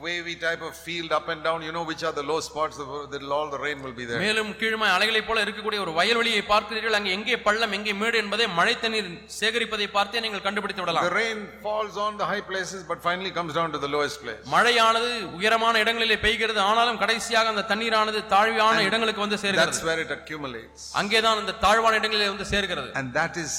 wavy 0.00 0.34
type 0.36 0.62
of 0.62 0.74
field 0.76 1.12
up 1.12 1.28
and 1.28 1.42
down, 1.42 1.62
you 1.62 1.72
know 1.72 1.82
which 1.84 2.02
are 2.02 2.12
the 2.12 2.22
low 2.22 2.38
spots, 2.40 2.76
the- 2.76 3.06
that 3.12 3.22
all 3.36 3.48
the 3.50 3.58
rain 3.58 3.78
will 3.84 3.92
be 3.92 4.04
there. 4.04 4.20
மேலும் 4.22 4.50
கீழ்மாய் 4.60 4.92
அலைகளைப் 4.96 5.26
போல 5.28 5.42
இருக்கக்கூடிய 5.44 5.80
ஒரு 5.84 5.92
வயல்வெளியை 5.98 6.42
பார்க்கிறீர்கள் 6.50 6.96
அங்கே 6.98 7.12
எங்கே 7.16 7.36
பள்ளம் 7.46 7.74
எங்கே 7.78 7.92
மேடு 8.02 8.16
என்பதை 8.22 8.46
மழை 8.58 8.74
தண்ணீர் 8.84 9.10
சேகரிப்பதை 9.38 9.86
பார்த்தே 9.96 10.20
நீங்கள் 10.26 10.44
கண்டுபிடித்து 10.46 10.80
The 10.82 10.86
விடலாம் 10.86 11.10
rain 11.20 11.40
falls 11.66 11.96
on 12.06 12.14
the 12.22 12.28
high 12.32 12.44
places, 12.50 12.80
but 12.90 13.00
finally 13.08 13.32
comes 13.38 13.54
down 13.58 13.70
to 13.76 13.80
the 13.84 13.90
lowest 13.96 14.18
place. 14.24 14.42
மழையானது 14.54 15.10
உயரமான 15.40 15.78
இடங்களிலே 15.84 16.18
பெய்கிறது 16.26 16.62
ஆனாலும் 16.70 17.00
கடைசியாக 17.04 17.52
அந்த 17.54 17.66
தண்ணீரானது 17.72 18.22
தாழ்வான 18.34 18.82
இடங்களுக்கு 18.88 19.24
வந்து 19.26 19.38
That's 19.38 19.46
சேர்கிறது 19.46 19.86
where 19.90 20.02
it 20.06 20.12
accumulates. 20.18 20.82
அங்கேதான் 21.02 21.42
அந்த 21.44 21.58
தாழ்வான 21.66 21.94
இடங்களிலே 22.02 22.28
வந்து 22.34 22.48
சேர்கிறது 22.54 22.90
And 23.00 23.08
that 23.20 23.36
is 23.44 23.52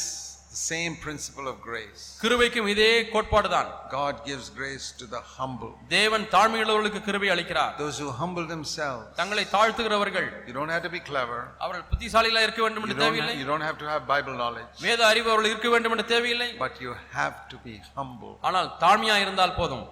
same 0.54 0.94
principle 1.04 1.46
of 1.52 1.56
grace. 1.68 2.02
கிருபைக்கும் 2.24 2.68
இதே 2.74 2.90
கோட்பாடுதான் 3.14 3.70
God 3.92 4.16
gives 4.30 4.48
grace 4.60 4.86
to 5.00 5.06
the 5.14 5.22
humble, 5.38 5.72
தேவன் 5.96 6.26
தாழ்மையுள்ளவர்களுக்கு 6.36 7.02
கிருபை 7.08 7.30
அளிக்கிறார் 7.36 7.74
those 7.78 7.98
who 8.04 8.10
humble 8.22 8.46
themselves. 8.54 9.06
தங்களை 9.22 9.46
தாழ்த்துகிறவர்கள் 9.56 10.28
You 10.50 10.54
don't 10.60 10.74
have 10.76 10.84
to 10.88 10.92
be 10.98 11.02
clever. 11.10 11.40
அவர்கள் 11.64 11.86
புத்திசாலிகளா 11.92 12.44
இருக்க 12.48 12.62
வேண்டும் 12.66 12.86
என்று 12.88 12.98
தேவையில்லை 13.04 13.36
you 13.42 13.48
don't 13.52 13.66
have 13.70 13.80
to 13.84 13.90
have 13.94 14.04
Bible 14.14 14.36
knowledge, 14.42 14.76
வேத 14.88 15.02
அறிவு 15.12 15.30
அவர்கள் 15.34 15.52
இருக்க 15.54 15.70
வேண்டும் 15.76 15.96
என்று 15.98 16.08
தேவையில்லை 16.14 16.50
but 16.64 16.76
you 16.86 16.94
have 17.20 17.36
to 17.54 17.60
be 17.68 17.76
humble. 18.00 18.36
ஆனால் 18.50 18.70
தாழ்மையா 18.86 19.18
இருந்தால் 19.26 19.58
போதும் 19.62 19.86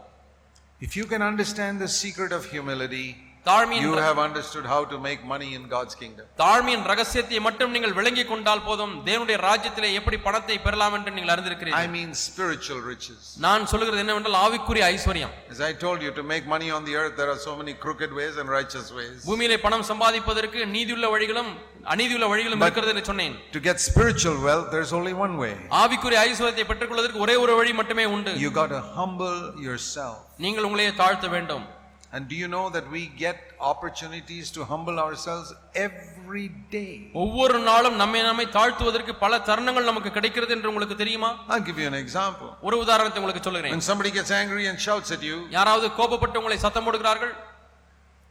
If 0.82 0.96
you 1.00 1.06
can 1.06 1.22
understand 1.32 1.76
the 1.86 1.92
secret 2.04 2.32
of 2.38 2.44
humility, 2.54 3.08
தாழ்மையின் 3.46 3.86
you 3.86 3.94
ர- 3.96 4.04
have 4.04 4.20
understood 4.20 4.66
how 4.66 4.80
to 4.86 4.98
make 5.00 5.22
money 5.26 5.48
in 5.58 5.64
God's 5.68 5.94
kingdom. 6.02 6.26
தாழ்மையின் 6.42 6.84
ரகசியத்தை 6.84 7.40
மட்டும் 7.40 7.72
நீங்கள் 7.72 7.96
விளங்கிக் 8.00 8.30
கொண்டால் 8.32 8.64
போதும் 8.64 8.94
தேவனுடைய 9.08 9.38
ராஜ்யத்திலே 9.46 9.90
எப்படி 9.94 10.18
பணத்தை 10.18 10.58
பெறலாம் 10.60 10.94
என்று 10.94 11.12
நீங்கள் 11.12 11.32
I 11.32 11.36
அறிந்திருக்கிறீர்கள் 11.36 11.90
mean 11.96 12.12
spiritual 12.26 12.82
riches. 12.92 13.22
நான் 13.38 13.66
சொல்லுகிறது 13.72 14.04
என்னவென்றால் 14.04 14.38
ஆவிக்குரிய 14.44 14.84
ஐஸ்வர்யம் 14.94 15.34
As 15.50 15.62
I 15.62 15.74
told 15.86 16.02
you, 16.06 16.12
to 16.20 16.26
make 16.34 16.46
money 16.48 16.70
on 16.70 16.86
the 16.86 16.96
earth, 16.96 17.16
there 17.16 17.32
are 17.32 17.42
so 17.48 17.56
many 17.56 17.74
crooked 17.86 18.14
ways 18.14 18.38
and 18.38 18.50
righteous 18.50 18.88
ways. 19.00 19.18
பூமியிலே 19.26 19.58
பணம் 19.66 19.88
சம்பாதிப்பதற்கு 19.92 20.62
நீதியுள்ள 20.76 21.10
வழிகளும் 21.10 21.52
அநீதியுள்ள 21.88 22.26
வழிகளும் 22.28 22.64
இருக்கிறது 22.64 22.94
என்று 22.96 23.06
சொன்னேன் 23.06 23.36
To 23.54 23.64
get 23.70 23.80
spiritual 23.90 24.38
wealth, 24.40 24.70
there's 24.76 24.94
only 24.94 25.16
one 25.26 25.36
way. 25.44 25.54
ஆவிக்குரிய 25.82 26.20
ஐஸ்வர்யத்தை 26.28 26.68
பெற்றுக்கொள்வதற்கு 26.72 27.26
ஒரே 27.26 27.36
ஒரு 27.46 27.56
வழி 27.62 27.74
மட்டுமே 27.74 28.08
உண்டு 28.16 28.34
You 28.46 28.52
got 28.62 28.72
to 28.78 28.84
humble 28.96 29.38
yourself. 29.68 30.18
நீங்கள் 30.38 30.68
உங்களையே 30.70 30.94
தாழ்த்த 31.04 31.28
வேண்டும் 31.30 31.68
And 32.14 32.28
do 32.28 32.36
you 32.36 32.48
know 32.50 32.64
that 32.70 32.86
we 32.92 33.02
get 33.18 33.38
opportunities 33.72 34.48
to 34.52 34.66
humble 34.66 34.98
ourselves 35.00 35.50
every 35.84 36.48
day? 36.74 36.90
ஒவ்வொரு 37.22 37.58
நாளும் 37.68 37.96
நம்மை 38.02 38.22
நம்மை 38.30 38.46
தாழ்த்துவதற்கு 38.56 39.14
பல 39.22 39.40
தருணங்கள் 39.50 39.88
நமக்கு 39.90 40.10
கிடைக்கிறது 40.18 40.54
என்று 40.56 40.70
உங்களுக்கு 40.72 40.96
தெரியுமா 41.04 41.30
I'll 41.50 41.66
give 41.70 41.80
you 41.84 41.88
an 41.92 41.98
example. 42.04 42.50
ஒரு 42.68 42.78
உதாரணத்தை 42.84 43.20
உங்களுக்கு 43.22 43.44
சொல்லுகிறேன் 43.48 43.74
When 43.76 43.86
somebody 43.92 44.12
gets 44.18 44.32
angry 44.42 44.66
and 44.72 44.80
shouts 44.88 45.12
at 45.18 45.24
you, 45.30 45.38
யாராவது 45.58 45.90
கோபப்பட்டு 46.00 46.42
உங்களை 46.42 46.58
சத்தம் 46.66 46.88
போடுகிறார்கள் 46.90 47.34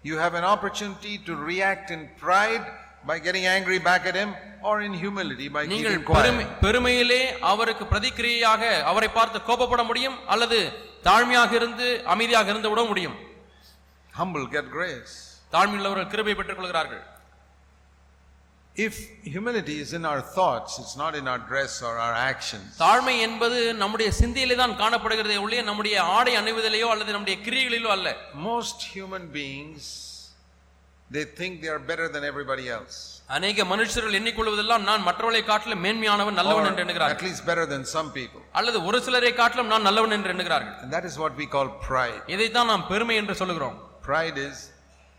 you 0.05 0.19
have 0.25 0.37
an 0.43 0.47
opportunity 0.55 1.15
to 1.29 1.33
react 1.51 1.89
in 1.97 2.03
pride 2.25 2.67
by 3.09 3.19
getting 3.27 3.47
angry 3.57 3.81
back 3.89 4.05
at 4.13 4.19
him 4.23 4.31
or 4.69 4.77
in 4.89 4.93
humility 5.05 5.49
by 5.57 5.65
நீங்கள் 5.73 5.97
keeping 5.97 6.07
quiet. 6.13 6.53
பெருமையிலே 6.67 7.23
அவருக்கு 7.53 7.87
பிரதிக்கிரியாக 7.95 8.63
அவரை 8.93 9.11
பார்த்து 9.19 9.41
கோபப்பட 9.51 9.85
முடியும் 9.91 10.19
அல்லது 10.35 10.61
தாழ்மையாக 11.09 11.53
இருந்து 11.61 11.89
அமைதியாக 12.15 12.49
இருந்து 12.55 12.71
விட 12.75 12.83
முடியும் 12.93 13.19
Humble, 14.13 14.47
get 14.49 14.71
grace. 14.71 15.15
தாழ்மையுள்ளவர்கள் 15.53 16.11
கிருபை 16.13 16.35
பெற்றுக் 16.39 16.61
கொள்கிறார்கள் 16.61 17.03
If 18.77 18.95
humility 19.35 19.75
is 19.85 19.93
in 19.93 20.05
our 20.05 20.21
thoughts, 20.37 20.79
it's 20.79 20.97
not 20.97 21.15
in 21.21 21.27
our 21.29 21.41
dress 21.51 21.73
or 21.83 21.95
our 22.05 22.15
actions. 22.31 22.67
தாழ்மை 22.83 23.15
என்பது 23.27 23.59
நம்முடைய 23.81 24.09
சிந்தையிலே 24.21 24.57
தான் 24.61 24.77
காணப்படுகிறதே 24.83 25.37
ஒழிய 25.45 25.63
நம்முடைய 25.69 25.97
ஆடை 26.19 26.35
அணிவதிலேயோ 26.41 26.89
அல்லது 26.95 27.15
நம்முடைய 27.17 27.37
கிரியைகளிலோ 27.47 27.91
அல்ல 27.97 28.09
Most 28.51 28.79
human 28.97 29.25
beings, 29.39 29.83
they 31.11 31.25
think 31.41 31.53
they 31.65 31.73
are 31.77 31.83
better 31.91 32.09
than 32.15 32.25
everybody 32.33 32.67
else. 32.77 32.97
அநேக 33.37 33.65
மனுஷர்கள் 33.73 34.17
எண்ணிக்கொள்வதெல்லாம் 34.21 34.87
நான் 34.91 35.05
மற்றவர்களை 35.09 35.43
காட்டிலும் 35.51 35.83
மேன்மையானவன் 35.87 36.39
நல்லவன் 36.41 36.69
என்று 36.71 36.97
Or 37.01 37.11
at 37.17 37.23
least 37.29 37.43
better 37.51 37.67
than 37.75 37.85
some 37.97 38.11
people. 38.19 38.43
அல்லது 38.61 38.79
ஒரு 38.89 39.01
சிலரை 39.09 39.35
காட்டிலும் 39.43 39.71
நான் 39.75 39.87
நல்லவன் 39.91 40.17
என்று 40.19 40.33
எண்ணுகிறார்கள் 40.37 40.75
And 40.85 40.93
that 40.99 41.07
is 41.13 41.17
what 41.25 41.35
we 41.43 41.49
call 41.57 41.69
pride. 41.91 42.23
இதைத்தான் 42.37 42.71
நாம் 42.75 42.89
பெருமை 42.93 43.17
என்று 43.23 43.37
சொல்லுகிறோம் 43.43 43.79
Pride 44.11 44.39
is, 44.41 44.57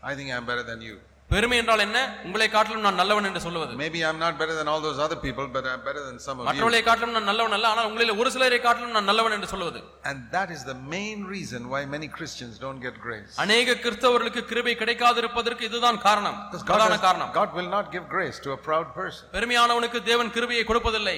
I 0.02 0.14
think 0.16 0.30
I'm 0.32 0.46
better 0.46 0.64
than 0.64 0.82
you. 0.82 0.98
பெருமை 1.30 1.56
என்றால் 1.60 1.82
என்ன 1.84 1.98
உங்களை 2.26 2.46
காட்டிலும் 2.54 2.84
நான் 2.86 2.98
நல்லவன் 3.00 3.26
என்று 3.28 3.40
சொல்லுவது 3.44 3.74
Maybe 3.82 4.00
I'm 4.08 4.18
not 4.18 4.34
better 4.40 4.54
than 4.58 4.68
all 4.72 4.80
those 4.86 4.98
other 5.04 5.16
people, 5.16 5.46
but 5.54 5.64
I'm 5.70 5.82
better 5.86 6.02
than 6.08 6.16
some 6.24 6.34
of 6.36 6.42
you. 6.42 6.48
மற்றவர்களை 6.48 6.80
காட்டிலும் 6.88 7.14
நான் 7.16 7.28
நல்லவன் 7.30 7.54
அல்ல 7.56 7.66
ஆனால் 7.72 7.86
உங்களில் 7.90 8.18
ஒரு 8.20 8.30
சிலரை 8.34 8.58
காட்டிலும் 8.66 8.94
நான் 8.96 9.08
நல்லவன் 9.10 9.34
என்று 9.36 9.48
சொல்லுவது 9.52 9.80
And 10.10 10.18
that 10.36 10.50
is 10.56 10.62
the 10.64 10.76
main 10.94 11.20
reason 11.34 11.62
why 11.72 11.80
many 11.94 12.08
Christians 12.18 12.56
don't 12.64 12.80
get 12.86 12.96
grace. 13.06 13.32
அநேக 13.44 13.78
கிறிஸ்தவர்களுக்கு 13.84 14.42
கிருபை 14.50 14.74
கிடைக்காதிருப்பதற்கு 14.82 15.64
இதுதான் 15.70 16.00
காரணம் 16.06 16.36
Because 16.42 16.64
God, 16.64 16.72
பிரதான 16.72 16.96
has- 16.96 17.06
காரணம் 17.06 17.32
God 17.40 17.52
will 17.60 17.70
not 17.76 17.88
give 17.96 18.04
grace 18.08 18.40
to 18.46 18.52
a 18.52 18.60
proud 18.68 18.88
person. 19.00 19.24
பெருமையானவனுக்கு 19.36 20.00
தேவன் 20.10 20.32
கிருபையை 20.36 20.66
கொடுப்பதில்லை 20.72 21.16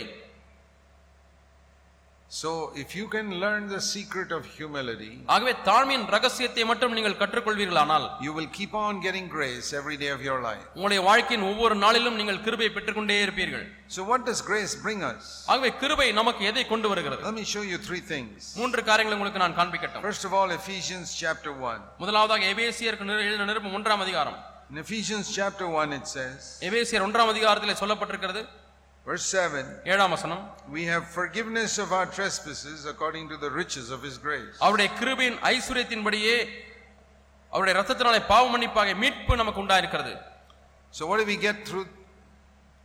So 2.34 2.50
if 2.74 2.96
you 2.96 3.06
can 3.06 3.28
learn 3.38 3.68
the 3.68 3.80
secret 3.88 4.30
of 4.36 4.42
humility, 4.58 5.10
ஆகவே 5.34 5.52
தாழ்மையின் 5.66 6.06
ரகசியத்தை 6.14 6.62
மட்டும் 6.70 6.94
நீங்கள் 6.96 7.16
கற்றுக்கொள்வீர்களானால் 7.20 8.06
you 8.24 8.32
will 8.38 8.48
keep 8.56 8.72
on 8.84 8.94
getting 9.04 9.26
grace 9.34 9.66
every 9.80 9.96
day 10.02 10.10
of 10.14 10.22
your 10.28 10.38
life. 10.46 10.64
உங்களுடைய 10.76 11.00
வாழ்க்கையின் 11.08 11.44
ஒவ்வொரு 11.50 11.74
நாளிலும் 11.84 12.16
நீங்கள் 12.20 12.40
கிருபையை 12.46 12.70
பெற்றுக்கொண்டே 12.76 13.18
இருப்பீர்கள் 13.26 13.64
So 13.96 14.02
what 14.10 14.22
does 14.30 14.40
grace 14.50 14.74
bring 14.86 15.02
us? 15.10 15.22
ஆகவே 15.52 15.70
கிருபை 15.82 16.08
நமக்கு 16.20 16.48
எதை 16.50 16.64
கொண்டு 16.72 16.90
வருகிறது 16.92 17.22
Let 17.28 17.36
me 17.40 17.46
show 17.54 17.64
you 17.72 17.78
three 17.88 18.02
things. 18.12 18.40
மூன்று 18.62 18.82
காரியங்களை 18.90 19.16
உங்களுக்கு 19.18 19.44
நான் 19.44 19.56
காண்பிக்கட்டும் 19.60 20.04
First 20.08 20.26
of 20.30 20.34
all, 20.38 20.50
Ephesians 20.60 21.12
chapter 21.22 21.54
1. 21.70 21.78
முதலாவதாக 22.02 22.50
எபேசியருக்கு 22.54 23.20
எழுதின 23.28 23.48
நிருபம் 23.52 23.78
ஒன்றாம் 23.80 24.04
அதிகாரம் 24.06 24.38
In 24.72 24.78
Ephesians 24.86 25.26
chapter 25.38 25.68
1, 25.84 25.98
it 26.00 26.06
says, 26.16 26.42
எபேசியர் 26.68 27.06
ஒன்றாம் 27.08 27.32
அதிகாரத்தில் 27.34 27.80
சொல்லப்பட்டிருக்கிறது 27.82 28.42
verse 29.06 29.24
7, 29.38 29.64
ஏழாம் 29.92 30.12
வசனம் 30.16 30.42
we 30.76 30.82
have 30.92 31.04
forgiveness 31.18 31.72
of 31.84 31.88
our 31.96 32.06
trespasses 32.18 32.78
according 32.92 33.24
to 33.32 33.36
the 33.44 33.50
riches 33.60 33.86
of 33.96 34.00
his 34.08 34.16
grace. 34.26 34.54
அவருடைய 34.64 34.88
கிருபையின் 35.00 35.36
ஐஸ்வர்யத்தின்படியே 35.54 36.36
அவருடைய 37.52 37.74
ரத்தத்தினாலே 37.80 38.20
பாவ 38.30 38.44
மன்னிப்பாக 38.54 38.94
மீட்பு 39.02 39.36
நமக்கு 39.42 39.62
உண்டாயிருக்கிறது 39.64 40.14
So 40.92 41.02
what 41.10 41.18
do 41.22 41.26
we 41.26 41.38
get 41.48 41.58
through 41.68 41.86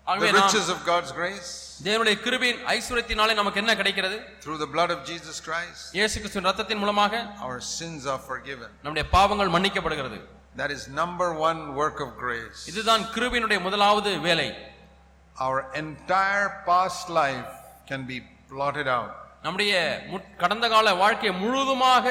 The 0.07 0.29
riches 0.37 0.67
of 0.73 0.79
God's 0.91 1.11
grace 1.19 1.49
தேவனுடைய 1.87 2.15
கிருபையின் 2.25 2.59
ஐஸ்வர்யத்தினாலே 2.75 3.33
நமக்கு 3.39 3.59
என்ன 3.61 3.73
கிடைக்கிறது 3.79 4.17
through 4.43 4.57
the 4.63 4.69
blood 4.75 4.91
of 4.95 4.99
Jesus 5.09 5.35
Christ, 5.47 5.83
இயேசு 5.97 6.15
கிறிஸ்துவின் 6.21 6.49
ரத்தத்தின் 6.49 6.81
மூலமாக 6.83 7.13
our 7.45 7.59
sins 7.77 8.01
are 8.13 8.21
forgiven. 8.31 8.69
நம்முடைய 8.85 9.05
பாவங்கள் 9.15 9.53
மன்னிக்கப்படுகிறது 9.55 10.19
That 10.55 10.71
is 10.77 10.81
number 11.01 11.29
one 11.49 11.59
work 11.81 11.99
of 12.05 12.09
grace. 12.25 12.59
இதுதான் 12.71 13.05
கிருபையினுடைய 13.15 13.59
முதலாவது 13.67 14.11
வேலை 14.27 14.47
Our 15.38 15.58
entire 15.74 16.48
past 16.66 17.08
life 17.22 17.48
can 17.88 18.02
be 18.06 18.18
blotted 18.50 18.88
out. 18.96 19.10
நம்முடைய 19.42 19.72
முற்- 20.12 20.28
கடந்த 20.36 20.68
கால 20.68 20.94
வாழ்க்கை 20.94 21.30
முழுவதுமாக 21.40 22.06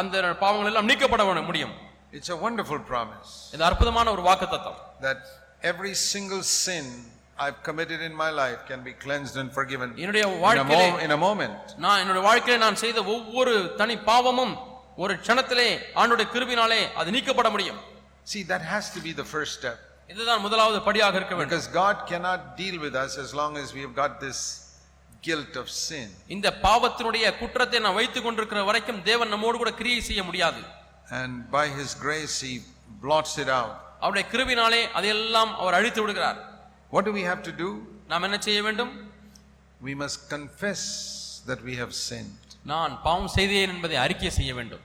அந்த 0.00 0.14
பாவங்கள் 0.40 0.70
எல்லாம் 0.72 0.88
நீக்கப்பட 0.90 1.42
முடியும் 1.50 1.74
It's 2.12 2.30
a 2.36 2.38
wonderful 2.46 2.80
promise 2.92 3.30
இது 3.54 3.64
அற்புதமான 3.64 4.10
ஒரு 4.10 4.22
வாக்குத்தத்தம் 4.22 4.78
that 5.00 5.20
every 5.62 5.94
single 6.12 6.42
sin 6.64 6.86
I've 7.44 7.58
committed 7.68 8.00
in 8.08 8.14
my 8.22 8.30
life 8.42 8.60
can 8.70 8.80
be 8.88 8.92
cleansed 9.04 9.36
and 9.40 9.48
forgiven 9.58 9.88
என்னுடைய 10.02 10.24
in 10.26 10.32
a, 10.34 10.40
வாழ்க்கையிலே 10.44 10.88
mo- 10.90 11.02
in 11.06 11.10
a 11.10 11.20
moment. 11.26 11.60
நான் 11.84 12.00
என்னுடைய 12.02 12.22
வாழ்க்கையில 12.28 12.58
நான் 12.58 12.80
செய்த 12.84 12.98
ஒவ்வொரு 13.14 13.52
தனி 13.76 13.96
பாவமும் 14.10 14.54
ஒரு 14.96 15.14
க்ஷணத்திலே 15.24 15.68
ஆண்டுடைய 16.00 16.26
கிருபினாலே 16.34 16.80
அது 17.00 17.10
நீக்கப்பட 17.16 17.50
முடியும் 17.56 17.80
See, 18.32 18.42
that 18.52 18.62
has 18.74 18.86
to 18.96 19.00
be 19.06 19.12
the 19.20 19.26
first 19.34 19.52
step 19.60 19.78
இதுதான் 20.13 20.43
முதலாவது 20.45 20.79
படியாக 20.87 21.17
இருக்க 21.19 21.35
வேண்டும் 21.37 21.53
because 21.53 21.69
God 21.81 21.97
cannot 22.11 22.41
deal 22.57 22.75
with 22.85 22.95
us 23.03 23.13
as 23.23 23.29
long 23.33 23.53
as 23.61 23.67
we 23.75 23.81
have 23.85 23.95
got 23.95 24.13
this 24.25 24.39
guilt 25.23 25.53
of 25.61 25.67
sin. 25.83 26.07
இந்த 26.35 26.47
பாவத்தினுடைய 26.65 27.25
குற்றத்தை 27.39 27.79
நான் 27.85 27.97
வைத்துக் 27.99 28.25
கொண்டிருக்கிற 28.25 28.61
வரைக்கும் 28.69 29.01
தேவன் 29.09 29.31
நம்மோடு 29.33 29.57
கூட 29.61 29.73
கிரியை 29.81 30.01
செய்ய 30.09 30.23
முடியாது 30.29 30.61
And 31.19 31.31
by 31.51 31.65
His 31.79 31.89
grace, 32.05 32.35
He 32.45 32.53
blots 33.03 33.33
it 33.43 33.49
out. 33.59 33.73
அவருடைய 34.03 34.25
கிருபினாலே 34.33 34.81
அதையெல்லாம் 34.97 35.51
அவர் 35.61 35.77
அழித்து 35.79 36.01
விடுகிறார் 36.03 36.39
What 36.95 37.05
do 37.09 37.13
we 37.19 37.25
have 37.31 37.41
to 37.49 37.53
do? 37.63 37.69
நாம் 38.11 38.25
என்ன 38.27 38.39
செய்ய 38.47 38.61
வேண்டும் 38.67 38.93
We 39.81 39.93
must 40.03 40.19
confess 40.35 40.81
that 41.49 41.61
we 41.69 41.75
have 41.81 41.93
sinned. 42.07 42.39
நான் 42.71 42.93
பாவம் 43.05 43.31
செய்தேன் 43.37 43.71
என்பதை 43.75 43.97
அறிக்கை 44.05 44.31
செய்ய 44.39 44.51
வேண்டும் 44.59 44.83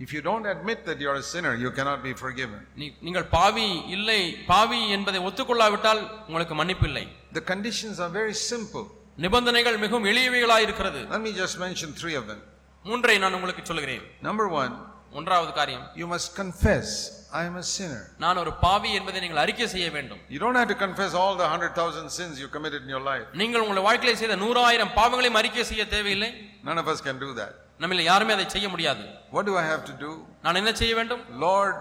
If 0.00 0.12
you 0.12 0.20
don't 0.22 0.44
admit 0.44 0.84
that 0.86 0.98
you're 0.98 1.14
a 1.14 1.22
sinner, 1.22 1.54
you 1.54 1.70
cannot 1.70 2.02
be 2.02 2.12
forgiven. 2.14 2.60
நீ- 2.80 2.94
நீங்கள் 3.00 3.26
பாவி 3.28 3.66
இல்லை 3.96 4.20
பாவி 4.46 4.90
என்பதை 4.96 5.20
ஒத்துக்கொள்ளாவிட்டால் 5.28 6.00
உங்களுக்கு 6.26 6.54
மன்னிப்பு 6.54 6.86
இல்லை 6.90 7.04
The 7.32 7.44
conditions 7.52 8.00
are 8.00 8.10
very 8.20 8.34
simple. 8.34 8.84
நிபந்தனைகள் 9.16 9.78
மிகவும் 9.78 10.04
எளியவைகளாய் 10.12 10.64
இருக்கிறது 10.68 11.00
Let 11.14 11.22
me 11.26 11.32
just 11.42 11.58
mention 11.66 11.92
three 12.00 12.16
of 12.20 12.26
them. 12.30 12.40
மூன்றை 12.84 13.18
நான் 13.18 13.36
உங்களுக்கு 13.38 13.62
சொல்கிறேன் 13.70 14.02
Number 14.22 14.48
one, 14.62 14.72
ஒன்றாவது 15.12 15.52
காரியம் 15.52 15.84
you 16.00 16.06
must 16.14 16.28
confess, 16.42 16.88
I 17.32 17.44
am 17.50 17.56
a 17.56 17.66
sinner. 17.76 18.02
நான் 18.18 18.36
ஒரு 18.36 18.52
பாவி 18.64 18.92
என்பதை 18.98 19.20
நீங்கள் 19.20 19.42
அறிக்கை 19.44 19.68
செய்ய 19.74 19.90
வேண்டும் 19.90 20.20
You 20.28 20.40
don't 20.44 20.58
have 20.60 20.70
to 20.74 20.78
confess 20.86 21.14
all 21.20 21.36
the 21.42 21.48
hundred 21.54 21.74
thousand 21.80 22.08
sins 22.18 22.34
you 22.42 22.48
committed 22.56 22.82
in 22.82 22.88
your 22.88 23.04
life. 23.12 23.26
நீங்கள் 23.42 23.62
உங்களுடைய 23.64 23.86
வாழ்க்கையில 23.90 24.14
செய்த 24.22 24.36
நூறாயிரம் 24.44 24.92
பாவங்களையும் 25.00 25.40
அறிக்கை 25.42 25.64
செய்ய 25.72 25.86
தேவையில்லை 25.96 26.30
None 26.70 26.80
of 26.84 26.88
us 26.94 27.00
can 27.08 27.18
do 27.26 27.30
that. 27.40 27.52
நம்மள 27.83 28.03
யாருமே 28.03 28.33
அதை 28.37 28.47
செய்ய 28.55 28.67
முடியாது 28.69 29.03
What 29.35 29.45
do 29.49 29.55
I 29.63 29.65
have 29.71 29.83
to 29.91 29.95
do? 30.05 30.11
நான் 30.45 30.59
என்ன 30.61 30.71
செய்ய 30.81 30.93
வேண்டும் 30.99 31.23
Lord, 31.47 31.75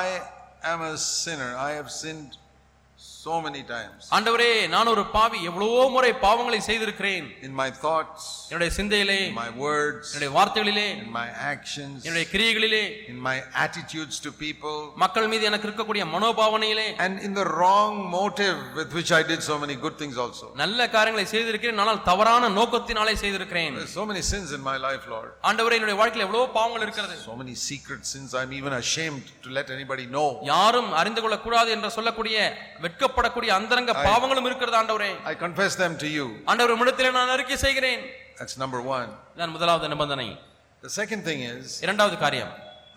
I 0.00 0.06
am 0.72 0.80
a 0.82 0.96
sinner. 1.22 1.50
I 1.68 1.72
have 1.78 1.90
sinned 2.02 2.32
so 3.21 3.33
many 3.45 3.61
times. 3.71 4.01
ஆண்டவரே 4.15 4.51
நான் 4.73 4.89
ஒரு 4.91 5.03
பாவி 5.15 5.39
எவ்வளவோ 5.49 5.79
முறை 5.95 6.11
பாவங்களை 6.25 6.59
செய்திருக்கிறேன் 6.67 7.25
In 7.47 7.53
my 7.61 7.67
thoughts, 7.83 8.21
என்னுடைய 8.49 8.71
சிந்தையிலே 8.77 9.17
in 9.23 9.33
my 9.39 9.49
words, 9.63 10.03
என்னுடைய 10.11 10.31
வார்த்தைகளிலே 10.37 10.85
in 11.01 11.09
my 11.17 11.25
actions, 11.53 11.97
என்னுடைய 12.07 12.25
கிரியைகளிலே 12.33 12.83
in 13.11 13.17
my 13.27 13.35
attitudes 13.63 14.17
to 14.25 14.31
people, 14.43 14.77
மக்கள் 15.03 15.27
மீது 15.33 15.43
எனக்கு 15.49 15.67
இருக்கக்கூடிய 15.69 16.05
மனோபாவனையிலே 16.13 16.87
and 17.05 17.15
in 17.27 17.33
the 17.39 17.47
wrong 17.55 17.95
motive 18.15 18.59
with 18.79 18.93
which 18.99 19.11
I 19.19 19.23
did 19.31 19.41
so 19.49 19.57
many 19.63 19.77
good 19.85 19.97
things 20.03 20.17
also. 20.25 20.47
நல்ல 20.63 20.87
காரியங்களை 20.95 21.25
செய்திருக்கிறேன் 21.33 21.81
ஆனால் 21.85 22.01
தவறான 22.09 22.51
நோக்கத்தினாலே 22.59 23.15
செய்திருக்கிறேன் 23.23 23.75
so 23.97 24.05
many 24.11 24.23
sins 24.31 24.49
in 24.59 24.63
my 24.71 24.77
life, 24.87 25.05
Lord. 25.15 25.29
ஆண்டவரே 25.51 25.77
என்னுடைய 25.79 25.99
வாழ்க்கையில 26.03 26.27
எவ்வளவோ 26.29 26.47
பாவங்கள் 26.59 26.85
இருக்கிறது 26.87 27.17
So 27.27 27.35
many 27.43 27.57
secret 27.67 28.01
sins 28.13 28.31
I'm 28.41 28.53
even 28.61 28.75
ashamed 28.81 29.27
to 29.45 29.51
let 29.59 29.69
anybody 29.77 30.07
know. 30.15 30.27
யாரும் 30.53 30.91
அறிந்து 31.01 31.21
கொள்ளக்கூடாது 31.25 31.69
என்று 31.77 31.95
சொல்லக்கூடிய 31.99 32.39
வெட்கப்படக்கூடிய 33.19 33.51
அந்தரங்க 33.59 33.91
பாவங்களும் 34.07 34.47
இருக்கிறது 34.49 34.77
ஆண்டவரே 34.81 35.11
I 35.31 35.35
confess 35.45 35.73
them 35.81 35.93
to 36.03 36.07
you. 36.17 36.25
ஆண்டவர் 36.49 36.73
உம்மிடத்திலே 36.75 37.11
நான் 37.19 37.33
அறிக்கை 37.35 37.57
செய்கிறேன் 37.65 38.03
That's 38.39 38.55
number 38.63 38.81
one. 38.97 39.09
நான் 39.39 39.53
முதலாவது 39.55 39.87
நிபந்தனை 39.93 40.29
The 40.83 40.91
second 40.99 41.21
thing 41.27 41.39
is, 41.53 41.65
இரண்டாவது 41.85 42.17
காரியம் 42.25 42.51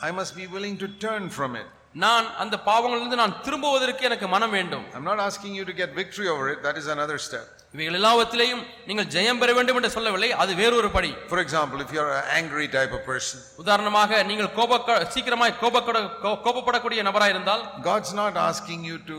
I 0.09 0.13
must 0.19 0.33
be 0.41 0.47
willing 0.57 0.77
to 0.83 0.89
turn 1.07 1.25
from 1.39 1.53
it. 1.63 1.69
நான் 2.05 2.27
அந்த 2.43 2.57
பாவங்களிலிருந்து 2.69 3.19
நான் 3.23 3.35
திரும்புவதற்கு 3.47 4.03
எனக்கு 4.11 4.27
மனம் 4.35 4.55
வேண்டும் 4.59 4.85
I'm 4.97 5.09
not 5.11 5.21
asking 5.29 5.53
you 5.59 5.65
to 5.71 5.75
get 5.81 5.91
victory 6.03 6.29
over 6.35 6.47
it, 6.53 6.61
that 6.69 6.77
is 6.83 6.87
another 6.97 7.19
step. 7.27 7.49
இவைகள் 7.75 7.99
எல்லாவற்றிலேயும் 7.99 8.63
நீங்கள் 8.89 9.07
ஜெயம் 9.15 9.39
பெற 9.43 9.51
வேண்டும் 9.59 9.79
என்று 9.81 9.91
சொல்லவில்லை 9.97 10.31
அது 10.43 10.53
வேறொரு 10.63 10.89
படி 10.97 11.11
For 11.33 11.39
example, 11.45 11.79
if 11.85 11.93
you're 11.97 12.11
an 12.17 12.27
angry 12.41 12.67
type 12.77 12.93
of 12.99 13.03
person, 13.11 13.39
உதாரணமாக 13.63 14.23
நீங்கள் 14.31 14.51
கோப 14.59 14.81
சீக்கிரமாய் 15.15 15.59
கோபப்பட 15.63 16.01
கோபப்படக்கூடிய 16.47 17.03
நபராய் 17.11 17.35
இருந்தால் 17.37 17.65
God's 17.91 18.13
not 18.23 18.37
asking 18.51 18.83
you 18.91 18.99
to 19.13 19.19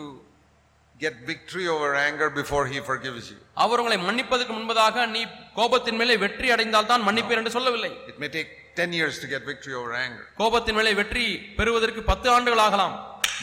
get 1.04 1.16
victory 1.26 1.66
over 1.68 1.90
anger 2.08 2.28
before 2.32 2.64
He 2.68 2.80
forgives 2.90 3.26
you. 3.32 3.38
அவர் 3.64 3.82
உங்களை 3.82 3.98
மன்னிப்பதற்கு 4.08 4.54
முன்பதாக 4.58 5.06
நீ 5.14 5.22
கோபத்தின் 5.58 6.00
மேலே 6.02 6.16
வெற்றி 6.24 6.48
அடைந்தால் 6.56 6.90
தான் 6.92 7.06
மன்னிப்பீர் 7.08 7.40
என்று 7.42 7.56
சொல்லவில்லை 7.58 7.92
It 8.12 8.18
may 8.24 8.30
take 8.38 8.50
10 8.78 9.00
years 9.00 9.16
to 9.24 9.28
get 9.34 9.42
victory 9.52 9.76
over 9.82 9.92
anger, 10.06 10.24
கோபத்தின் 10.42 10.78
மேலே 10.80 10.94
வெற்றி 11.02 11.26
பெறுவதற்கு 11.60 12.04
பத்து 12.12 12.30
ஆண்டுகள் 12.36 12.64
ஆகலாம் 12.68 12.96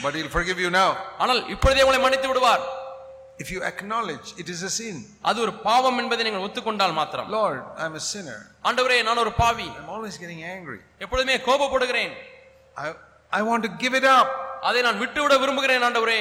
but 0.05 0.13
He'll 0.19 0.35
forgive 0.39 0.61
you 0.65 0.71
now. 0.83 0.91
ஆனால் 1.23 1.43
இப்பொழுதே 1.55 1.83
உங்களை 1.87 2.01
மன்னித்து 2.07 2.31
விடுவார் 2.33 2.65
If 3.43 3.51
you 3.55 3.61
acknowledge 3.69 4.27
it 4.43 4.49
is 4.55 4.63
a 4.63 4.73
sin, 4.79 4.97
அது 5.29 5.39
ஒரு 5.45 5.53
பாவம் 5.67 5.99
என்பதை 6.03 6.25
நீங்கள் 6.27 6.45
ஒத்துக்கொண்டால் 6.47 6.95
மாத்திரம் 6.99 7.29
Lord, 7.37 7.61
I'm 7.85 7.95
a 7.95 8.05
sinner. 8.13 8.39
ஆண்டவரே 8.69 8.99
நான் 9.09 9.23
ஒரு 9.25 9.33
பாவி 9.43 9.69
I'm 9.79 9.91
always 9.97 10.17
getting 10.23 10.43
angry. 10.57 10.79
எப்பொழுதுமே 11.05 11.37
கோபப்படுகிறேன் 11.49 12.13
I, 12.77 12.89
I 13.33 13.43
want 13.51 13.63
to 13.67 13.73
give 13.85 13.97
it 14.01 14.07
up. 14.19 14.29
அதை 14.69 14.81
நான் 14.87 15.01
விட்டுவிட 15.03 15.35
விரும்புகிறேன் 15.43 15.85
ஆண்டவரே 15.89 16.21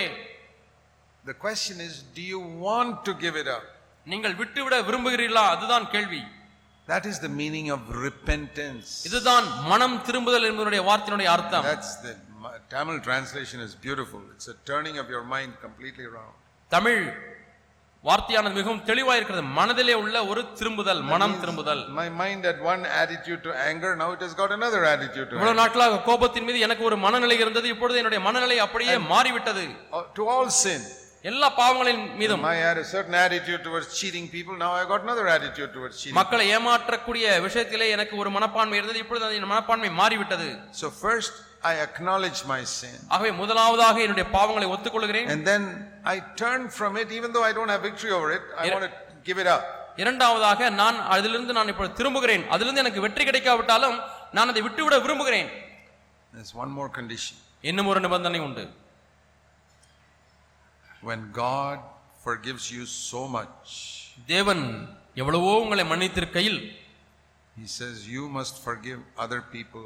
The 1.25 1.33
question 1.35 1.79
is, 1.79 2.03
do 2.15 2.21
you 2.23 2.39
want 2.39 3.05
to 3.05 3.13
give 3.15 3.35
it 3.35 3.47
up? 3.49 3.65
நீங்கள் 4.07 4.35
விட்டுவிட 4.41 4.75
விரும்புகிறீர்களா 4.87 5.45
அதுதான் 5.55 5.87
கேள்வி 5.95 6.21
That 6.87 7.05
is 7.05 7.17
the 7.19 7.31
meaning 7.41 7.67
of 7.75 7.81
repentance. 8.05 8.87
இதுதான் 9.07 9.47
மனம் 9.71 9.97
திரும்புதல் 10.07 10.47
என்பதனுடைய 10.49 10.81
வார்த்தையினுடைய 10.89 11.29
அர்த்தம் 11.35 11.65
That's 11.71 11.91
the 12.05 12.13
Tamil 12.73 12.97
translation 13.07 13.59
is 13.65 13.73
beautiful. 13.87 14.21
It's 14.35 14.47
a 14.47 14.57
turning 14.69 14.95
of 15.01 15.09
your 15.15 15.23
mind 15.35 15.51
completely 15.65 16.05
around. 16.11 16.33
Tamil 16.71 17.01
வார்த்தையானது 18.03 18.53
மிகவும் 18.57 18.83
தெளிவா 18.89 19.13
இருக்கிறது 19.19 19.43
மனதிலே 19.57 19.95
உள்ள 20.01 20.17
ஒரு 20.31 20.41
திரும்புதல் 20.59 21.01
மனம் 21.11 21.35
திரும்புதல் 21.41 21.81
My 21.99 22.07
mind 22.21 22.41
had 22.49 22.59
one 22.71 22.83
attitude 23.01 23.41
to 23.47 23.51
anger, 23.69 23.91
now 24.03 24.09
it 24.15 24.21
has 24.25 24.33
got 24.41 24.51
another 24.59 24.81
attitude 24.93 25.27
to 25.29 25.35
இவ்வளவு. 25.37 25.59
நாட்களாக 25.61 25.99
கோபத்தின் 26.07 26.47
மீது 26.49 26.59
எனக்கு 26.67 26.85
ஒரு 26.89 26.97
மனநிலை 27.05 27.37
இருந்தது 27.43 27.67
இப்பொழுது 27.75 27.99
என்னுடைய 28.03 28.21
மனநிலை 28.29 28.59
அப்படியே 28.67 28.95
மாறிவிட்டது 29.13 29.65
Uh, 29.91 30.03
To 30.19 30.25
all 30.35 30.49
sin. 30.63 30.81
எல்லா 31.23 31.47
பாவங்களின் 31.59 32.03
மீதும் 32.19 32.43
I 32.49 32.57
had 32.65 32.77
a 32.83 32.87
certain 32.91 33.15
attitude 33.23 33.61
towards 33.67 33.87
cheating 33.99 34.25
people, 34.35 34.53
now 34.57 34.71
I 34.79 34.83
got 34.91 35.01
another 35.07 35.25
attitude 35.35 35.71
towards 35.75 35.95
cheating. 36.01 36.15
மக்களை 36.19 36.45
ஏமாற்றக்கூடிய 36.55 37.25
விஷயத்திலே 37.45 37.87
எனக்கு 37.95 38.15
ஒரு 38.21 38.29
மனப்பான்மை 38.35 38.77
இருந்தது 38.79 39.01
இப்பொழுது 39.03 39.25
அந்த 39.29 39.49
மனப்பான்மை 39.53 39.89
மாறிவிட்டது 40.01 40.47
So 40.81 40.89
first 41.03 41.33
I 41.71 41.75
acknowledge 41.87 42.39
my 42.53 42.61
sin. 42.77 42.95
ஆகவே 43.15 43.31
முதலாவதாக 43.41 43.99
என்னுடைய 44.05 44.25
பாவங்களை 44.37 44.69
ஒத்துக்கொள்கிறேன் 44.75 45.27
And 45.35 45.43
then 45.51 45.63
I 46.13 46.19
turn 46.43 46.61
from 46.79 46.93
it, 47.01 47.09
even 47.19 47.31
though 47.33 47.45
I 47.49 47.53
don't 47.57 47.71
have 47.75 47.83
victory 47.89 48.13
over 48.19 48.29
it, 48.37 48.45
I 48.63 48.71
want 48.75 48.85
to 48.87 48.93
give 49.29 49.39
it 49.43 49.49
up. 49.55 49.65
இரண்டாவதாக 50.03 50.69
நான் 50.81 50.97
அதிலிருந்து 51.15 51.53
நான் 51.57 51.71
இப்பொழுது 51.73 51.97
திரும்புகிறேன் 51.99 52.43
அதிலிருந்து 52.55 52.83
எனக்கு 52.83 53.01
வெற்றி 53.05 53.23
கிடைக்காவிட்டாலும் 53.29 53.97
நான் 54.37 54.51
அதை 54.53 54.61
விட்டுவிட 54.67 54.97
விரும்புகிறேன் 55.05 55.49
There's 56.33 56.53
one 56.63 56.71
more 56.79 56.89
condition. 56.99 57.35
இன்னும் 57.69 57.89
ஒரு 57.91 57.99
நிபந்தனை 58.05 58.39
உண்டு 58.47 58.63
When 61.01 61.31
God 61.33 61.77
forgives 62.23 62.71
you 62.71 62.83
so 62.85 63.21
much, 63.29 63.67
தேவன் 64.27 64.63
எவ்வளவோ 65.21 65.51
உங்களை 65.63 65.83
மன்னித்திருக்கையில் 65.91 66.59
He 67.55 67.67
says 67.77 67.95
you 68.15 68.23
must 68.29 68.55
forgive 68.67 68.99
other 69.25 69.41
people 69.55 69.85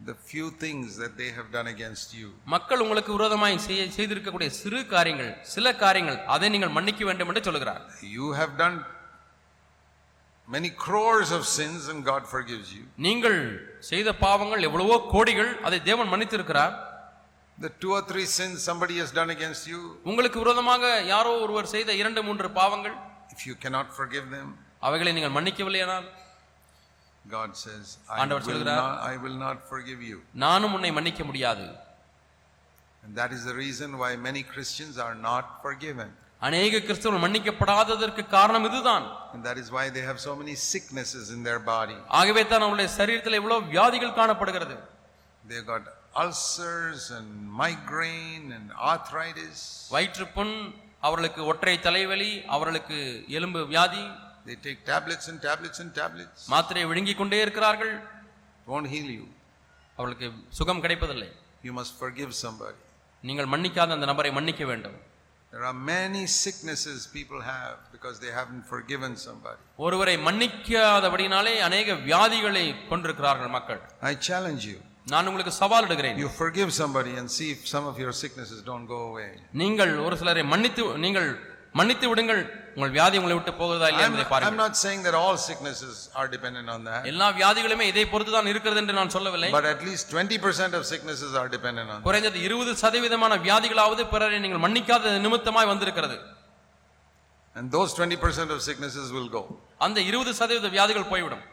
the 0.00 0.14
few 0.30 0.46
things 0.64 0.86
that 1.02 1.12
they 1.20 1.30
have 1.38 1.48
done 1.56 1.68
against 1.74 2.08
you. 2.18 2.28
மக்கள் 2.54 2.82
உங்களுக்கு 2.84 3.10
விரோதமாய் 3.16 3.56
செய்ய 3.66 3.82
செய்திருக்கக்கூடிய 3.98 4.50
சிறு 4.60 4.80
காரியங்கள் 4.94 5.30
சில 5.54 5.72
காரியங்கள் 5.84 6.18
அதை 6.34 6.48
நீங்கள் 6.54 6.76
மன்னிக்க 6.78 7.04
வேண்டும் 7.10 7.30
என்று 7.32 7.44
சொல்கிறார் 7.48 7.82
You 8.18 8.28
have 8.40 8.52
done 8.64 8.76
many 10.48 10.70
crores 10.84 11.30
of 11.30 11.42
sins 11.58 11.82
and 11.92 12.00
God 12.12 12.22
forgives 12.34 12.68
you. 12.76 12.84
நீங்கள் 13.06 13.38
செய்த 13.90 14.12
பாவங்கள் 14.26 14.66
எவ்வளவோ 14.70 14.96
கோடிகள் 15.14 15.52
அதை 15.68 15.80
தேவன் 15.90 16.12
மன்னித்திருக்கிறார் 16.14 16.74
The 17.60 17.68
two 17.68 17.92
or 17.92 18.00
three 18.02 18.24
sins 18.24 18.62
somebody 18.62 18.96
has 19.02 19.10
done 19.12 19.30
against 19.30 19.64
you, 19.70 19.78
உங்களுக்கு 20.10 20.38
விரோதமாக 20.42 20.84
யாரோ 21.12 21.32
ஒருவர் 21.44 21.68
செய்த 21.74 21.90
இரண்டு 22.02 22.20
மூன்று 22.28 22.48
பாவங்கள் 22.58 22.94
if 23.34 23.40
you 23.48 23.54
cannot 23.64 23.88
forgive 23.98 24.26
them, 24.36 24.46
அவைகளை 24.86 25.12
நீங்கள் 25.16 25.34
மன்னிக்கவில்லையானால் 25.36 26.06
God 27.36 27.50
says, 27.64 27.84
I 28.08 28.20
ஆண்டவர் 28.22 28.42
will, 28.44 28.50
சொல்கிறார். 28.52 28.80
not, 28.84 28.96
I 29.12 29.16
will 29.24 29.36
not 29.46 29.58
forgive 29.72 30.00
you. 30.10 30.16
நானும் 30.44 30.74
உன்னை 30.78 30.92
மன்னிக்க 30.98 31.24
முடியாது 31.30 31.66
And 33.02 33.12
that 33.20 33.30
is 33.36 33.42
the 33.50 33.56
reason 33.64 33.90
why 34.02 34.10
many 34.28 34.42
Christians 34.54 34.96
are 35.06 35.14
not 35.28 35.44
forgiven. 35.66 36.08
அநேக 36.48 36.74
கிறிஸ்தவர்கள் 36.86 37.24
மன்னிக்கப்படாததற்கு 37.26 38.22
காரணம் 38.38 38.66
இதுதான் 38.70 39.06
And 39.34 39.42
that 39.50 39.58
is 39.64 39.70
why 39.76 39.86
they 39.96 40.04
have 40.10 40.20
so 40.28 40.34
many 40.42 40.54
sicknesses 40.72 41.26
in 41.36 41.42
their 41.48 41.60
body. 41.74 41.98
ஆகவே 42.20 42.44
தான் 42.52 42.66
அவருடைய 42.66 42.90
சரீரத்தில் 42.98 43.40
இவ்வளவு 43.42 43.68
வியாதிகள் 43.74 44.18
காணப்படுகிறது 44.20 44.76
They've 45.50 45.68
got 45.74 45.84
ulcers 46.14 47.10
and 47.10 47.28
migraine 47.52 48.52
and 48.52 48.68
arthritis. 48.90 49.58
வயிற்றுப்புண் 49.92 50.54
அவர்களுக்கு 51.02 51.40
ஒற்றை 51.44 51.76
தலைவலி 51.86 52.32
அவர்களுக்கு 52.56 52.98
எலும்பு 53.38 53.62
வியாதி 53.72 54.04
They 54.46 54.56
take 54.66 54.80
tablets 54.84 55.26
and 55.30 55.38
tablets 55.48 55.78
and 55.82 55.90
tablets. 55.94 56.40
மாத்திரையை 56.54 56.86
விழுங்கிக் 56.90 57.20
கொண்டே 57.20 57.40
இருக்கிறார்கள் 57.46 57.94
Won't 58.66 58.88
heal 58.94 59.08
you. 59.18 59.26
அவர்களுக்கு 59.98 60.28
சுகம் 60.58 60.82
கிடைப்பதில்லை 60.84 61.30
You 61.64 61.74
must 61.80 61.94
forgive 62.02 62.32
somebody. 62.44 62.80
நீங்கள் 63.24 63.50
மன்னிக்காத 63.54 63.92
அந்த 63.96 64.06
நபரை 64.12 64.32
மன்னிக்க 64.38 64.64
வேண்டும் 64.72 64.98
There 65.52 65.64
are 65.64 65.78
many 65.94 66.24
sicknesses 66.42 66.98
people 67.16 67.40
have 67.52 67.76
because 67.94 68.16
they 68.24 68.32
haven't 68.38 68.64
forgiven 68.74 69.12
somebody. 69.26 69.62
ஒருவரை 69.86 70.14
மன்னிக்காதபடினாலே 70.28 71.54
அநேக 71.68 71.94
வியாதிகளை 72.08 72.64
கொண்டிருக்கிறார்கள் 72.90 73.52
மக்கள் 73.56 73.80
I 74.10 74.14
challenge 74.28 74.64
you. 74.72 74.78
நான் 75.12 75.28
உங்களுக்கு 75.30 75.52
சவால் 75.60 75.86
இடுகிறேன் 75.88 76.18
You 76.22 76.30
forgive 76.42 76.70
somebody 76.80 77.12
and 77.20 77.28
see 77.36 77.48
if 77.54 77.60
some 77.74 77.86
of 77.90 77.96
your 78.02 78.12
sicknesses 78.22 78.58
don't 78.70 78.86
go 78.94 79.00
away. 79.10 79.28
நீங்கள் 79.62 79.92
ஒரு 80.06 80.16
சிலரை 80.20 80.42
மன்னித்து 80.52 80.82
நீங்கள் 81.04 81.28
மன்னித்து 81.78 82.06
விடுங்கள் 82.10 82.40
உங்கள் 82.76 82.92
வியாதி 82.96 83.16
உங்களை 83.20 83.34
விட்டு 83.36 83.52
போகிறதா 83.60 83.88
இல்லையா 83.90 84.06
என்பதை 84.08 84.24
I'm 84.24 84.32
பாருங்கள் 84.32 84.60
not 84.62 84.74
saying 84.82 85.00
that 85.06 85.16
all 85.20 85.36
sicknesses 85.48 85.96
are 86.20 86.26
dependent 86.34 86.68
on 86.74 86.80
that, 86.88 87.02
எல்லா 87.12 87.28
வியாதிகளுமே 87.38 87.84
இதை 87.92 88.04
பொறுத்து 88.12 88.32
தான் 88.36 88.50
இருக்கிறது 88.52 88.80
என்று 88.82 88.96
நான் 89.00 89.12
சொல்லவில்லை 89.16 89.50
but 89.56 89.66
at 89.74 89.82
least 89.88 90.06
20% 90.16 90.78
of 90.78 90.84
sicknesses 90.92 91.32
are 91.40 91.48
dependent 91.56 91.88
on 91.88 91.96
that. 91.96 92.06
குறைந்தது 92.08 92.40
இருபது 92.48 92.74
சதவீதமான 92.82 93.38
வியாதிகளாவது 93.46 94.04
பிறரை 94.14 94.40
நீங்கள் 94.46 94.62
மன்னிக்காத 94.66 95.14
நிமித்தமாய் 95.26 95.70
வந்திருக்கிறது 95.72 96.18
And 97.56 97.66
those 97.76 97.92
20% 97.98 98.54
of 98.54 98.60
sicknesses 98.68 99.08
will 99.16 99.30
go. 99.30 99.42
அந்த 99.86 99.98
இருபது 100.10 100.32
சதவீத 100.40 100.68
வியாதிகள் 100.76 101.10
போய்விடும் 101.12 101.46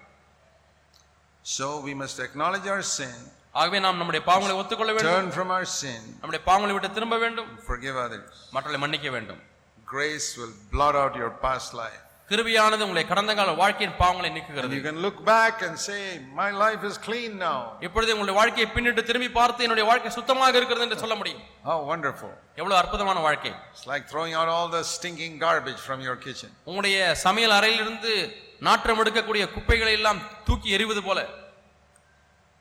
So 1.46 1.68
we 1.82 1.94
must 1.96 2.18
acknowledge 2.20 2.68
our 2.68 2.84
sin, 2.98 3.18
ஆகவே 3.60 3.78
நாம் 3.80 4.00
நம்முடைய 4.00 4.22
பாவங்களை 4.28 4.56
ஒத்துக்கொள்ள 4.62 4.92
வேண்டும் 4.96 5.14
turn 5.16 5.30
from 5.38 5.52
our 5.56 5.68
sin, 5.78 6.02
நம்முடைய 6.22 6.42
பாவங்களை 6.48 6.74
விட்டு 6.76 6.90
திரும்ப 6.98 7.18
வேண்டும் 7.24 7.52
forgive 7.70 7.98
others. 8.06 8.28
மற்றவர்களை 8.56 8.82
மன்னிக்க 8.84 9.10
வேண்டும் 9.16 9.42
Grace 9.88 10.30
will 10.40 10.54
blot 10.74 10.96
out 11.02 11.14
your 11.16 11.32
past 11.46 11.72
life. 11.82 12.02
கிருபியானது 12.30 12.86
உங்களை 12.86 13.04
கடந்த 13.12 13.34
கால 13.36 13.52
வாழ்க்கையின் 13.60 13.94
பாவங்களை 14.00 14.30
நீக்குகிறது 14.36 14.78
you 14.78 14.84
can 14.88 14.98
look 15.06 15.20
back 15.30 15.56
and 15.68 15.76
say, 15.86 16.00
My 16.40 16.50
life 16.64 16.82
is 16.90 16.96
clean 17.06 17.32
now. 17.46 17.60
இப்பொழுது 17.86 18.14
உங்களுடைய 18.16 18.36
வாழ்க்கையை 18.40 18.68
பின்னிட்டு 18.74 19.04
திரும்பி 19.10 19.30
பார்த்து 19.38 19.66
என்னுடைய 19.68 19.86
வாழ்க்கை 19.90 20.12
சுத்தமாக 20.18 20.60
இருக்கிறது 20.60 20.86
என்று 20.88 21.00
சொல்ல 21.04 21.16
முடியும் 21.22 21.44
How 21.70 21.78
wonderful. 21.92 22.32
எவ்வளவு 22.62 22.80
அற்புதமான 22.82 23.20
வாழ்க்கை 23.28 23.54
It's 23.72 23.88
like 23.94 24.06
throwing 24.12 24.36
out 24.40 24.52
all 24.56 24.68
the 24.70 24.84
stinking 24.94 25.36
garbage 25.46 25.82
from 25.88 26.02
your 26.08 26.18
kitchen. 26.26 26.52
உங்களுடைய 26.70 26.98
சமையல் 27.26 27.58
அறையிலிருந்து 27.60 28.14
நாற்றம் 28.62 29.02
எடுக்கக்கூடிய 29.04 29.46
குப்பைகளை 29.56 29.96
எல்லாம் 30.00 30.20
தூக்கி 30.50 30.70
எறிவது 30.78 31.04
போல 31.08 31.20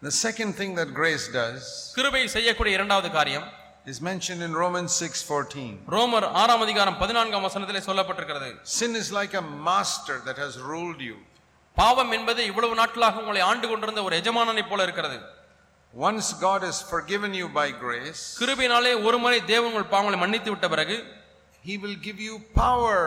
The 0.02 0.10
second 0.12 0.54
thing 0.54 0.74
that 0.74 0.88
grace 0.94 1.26
does 1.32 1.62
கிருபை 1.96 2.22
செய்யக்கூடிய 2.34 2.72
இரண்டாவது 2.78 3.08
காரியம் 3.10 3.46
is 3.86 3.98
mentioned 4.08 4.42
in 4.46 4.52
Romans 4.62 4.92
6:14. 5.02 5.70
ரோமர் 5.94 6.26
ஆறாம் 6.40 6.64
அதிகாரம் 6.66 6.96
பதினான்காம் 7.02 7.44
வசனத்திலே 7.46 7.80
சொல்லப்பட்டிருக்கிறது 7.86 8.48
Sin 8.78 8.92
is 9.02 9.08
like 9.18 9.34
a 9.34 9.44
master 9.68 10.16
that 10.26 10.38
has 10.44 10.54
ruled 10.72 11.00
you. 11.08 11.16
பாவம் 11.76 12.12
என்பது 12.16 12.40
இவ்வளவு 12.50 12.74
நாட்களாக 12.80 13.20
உங்களை 13.22 13.42
ஆண்டு 13.50 13.66
கொண்டிருந்த 13.72 14.02
ஒரு 14.08 14.16
எஜமானனை 14.22 14.64
போல 14.70 14.82
இருக்கிறது 14.88 15.18
Once 15.94 16.28
God 16.46 16.60
has 16.68 16.78
forgiven 16.92 17.32
you 17.40 17.48
by 17.60 17.68
grace, 17.84 18.22
கிருபினாலே 18.40 18.92
ஒரு 19.08 19.18
முறை 19.24 19.40
தேவன் 19.52 19.70
உங்கள் 19.70 19.92
பாவங்களை 19.94 20.18
மன்னித்து 20.24 20.52
விட்ட 20.54 20.68
பிறகு 20.74 20.96
He 21.64 21.76
will 21.84 21.98
give 22.06 22.20
you 22.28 22.34
power 22.64 23.00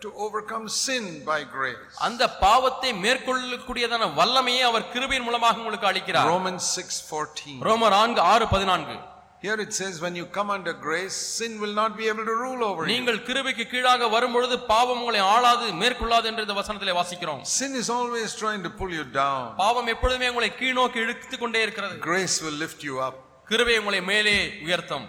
to 0.00 0.10
overcome 0.16 0.66
sin 0.78 1.04
by 1.24 1.40
grace. 1.56 1.92
அந்த 2.08 2.22
பாவத்தை 2.44 2.90
மேற்கொள்ளக்கூடியதான 3.04 4.08
வல்லமையை 4.18 4.64
அவர் 4.70 4.90
கிருபையின் 4.94 5.26
மூலமாக 5.28 5.58
உங்களுக்கு 5.62 5.88
அளிக்கிறார் 5.90 6.28
Romans 6.34 6.66
6:14. 6.80 7.56
ரோமர் 7.68 7.96
நான்கு 7.98 8.22
ஆறு 8.32 8.46
பதினான்கு 8.54 8.96
Here 9.44 9.58
it 9.58 9.70
says, 9.72 9.94
when 10.04 10.14
you 10.14 10.24
come 10.28 10.50
under 10.50 10.72
grace, 10.86 11.14
sin 11.36 11.52
will 11.62 11.72
not 11.74 11.92
be 11.96 12.06
able 12.08 12.24
to 12.24 12.34
rule 12.42 12.62
over 12.66 12.80
you. 12.82 12.88
நீங்கள் 12.92 13.20
கிருபைக்கு 13.28 13.64
கீழாக 13.70 14.08
வரும்பொழுது 14.14 14.56
பாவம் 14.72 15.00
உங்களை 15.02 15.20
ஆளாது 15.34 15.66
மேற்கொள்ளாது 15.82 16.28
என்று 16.30 16.44
இந்த 16.46 16.56
வசனத்திலே 16.58 16.94
வாசிக்கிறோம் 16.98 17.40
Sin 17.58 17.72
is 17.82 17.88
always 17.98 18.30
trying 18.42 18.62
to 18.66 18.72
pull 18.80 18.92
you 18.98 19.06
down. 19.22 19.40
பாவம் 19.62 19.88
எப்பொழுதுமே 19.94 20.28
உங்களை 20.32 20.50
கீழ்நோக்கி 20.60 21.00
இழுத்துக் 21.04 21.42
கொண்டே 21.44 21.62
இருக்கிறது 21.66 21.96
Grace 22.10 22.36
will 22.46 22.58
lift 22.64 22.82
you 22.88 22.96
up. 23.06 23.16
கிருபை 23.50 23.76
உங்களை 23.82 24.02
மேலே 24.12 24.36
உயர்த்தும் 24.66 25.06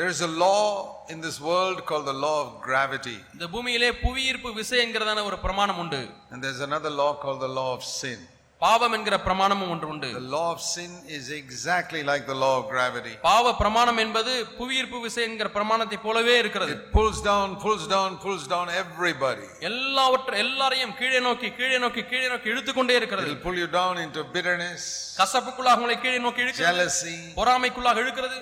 There 0.00 0.08
is 0.08 0.22
a 0.22 0.28
law 0.28 1.04
in 1.10 1.20
this 1.20 1.38
world 1.38 1.84
called 1.84 2.06
the 2.06 2.14
law 2.26 2.36
of 2.42 2.50
gravity, 2.66 3.16
இந்த 3.34 3.46
பூமியிலே 3.54 3.88
புவியீர்ப்பு 4.04 4.50
விசை 4.58 4.76
என்கிறதான 4.82 5.24
ஒரு 5.28 5.36
பிரமாணம் 5.42 5.78
உண்டு 5.82 5.98
and 6.32 6.38
there's 6.44 6.62
another 6.68 6.92
law 7.00 7.08
called 7.22 7.40
the 7.46 7.50
law 7.58 7.70
of 7.76 7.82
sin. 7.98 8.20
பாவம் 8.62 8.94
என்கிற 8.96 9.16
பிரமாணமும் 9.26 9.72
ஒன்று 9.74 9.88
உண்டு 9.94 10.08
The 10.14 10.30
law 10.36 10.46
of 10.54 10.60
sin 10.74 10.92
is 11.16 11.26
exactly 11.40 12.00
like 12.10 12.22
the 12.30 12.38
law 12.44 12.52
of 12.60 12.64
gravity. 12.74 13.12
பாவ 13.26 13.52
பிரமாணம் 13.60 13.98
என்பது 14.04 14.32
புவியீர்ப்பு 14.60 15.00
விசை 15.06 15.22
என்கிற 15.28 15.50
பிரமாணத்தை 15.56 15.98
போலவே 16.06 16.36
இருக்கிறது 16.42 16.72
It 16.76 16.86
pulls 16.96 17.20
down, 17.30 17.50
pulls 17.64 17.84
down, 17.94 18.16
pulls 18.24 18.46
down 18.54 18.70
everybody. 18.82 19.48
எல்லாவற்ற 19.70 20.38
எல்லாரையும் 20.44 20.94
கீழே 21.00 21.20
நோக்கி 21.28 21.50
கீழே 21.58 21.80
நோக்கி 21.84 22.04
கீழே 22.12 22.30
நோக்கி 22.32 22.50
இழுத்துக்கொண்டே 22.54 22.96
இருக்கிறது 23.02 23.28
It'll 23.28 23.44
pull 23.48 23.60
you 23.64 23.68
down 23.80 23.98
into 24.06 24.22
bitterness, 24.36 24.86
கசப்புக்குள்ளாக 25.20 25.78
உங்களை 25.80 25.98
கீழே 26.06 26.22
நோக்கி 26.28 26.42
இழுக்கிறது 26.46 26.70
jealousy, 26.70 27.18
பொறாமைக்குள்ளாக 27.40 28.02
இழுக்கிறது 28.06 28.40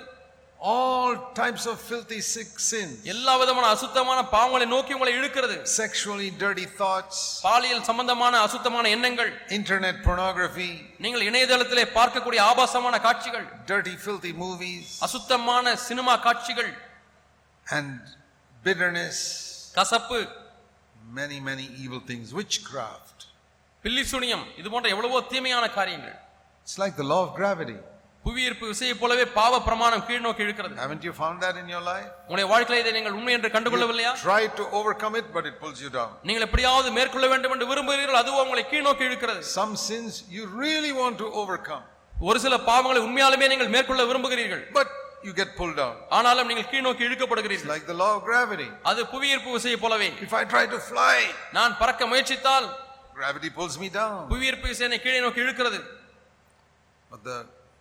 all 0.60 1.32
types 1.34 1.66
of 1.66 1.76
filthy 1.88 2.20
sick 2.20 2.58
sins, 2.58 2.94
எல்லா 3.12 3.32
விதமான 3.40 3.66
அசுத்தமான 3.74 4.20
பாவங்களை 4.32 4.66
நோக்கி 4.72 4.92
உங்களை 4.96 5.12
இழுக்கிறது 5.18 5.56
sexually 5.80 6.30
dirty 6.44 6.66
thoughts, 6.80 7.16
பாலியல் 7.44 7.84
சம்பந்தமான 7.88 8.40
அசுத்தமான 8.46 8.88
எண்ணங்கள் 8.96 9.30
internet 9.58 9.96
pornography, 10.06 10.70
நீங்கள் 11.04 11.24
இணையதளத்திலே 11.28 11.84
பார்க்கக்கூடிய 11.98 12.40
ஆபாசமான 12.50 13.00
காட்சிகள் 13.06 13.46
dirty, 13.72 13.94
filthy 14.06 14.32
movies, 14.44 14.86
அசுத்தமான 15.06 15.76
சினிமா 15.88 16.16
காட்சிகள் 16.26 16.72
and 17.66 18.00
bitterness, 18.66 19.18
கசப்பு 19.78 20.20
many, 21.20 21.38
many 21.50 21.68
evil 21.84 22.00
things, 22.10 22.26
witchcraft. 22.40 23.18
பில்லி 23.84 24.04
சுனியம் 24.12 24.44
இது 24.60 24.68
போன்ற 24.70 24.88
எவ்வளவோ 24.94 25.20
தீமையான 25.32 25.64
காரியங்கள் 25.78 26.16
It's 26.66 26.78
like 26.82 26.96
the 27.02 27.06
law 27.12 27.20
of 27.26 27.30
gravity. 27.40 27.78
புவியீர்ப்பு 28.28 28.66
விசையை 28.70 28.94
போலவே 29.02 29.24
பாவ 29.36 29.60
பிரமாணம் 29.66 30.02
கீழ் 30.08 30.24
நோக்கி 30.24 30.42
இழுக்கிறது 30.46 30.74
Haven't 30.82 31.04
you 31.08 31.12
found 31.20 31.36
that 31.44 31.56
in 31.62 31.66
your 31.74 31.82
life? 31.84 32.08
உங்களுடைய 32.26 32.46
வாழ்க்கையில 32.52 32.80
இதை 32.82 32.92
நீங்கள் 32.96 33.16
உண்மை 33.18 33.32
என்று 33.36 33.50
கண்டுகொள்ளவில்லையா 33.54 34.12
Try 34.24 34.42
to 34.60 34.64
overcome 34.78 35.14
it, 35.20 35.26
but 35.36 35.44
it 35.50 35.56
pulls 35.62 35.78
you 35.84 35.90
down. 35.98 36.10
நீங்கள் 36.28 36.46
எப்படியாவது 36.48 36.88
மேற்கொள்ள 36.98 37.26
வேண்டும் 37.32 37.54
என்று 37.56 37.68
விரும்புகிறீர்கள் 37.72 38.20
அதுவும் 38.22 38.42
உங்களை 38.44 38.64
கீழ் 38.72 38.86
நோக்கி 38.88 39.04
இழுக்கிறது 39.10 39.42
Some 39.58 39.74
sins 39.88 40.12
you 40.36 40.44
really 40.62 40.92
want 41.02 41.16
to 41.24 41.28
overcome, 41.42 41.84
ஒரு 42.28 42.38
சில 42.44 42.54
பாவங்களை 42.70 43.02
உண்மையாலுமே 43.08 43.48
நீங்கள் 43.52 43.72
மேற்கொள்ள 43.76 44.04
விரும்புகிறீர்கள் 44.10 44.62
but 44.78 44.88
you 45.26 45.34
get 45.40 45.50
pulled 45.60 45.76
down. 45.82 45.94
ஆனாலும் 46.18 46.48
நீங்கள் 46.52 46.68
கீழ் 46.72 46.86
நோக்கி 46.88 47.04
இழுக்கப்படுகிறீர்கள் 47.08 47.72
like 47.74 47.86
the 47.92 47.98
law 48.02 48.10
of 48.16 48.22
gravity. 48.30 48.68
அது 48.90 49.02
புவியீர்ப்பு 49.14 49.52
விசையை 49.58 49.78
போலவே 49.84 50.10
If 50.28 50.34
I 50.40 50.46
try 50.54 50.64
to 50.74 50.80
fly, 50.90 51.16
நான் 51.58 51.76
பறக்க 51.82 52.10
முயற்சித்தால் 52.12 52.68
gravity 53.20 53.50
pulls 53.58 53.76
me 53.84 53.90
down. 54.00 54.18
புவியீர்ப்பு 54.34 54.68
விசை 54.72 54.84
என்னை 54.88 55.00
கீழே 55.06 55.22
நோக்கி 55.26 55.42
இழுக்கிறது 55.46 55.80
But 57.10 57.22
the 57.24 57.36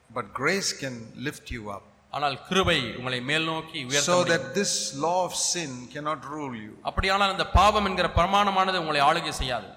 but 0.09 0.33
grace 0.33 0.71
can 0.73 0.95
lift 1.27 1.51
you 1.51 1.63
up. 1.75 1.83
ஆனால் 2.13 2.35
கிருபை 2.49 2.77
உங்களை 2.99 3.17
மேல் 3.29 3.47
நோக்கி 3.49 3.79
உயர்த்த 3.89 4.09
So 4.09 4.17
முடியும். 4.17 4.29
that 4.33 4.45
this 4.59 4.73
law 5.05 5.19
of 5.27 5.33
sin 5.51 5.71
cannot 5.93 6.21
rule 6.35 6.55
you. 6.65 6.71
அப்படியானால் 6.89 7.33
இந்த 7.35 7.45
பாவம் 7.57 7.87
என்கிற 7.89 8.07
பிரமாணமானது 8.19 8.81
உங்களை 8.83 9.01
ஆளுகை 9.09 9.33
செய்யாது 9.41 9.69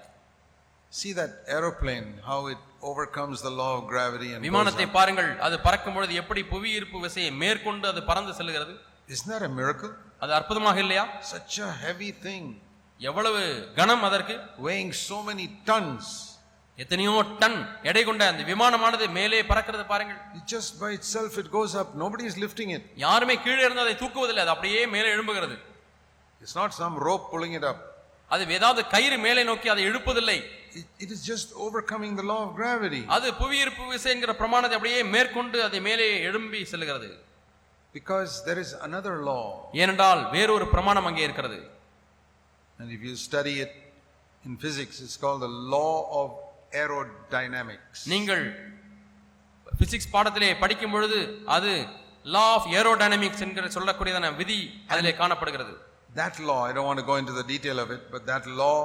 See 0.93 1.11
that 1.19 1.33
aeroplane, 1.55 2.07
how 2.29 2.39
it 2.53 2.61
overcomes 2.89 3.37
the 3.41 3.51
law 3.59 3.69
of 3.77 3.83
gravity 3.91 4.29
and 4.35 4.41
விமானத்தை. 4.47 4.85
பாருங்கள் 4.97 5.29
அது 5.47 5.55
பறக்கும் 5.67 5.95
பொழுது 5.97 6.13
எப்படி 6.21 6.41
புவியீர்ப்பு 6.53 6.97
விசையை 7.05 7.31
மேற்கொண்டு 7.43 7.87
அது 7.93 8.01
பறந்து 8.09 8.33
செல்கிறது 8.39 8.73
Isn't 9.15 9.31
that 9.35 9.45
a 9.49 9.53
miracle? 9.59 9.91
அது 10.23 10.31
அற்புதமாக 10.39 10.79
இல்லையா 10.85 11.05
Such 11.35 11.55
a 11.67 11.71
heavy 11.85 12.11
thing, 12.25 12.43
எவ்வளவு 12.99 13.41
கனம் 13.79 14.03
அதற்கு 14.09 14.35
weighing 14.67 14.91
so 15.07 15.19
many 15.29 15.47
tons. 15.69 16.03
எத்தனையோ 16.81 17.13
டன் 17.41 17.57
எடை 17.89 18.01
கொண்ட 18.07 18.23
அந்த 18.31 18.43
விமானமானது 18.51 19.05
மேலே 19.17 19.39
பறக்கிறது 19.51 19.85
பாருங்கள் 19.91 20.19
It 20.39 20.45
just 20.55 20.71
by 20.83 20.91
itself 20.99 21.31
it 21.41 21.47
goes 21.57 21.73
up. 21.81 21.89
Nobody 22.03 22.25
is 22.31 22.35
lifting 22.45 22.69
it. 22.77 22.83
யாருமே 23.05 23.35
கீழே 23.45 23.61
இருந்து 23.65 23.83
அதை 23.85 23.95
தூக்குவதில்லை 24.03 24.43
அது 24.45 24.53
அப்படியே 24.55 24.81
மேலே 24.95 25.09
எழும்புகிறது 25.15 25.57
It's 26.41 26.55
not 26.61 26.71
some 26.81 26.95
rope 27.07 27.25
pulling 27.33 27.55
it 27.59 27.65
up. 27.71 27.79
அது 28.31 28.53
ஏதாவது 28.57 28.81
கயிறு 28.93 29.17
மேலே 29.25 29.41
நோக்கி 29.51 29.69
அதை 29.73 29.83
இழுப்பதில்லை 29.89 30.37
It, 30.79 30.85
it 31.03 31.09
is 31.15 31.21
just 31.31 31.47
overcoming 31.65 32.11
the 32.19 32.25
law 32.31 32.39
of 32.45 32.51
gravity. 32.59 33.01
அது 33.15 33.27
புவியீர்ப்பு 33.41 33.85
விசை 33.93 34.09
என்கிற 34.13 34.33
பிரமாணத்தை 34.41 34.77
அப்படியே 34.77 35.01
மேற்கொண்டு 35.15 35.57
அதை 35.67 35.81
மேலே 35.89 36.07
எழும்பி 36.29 36.61
செல்கிறது 36.73 37.09
Because 37.93 38.31
there 38.47 38.59
is 38.65 38.71
another 38.87 39.15
law. 39.29 39.43
ஏனென்றால் 39.83 40.21
வேறொரு 40.35 40.67
பிரமாணம் 40.75 41.09
அங்கே 41.11 41.23
இருக்கிறது 41.29 41.59
And 42.79 42.89
if 42.97 43.01
you 43.07 43.15
study 43.29 43.55
it 43.65 43.73
in 44.43 44.53
physics, 44.63 44.95
it's 45.05 45.17
called 45.23 45.41
the 45.47 45.53
law 45.75 45.93
of 46.21 46.29
aerodynamics. 46.73 47.99
நீங்கள் 48.13 48.43
பிசிக்ஸ் 49.67 50.11
பாடத்திலே 50.13 50.49
படிக்கும் 50.63 50.93
பொழுது 50.95 51.19
அது 51.55 51.71
லா 52.35 52.43
ஆஃப் 52.55 52.67
ஏரோடைனமிக்ஸ் 52.77 53.43
என்கிற 53.45 53.67
சொல்லக்கூடியதான 53.77 54.35
விதி 54.41 54.59
அதிலே 54.93 55.13
காணப்படுகிறது 55.21 55.73
That 56.15 56.37
law, 56.41 56.59
I 56.69 56.73
don't 56.75 56.87
want 56.89 56.99
to 56.99 57.05
go 57.05 57.15
into 57.21 57.33
the 57.37 57.45
detail 57.51 57.77
of 57.79 57.89
it, 57.95 58.01
but 58.13 58.23
that 58.31 58.45
law 58.61 58.77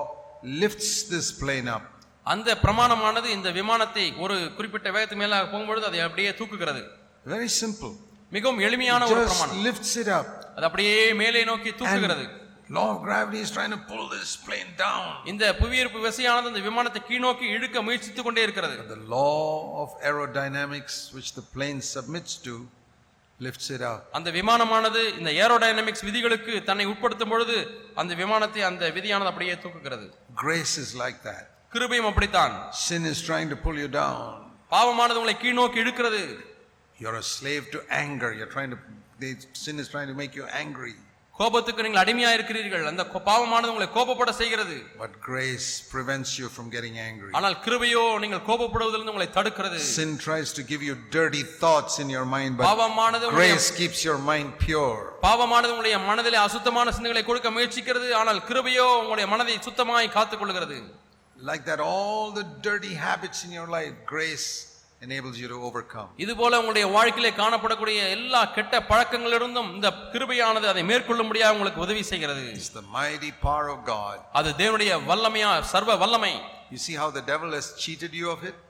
lifts 0.62 0.90
this 1.12 1.28
plane 1.40 1.68
up. 1.76 1.84
அந்த 2.26 2.50
பிரமாணமானது 2.62 3.28
இந்த 3.36 3.48
விமானத்தை 3.58 4.04
ஒரு 4.24 4.36
குறிப்பிட்ட 4.58 4.88
வேகத்துக்கு 4.94 5.22
மேல 5.24 5.36
போகும்பொழுது 5.52 5.86
அதை 5.90 6.00
அப்படியே 6.06 6.32
தூக்குகிறது 6.40 6.82
Very 7.34 7.50
simple. 7.62 7.92
மிகவும் 8.32 8.60
எளிமையான 8.68 9.02
ஒரு 9.12 9.20
பிரமாணம் 9.28 9.60
lifts 9.68 9.94
it 10.02 10.10
up. 10.18 10.28
அது 10.56 10.66
அப்படியே 10.68 10.94
மேலே 11.22 11.42
நோக்கி 11.50 11.70
தூக்குகிறது 11.80 12.24
Law 12.68 12.96
of 12.96 13.02
gravity 13.02 13.38
is 13.38 13.50
trying 13.50 13.70
to 13.70 13.76
pull 13.88 14.08
this 14.08 14.30
plane 14.46 14.70
down. 14.78 15.04
இந்த 15.32 15.44
புவியீர்ப்பு 15.60 15.98
விசையானது 16.06 16.48
இந்த 16.52 16.62
விமானத்தை 16.68 17.00
கீழ்நோக்கி 17.10 17.46
இழுக்க 17.56 17.82
முயற்சித்துக் 17.88 18.26
கொண்டே 18.28 18.42
இருக்கிறது 18.46 18.76
The 18.88 19.02
law 19.16 19.36
of 19.82 19.90
aerodynamics, 20.08 20.96
which 21.16 21.30
the 21.34 21.44
plane 21.54 21.80
submits 21.94 22.34
to, 22.46 22.54
lifts 23.40 23.68
it 23.76 23.82
up. 23.90 24.00
அந்த 24.18 24.30
விமானமானது 24.38 25.02
இந்த 25.20 25.30
ஏரோடைனமிக்ஸ் 25.42 26.04
விதிகளுக்கு 26.08 26.52
தன்னை 26.70 26.86
உட்படுத்தும் 26.92 27.32
பொழுது 27.34 27.56
அந்த 28.02 28.14
விமானத்தை 28.22 28.62
அந்த 28.70 28.90
விதியானது 28.98 29.30
அப்படியே 29.32 29.54
தூக்குகிறது 29.64 30.08
Grace 30.44 30.74
is 30.84 30.90
like 31.04 31.20
that. 31.30 31.44
கிருபையும் 31.72 32.10
அப்படித்தான் 32.12 32.54
Sin 32.88 33.04
is 33.12 33.20
trying 33.30 33.48
to 33.54 33.58
pull 33.66 33.78
you 33.84 33.90
down. 34.02 34.20
பாவமானது 34.74 35.18
உங்களை 35.22 35.36
கீழ்நோக்கி 35.44 35.80
இழுக்கிறது 35.86 36.22
You're 36.98 37.18
a 37.24 37.28
slave 37.38 37.64
to 37.74 37.80
anger. 38.04 38.28
You're 38.36 38.52
trying 38.54 38.70
to, 38.74 38.78
the 39.22 39.30
sin 39.64 39.76
is 39.82 39.88
trying 39.94 40.08
to 40.12 40.16
make 40.22 40.34
you 40.40 40.46
angry. 40.64 40.94
கோபத்துக்கு 41.38 41.84
நீங்கள் 41.84 42.02
அடிமையா 42.02 42.28
இருக்கிறீர்கள் 42.36 42.84
அந்த 42.90 43.02
பாவமானது 43.28 43.70
உங்களை 43.72 43.88
கோபப்பட 43.96 44.30
செய்கிறது. 44.38 44.76
But 45.02 45.12
grace 45.26 45.66
prevents 45.94 46.30
you 46.40 46.46
from 46.54 46.66
getting 46.74 46.94
angry. 47.08 47.30
ஆனால் 47.38 47.56
கிருபையோ 47.64 48.04
நீங்கள் 48.22 48.42
கோபப்படுவதிலிருந்து 48.48 49.12
உங்களை 49.14 49.28
தடுக்கிறது. 49.38 49.78
Sin 49.96 50.12
tries 50.26 50.50
to 50.58 50.62
give 50.70 50.82
you 50.88 50.94
dirty 51.18 51.42
thoughts 51.62 51.96
in 52.04 52.10
your 52.16 52.26
mind, 52.36 52.52
but 52.58 52.66
பாவமானது 52.68 53.32
grace 53.40 53.68
keeps 53.80 54.00
your 54.08 54.18
mind 54.30 54.50
pure. 54.66 55.02
பாவமானது 55.26 55.72
உங்களுடைய 55.74 55.98
மனதிலே 56.10 56.38
அசுத்தமான 56.46 56.94
சிந்தனைகளை 56.98 57.24
கொடுக்க 57.30 57.50
முயற்சிக்கிறது. 57.56 58.08
ஆனால் 58.20 58.40
கிருபையோ 58.50 58.86
உங்களுடைய 59.02 59.28
மனதை 59.34 59.58
சுத்தமாய் 59.68 60.14
காத்துக் 60.18 60.42
கொள்கிறது 60.44 60.78
Like 61.48 61.64
that, 61.66 61.80
all 61.80 62.30
the 62.38 62.44
dirty 62.66 62.94
habits 63.06 63.38
in 63.46 63.50
your 63.58 63.66
life, 63.76 63.94
grace 64.14 64.46
enables 65.02 65.38
you 65.38 65.48
to 65.48 65.58
overcome. 65.68 66.08
இது 66.24 66.32
போல 66.36 66.58
உங்களுடைய 66.60 66.86
வாழ்க்கையிலே 66.96 67.30
காணப்படக்கூடிய 67.40 67.98
எல்லா 68.16 68.40
கெட்ட 68.56 68.74
பழக்கங்களிலிருந்தும் 68.90 69.70
இந்த 69.76 69.88
கிருபையானது 70.12 70.66
அதை 70.72 70.82
மேற்கொள்ளும்படியாக 70.90 71.54
உங்களுக்கு 71.56 71.80
உதவி 71.86 72.02
செய்கிறது 72.12 72.44
It's 72.58 72.72
the 72.78 72.86
mighty 72.98 73.32
power 73.46 73.66
of 73.74 73.80
God. 73.94 74.16
அது 74.40 74.50
தேவனுடைய 74.62 74.92
வல்லமையா 75.10 75.50
சர்வ 75.74 75.96
வல்லமை 76.04 76.34
You 76.74 76.80
see 76.86 76.96
how 77.02 77.08
the 77.18 77.24
devil 77.32 77.50
has 77.58 77.66
cheated 77.82 78.14
you 78.20 78.28
of 78.36 78.40
it? 78.50 78.62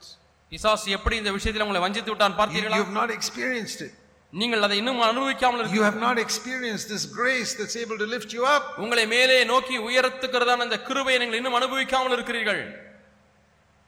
பிசாசு 0.53 0.91
எப்படி 0.97 1.15
இந்த 1.23 1.31
விஷயத்தில் 1.37 1.65
உங்களை 1.67 1.81
வஞ்சித்து 1.85 2.11
விட்டான் 2.13 2.37
பார்த்தீர்களா 2.41 2.77
you 2.79 2.85
have 2.87 2.97
not 3.01 3.13
experienced 3.19 3.81
it. 3.87 3.95
நீங்கள் 4.33 4.65
அதை 4.67 4.77
இன்னும் 4.83 5.01
அனுபவிக்காமல் 5.11 5.71
You 5.77 5.85
have 5.89 6.01
not 6.07 6.19
experienced 6.25 6.89
this 6.95 7.05
grace 7.21 7.53
that's 7.61 7.77
able 7.85 7.99
to 8.03 8.09
lift 8.15 8.33
you 8.39 8.45
up. 8.57 8.65
உங்களை 8.85 9.05
மேலே 9.15 9.39
நோக்கி 9.53 9.77
உயர்த்துக்கிறதான 9.89 10.67
அந்த 10.69 10.79
கிருபையை 10.89 11.21
நீங்கள் 11.23 11.41
இன்னும் 11.43 11.59
அனுபவிக்காமல் 11.61 12.17
இருக்கிறீர்கள் 12.19 12.63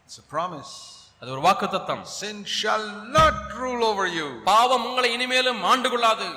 It's 0.06 0.18
a 0.18 0.28
promise. 0.36 0.72
அது 1.21 1.31
ஒரு 1.35 1.41
வாக்கு 1.47 1.67
தத்தம் 1.75 2.01
Sin 2.21 2.37
shall 2.59 2.85
not 3.17 3.35
rule 3.61 3.83
over 3.91 4.05
you. 4.17 4.27
பாவம் 4.51 4.85
உங்களை 4.89 5.09
இனிமேலும் 5.17 5.61
ஆண்டு 5.71 5.89
கொள்ளாது 5.93 6.27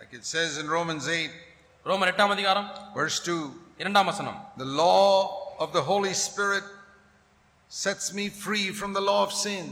Like 0.00 0.14
it 0.20 0.24
says 0.34 0.52
in 0.62 0.68
Romans 0.78 1.06
8, 1.16 1.30
ரோமர் 1.86 2.10
எட்டாம் 2.12 2.34
அதிகாரம் 2.36 2.68
verse 2.98 3.18
2 3.26 3.36
இரண்டாம் 3.82 4.08
வசனம் 4.12 4.38
The 4.64 4.70
law 4.84 5.10
of 5.64 5.70
the 5.78 5.84
Holy 5.90 6.14
Spirit 6.26 6.66
sets 7.70 8.06
me 8.18 8.26
free 8.44 8.66
from 8.80 8.90
the 8.92 9.04
law 9.10 9.20
of 9.26 9.32
sin. 9.46 9.64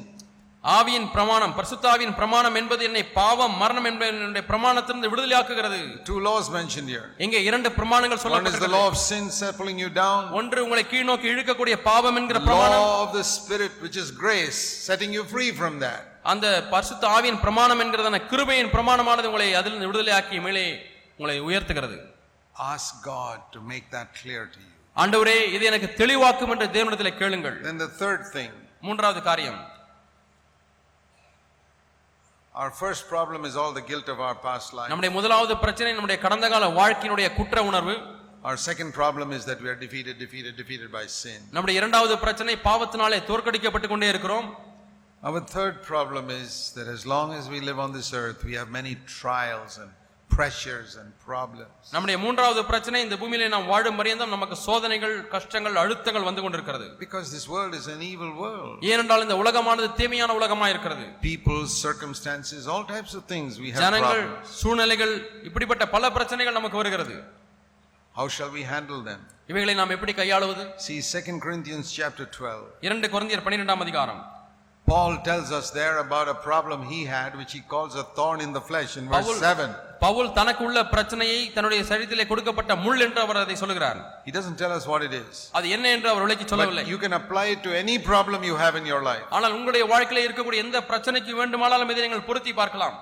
ஆவியின் 0.73 1.07
பிரமாணம் 1.13 1.53
பரிசுத்தாவின் 1.57 2.13
பிரமாணம் 2.19 2.55
என்பது 2.59 2.81
என்னை 2.87 3.01
பாவம் 3.17 3.55
மரணம் 3.61 3.87
என்பது 3.89 4.07
என்னுடைய 4.13 4.43
பிரமாணத்திலிருந்து 4.47 5.09
விடுதலையாக்குகிறது 5.11 5.79
Two 6.09 6.19
laws 6.27 6.45
mentioned 6.55 6.89
here. 6.93 7.03
இங்கே 7.25 7.39
இரண்டு 7.49 7.69
பிரமாணங்கள் 7.77 8.11
One 8.11 8.19
is 8.19 8.23
the 8.23 8.25
சொல்லப்பட்டிருக்கிறது 8.25 8.75
law 8.77 8.85
of 8.91 8.97
sin 9.03 9.25
pulling 9.59 9.79
you 9.83 9.89
down. 9.99 10.21
ஒன்று 10.39 10.63
உங்களை 10.65 10.83
கீழ்நோக்கி 10.93 11.27
இழுக்கக்கூடிய 11.33 11.75
பாவம் 11.89 12.17
என்கிற 12.21 12.39
The 12.39 12.47
பிரமாணம் 12.49 12.85
law 12.85 12.97
of 13.05 13.11
the 13.19 13.25
Spirit, 13.35 13.75
which 13.85 13.97
is 14.03 14.09
grace, 14.23 14.59
setting 14.87 15.13
you 15.17 15.25
free 15.33 15.51
from 15.61 15.75
that. 15.85 16.01
அந்த 16.33 16.45
பரிசுத்த 16.73 17.05
ஆவியின் 17.15 17.39
பிரமாணம் 17.43 17.81
என்கிறதான 17.85 18.21
கிருபையின் 18.31 18.73
பிரமாணமானது 18.75 19.29
உங்களை 19.31 19.49
அதிலிருந்து 19.59 19.89
விடுதலையாக்கி 19.91 20.39
மேலே 20.47 20.65
உங்களை 21.19 21.37
உயர்த்துகிறது 21.49 21.97
Ask 22.55 22.91
God 23.05 23.37
to 23.53 23.61
make 23.71 23.87
that 23.91 24.09
clear 24.21 24.43
to 24.55 24.59
you. 24.63 24.71
ஆண்டவரே 24.95 25.37
இது 25.55 25.63
எனக்கு 25.71 25.91
தெளிவாக்கும் 26.01 26.53
என்று 26.55 26.67
தேவனிடத்தில் 26.75 27.19
கேளுங்கள் 27.21 27.57
Then 27.69 27.79
the 27.85 27.91
third 28.01 28.21
thing, 28.35 28.51
மூன்றாவது 28.87 29.21
காரியம் 29.29 29.61
our 32.54 32.70
first 32.82 33.02
problem 33.08 33.44
is 33.48 33.54
all 33.56 33.72
the 33.72 33.84
guilt 33.90 34.08
of 34.08 34.18
our 34.20 34.36
past 34.46 34.68
life. 34.78 34.88
நம்முடைய 34.92 35.10
முதலாவது 35.18 35.54
பிரச்சனை 35.64 35.92
நம்முடைய 35.98 36.18
கடந்த 36.24 36.48
கால 36.54 36.66
வாழ்க்கையினுடைய 36.80 37.28
குற்ற 37.38 37.62
உணர்வு 37.70 37.94
Our 38.48 38.58
second 38.68 38.90
problem 38.98 39.28
is 39.38 39.42
that 39.48 39.58
we 39.64 39.68
are 39.68 39.78
defeated, 39.84 40.14
defeated, 40.18 40.52
defeated 40.62 40.90
by 40.98 41.04
sin. 41.22 41.40
நம்முடைய 41.54 41.80
இரண்டாவது 41.80 42.14
பிரச்சனை 42.24 42.54
பாவத்தினாலே 42.68 43.18
தோற்கடிக்கப்பட்டு 43.30 43.90
கொண்டே 43.92 44.08
இருக்கிறோம் 44.14 44.48
Our 45.28 45.40
third 45.54 45.76
problem 45.92 46.26
is 46.42 46.50
that 46.76 46.88
as 46.96 47.02
long 47.14 47.28
as 47.38 47.44
we 47.54 47.58
live 47.68 47.78
on 47.86 47.90
this 47.98 48.08
earth, 48.22 48.40
we 48.48 48.54
have 48.60 48.68
many 48.78 48.92
trials 49.20 49.72
and 49.82 49.90
pressures 50.35 50.91
and 51.01 51.09
problems. 51.27 51.83
நம்முடைய 51.93 52.17
மூன்றாவது 52.23 52.61
பிரச்சனை 52.71 53.01
இந்த 53.05 53.15
பூமியிலே 53.21 53.47
நாம் 53.53 53.67
வாழும் 53.71 53.97
பரியந்தம் 53.99 54.33
நமக்கு 54.35 54.55
சோதனைகள் 54.65 55.15
கஷ்டங்கள் 55.33 55.79
அழுத்தங்கள் 55.83 56.27
வந்து 56.29 56.41
கொண்டிருக்கிறது 56.45 56.87
Because 57.05 57.27
this 57.35 57.45
world 57.53 57.73
is 57.79 57.87
an 57.95 58.01
evil 58.11 58.31
world. 58.43 58.75
ஏனென்றால் 58.91 59.25
இந்த 59.27 59.37
உலகமானது 59.43 59.87
தீமையான 60.01 60.33
உலகமா 60.39 60.67
இருக்கிறது 60.73 61.05
People, 61.29 61.59
circumstances, 61.85 62.61
all 62.73 62.85
types 62.95 63.13
of 63.19 63.23
things 63.33 63.51
we 63.65 63.71
have 63.75 63.83
ஜனங்கள். 63.85 64.23
சூழ்நிலைகள் 64.61 65.15
இப்படிப்பட்ட 65.49 65.85
பல 65.95 66.11
பிரச்சனைகள் 66.17 66.59
நமக்கு 66.59 66.81
வருகிறது 66.81 67.17
How 68.15 68.27
shall 68.35 68.51
we 68.57 68.63
handle 68.73 69.01
them? 69.09 69.21
இவைகளை 69.51 69.73
நாம் 69.79 69.93
எப்படி 69.95 70.13
கையாளுவது 70.19 70.63
See 70.85 70.99
2 71.01 71.39
Corinthians 71.45 71.87
chapter 71.99 72.25
12. 72.37 72.63
இரண்டு 72.87 73.07
கொரிந்தியர் 73.15 73.45
பன்னிரெண்டாம் 73.47 73.83
அதிகாரம் 73.87 74.21
Paul 74.87 75.13
tells 75.27 75.49
us 75.51 75.67
there 75.71 75.95
about 75.97 76.27
a 76.27 76.37
problem 76.47 76.79
he 76.85 76.99
had, 77.05 77.31
which 77.39 77.53
he 77.53 77.61
calls 77.71 77.93
a 77.95 78.05
thorn 78.17 78.39
in 78.45 78.51
the 78.57 78.61
flesh 78.61 78.91
in 78.99 79.05
verse 79.07 79.25
Pavul 79.27 79.39
7. 79.47 79.65
Pavul 80.05 80.33
தனக்குள்ள 80.37 80.79
பிரச்சனையை 80.93 81.39
தன்னுடைய 81.55 81.81
சரீரத்திலே 81.89 82.25
கொடுக்கப்பட்ட 82.31 82.71
முள் 82.85 83.01
என்று 83.05 83.19
அவர் 83.25 83.41
அதை 83.43 83.55
சொல்லுகிறார் 83.61 83.99
He 84.27 84.33
doesn't 84.37 84.57
tell 84.63 84.73
us 84.77 84.85
what 84.91 85.01
it 85.07 85.13
is. 85.21 85.35
அது 85.57 85.69
என்ன 85.75 85.91
என்று 85.95 86.09
அவர் 86.11 86.25
விளக்கி 86.25 86.47
சொல்லவில்லை 86.51 86.83
you 86.93 86.99
can 87.05 87.15
apply 87.21 87.45
it 87.55 87.61
to 87.67 87.73
any 87.83 87.97
problem 88.11 88.39
you 88.49 88.55
have 88.63 88.77
in 88.81 88.87
your 88.93 89.01
life. 89.09 89.25
ஆனால் 89.37 89.55
உங்களுடைய 89.57 89.85
வாழ்க்கையில 89.93 90.25
இருக்கக்கூடிய 90.27 90.65
எந்த 90.67 90.79
பிரச்சனைக்கு 90.91 91.33
வேண்டுமானாலும் 91.41 91.91
இதை 91.93 92.03
நீங்கள் 92.07 92.27
பொருத்தி 92.29 92.53
பார்க்கலாம் 92.61 92.95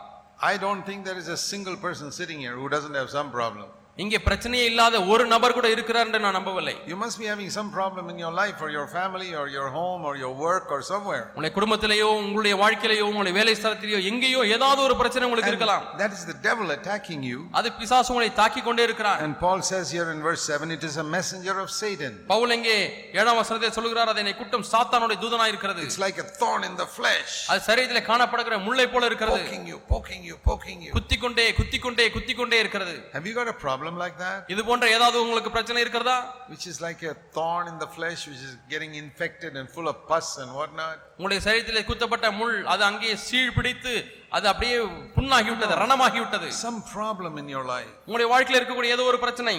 I 0.52 0.58
don't 0.58 0.84
think 0.90 1.00
there 1.10 1.20
is 1.24 1.30
a 1.30 1.40
single 1.52 1.78
person 1.86 2.08
sitting 2.12 2.40
here 2.46 2.56
who 2.62 2.68
doesn't 2.76 2.98
have 3.02 3.10
some 3.18 3.30
problem. 3.32 3.68
இங்கே 3.98 4.18
பிரச்சனையே 4.26 4.68
இல்லாத 4.70 5.00
ஒரு 5.12 5.24
நபர் 5.32 5.54
கூட 5.56 5.68
இருக்கிறார் 5.74 6.06
என்று 6.08 6.20
நான் 6.24 6.36
நம்பவில்லை 6.38 6.74
You 6.92 6.96
must 7.02 7.18
be 7.22 7.26
having 7.32 7.50
some 7.56 7.68
problem 7.76 8.06
in 8.14 8.18
your 8.24 8.32
life 8.40 8.58
or 8.66 8.70
your 8.76 8.86
family 8.96 9.28
or 9.40 9.44
your 9.56 9.68
home 9.76 10.02
or 10.10 10.14
your 10.22 10.32
work 10.46 10.66
or 10.76 10.80
somewhere. 10.88 11.22
உங்களுடைய 11.28 11.52
குடும்பத்திலேயோ 11.58 12.08
உங்களுடைய 12.22 12.56
வாழ்க்கையிலேயோ 12.62 13.04
உங்களுடைய 13.10 13.34
வேலை 13.40 13.54
ஸ்தலத்திலேயோ 13.60 14.00
எங்கேயோ 14.12 14.40
ஏதாவது 14.56 14.82
ஒரு 14.88 14.96
பிரச்சனை 15.02 15.26
உங்களுக்கு 15.28 15.52
இருக்கலாம் 15.54 15.84
that 16.02 16.14
is 16.18 16.24
the 16.32 16.38
devil 16.48 16.70
attacking 16.78 17.22
you. 17.32 17.38
அது 17.60 17.72
பிசாசு 17.82 18.12
உங்களை 18.14 18.32
தாக்கி 18.42 18.64
கொண்டே 18.70 18.86
இருக்கிறார் 18.90 19.22
And 19.28 19.36
Paul 19.44 19.62
says 19.70 19.86
here 19.98 20.08
in 20.16 20.22
verse 20.30 20.46
7 20.58 20.72
it 20.78 20.86
is 20.90 20.98
a 20.98 21.08
messenger 21.16 21.56
of 21.66 21.70
Satan. 21.82 22.16
Pavul 22.34 22.56
எங்கே 22.58 22.78
ஏழாம் 23.20 23.40
வசனத்தை 23.42 23.72
சொல்லுகிறார் 23.78 24.12
அதை 24.14 24.24
என்னை 24.26 24.36
குட்டம் 24.42 24.66
சாத்தானுடைய 24.74 25.20
தூதனாய் 25.26 25.54
இருக்கிறது 25.56 25.86
It's 25.88 26.02
like 26.08 26.20
a 26.26 26.30
thorn 26.42 26.64
in 26.72 26.76
the 26.82 26.90
flesh, 26.98 27.32
அது 27.52 27.64
சரீரத்திலே 27.70 28.04
காணப்படுகிற 28.12 28.60
முள்ளை 28.66 28.88
போல 28.96 29.06
இருக்கிறது 29.12 29.40
poking 29.44 29.68
you, 29.72 29.80
poking 29.94 30.26
you, 30.32 30.38
poking 30.52 30.82
you. 30.88 30.92
குத்திக் 30.98 31.24
கொண்டே 31.26 31.48
குத்திக் 31.62 31.86
கொண்டே 31.88 32.08
குத்திக் 32.18 32.42
கொண்டே 32.42 32.60
இருக்கிறது 32.66 32.98
Have 33.16 33.28
you 33.32 33.38
got 33.42 33.48
a 33.48 33.60
problem 33.60 33.82
like 33.96 34.18
that? 34.18 34.40
இது 34.48 34.62
போன்ற 34.66 34.86
ஏதாவது 34.90 35.18
உங்களுக்கு 35.22 35.52
பிரச்சனை 35.52 35.80
இருக்கிறதா 35.84 36.18
Which 36.50 36.66
is 36.72 36.78
like 36.82 37.02
a 37.04 37.16
thorn 37.36 37.68
in 37.68 37.78
the 37.78 37.88
flesh, 37.88 38.22
which 38.30 38.44
is 38.48 38.54
getting 38.70 38.94
infected 38.96 39.52
and 39.60 39.68
full 39.70 39.88
of 39.88 39.98
pus 40.08 40.28
and 40.38 40.52
whatnot. 40.52 40.98
உங்களுடைய 41.18 41.42
சரீரத்திலே 41.48 41.84
குத்தப்பட்ட 41.84 42.32
முள் 42.40 42.56
அது 42.74 42.84
அங்கேயே 42.84 43.16
சீழ் 43.28 43.56
பிடித்து 43.58 43.94
அது 44.38 44.48
அப்படியே 44.52 44.78
புண்ணாகி 45.18 45.50
விட்டது 45.54 45.80
ரணமாகி 45.84 46.20
விட்டது 46.24 46.50
Some 46.62 46.80
problem 46.94 47.36
in 47.38 47.50
your 47.50 47.66
life. 47.68 47.92
உங்களுடைய 48.08 48.30
வாழ்க்கையில 48.34 48.60
இருக்கக்கூடிய 48.62 48.98
ஏதோ 48.98 49.06
ஒரு 49.12 49.20
பிரச்சனை 49.26 49.56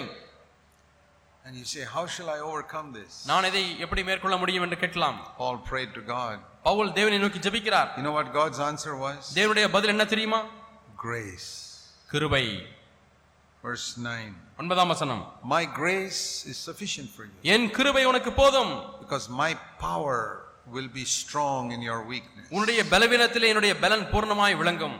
And 1.45 1.55
you 1.55 1.65
say, 1.65 1.83
How 1.95 2.03
shall 2.07 2.29
I 2.29 2.41
overcome 2.41 2.87
this? 2.93 3.11
நான் 3.31 3.47
இதை 3.49 3.63
எப்படி 3.85 4.03
மேற்கொள்ள 4.03 4.37
முடியும் 4.43 4.63
என்று 4.67 4.77
கேட்கலாம் 4.83 5.17
Paul 5.37 5.57
prayed 5.69 5.91
to 5.93 6.03
God. 6.13 6.37
Pavul 6.63 6.93
தேவனை 6.93 7.19
நோக்கி 7.23 7.41
ஜெபிக்கிறார் 7.47 7.89
You 7.97 8.05
know 8.07 8.15
what 8.19 8.29
God's 8.33 8.61
answer 8.69 8.95
was? 9.03 9.19
தேவனுடைய 9.35 9.67
பதில் 9.75 9.93
என்ன 9.95 10.07
தெரியுமா 10.13 10.41
Grace. 11.05 11.49
கிருபை 12.09 12.45
Verse 13.65 13.87
9. 13.99 14.31
ஒன்பதாம் 14.57 14.91
வசனம் 14.93 15.21
My 15.53 15.63
grace 15.79 16.21
is 16.51 16.57
sufficient 16.69 17.07
for 17.15 17.23
you 17.25 17.37
என் 17.53 17.67
கிருபை 17.77 18.03
உனக்கு 18.05 18.31
போதும் 18.33 18.73
because 19.01 19.25
my 19.43 19.51
power 19.87 20.17
will 20.75 20.89
be 20.99 21.05
strong 21.19 21.63
in 21.75 21.81
your 21.89 21.99
weakness. 22.13 22.45
உன்னுடைய 22.49 22.81
பலவீனத்திலே 22.93 23.49
என்னுடைய 23.53 23.73
பலன் 23.79 24.05
பூர்ணமாய் 24.13 24.57
விளங்கும் 24.57 24.97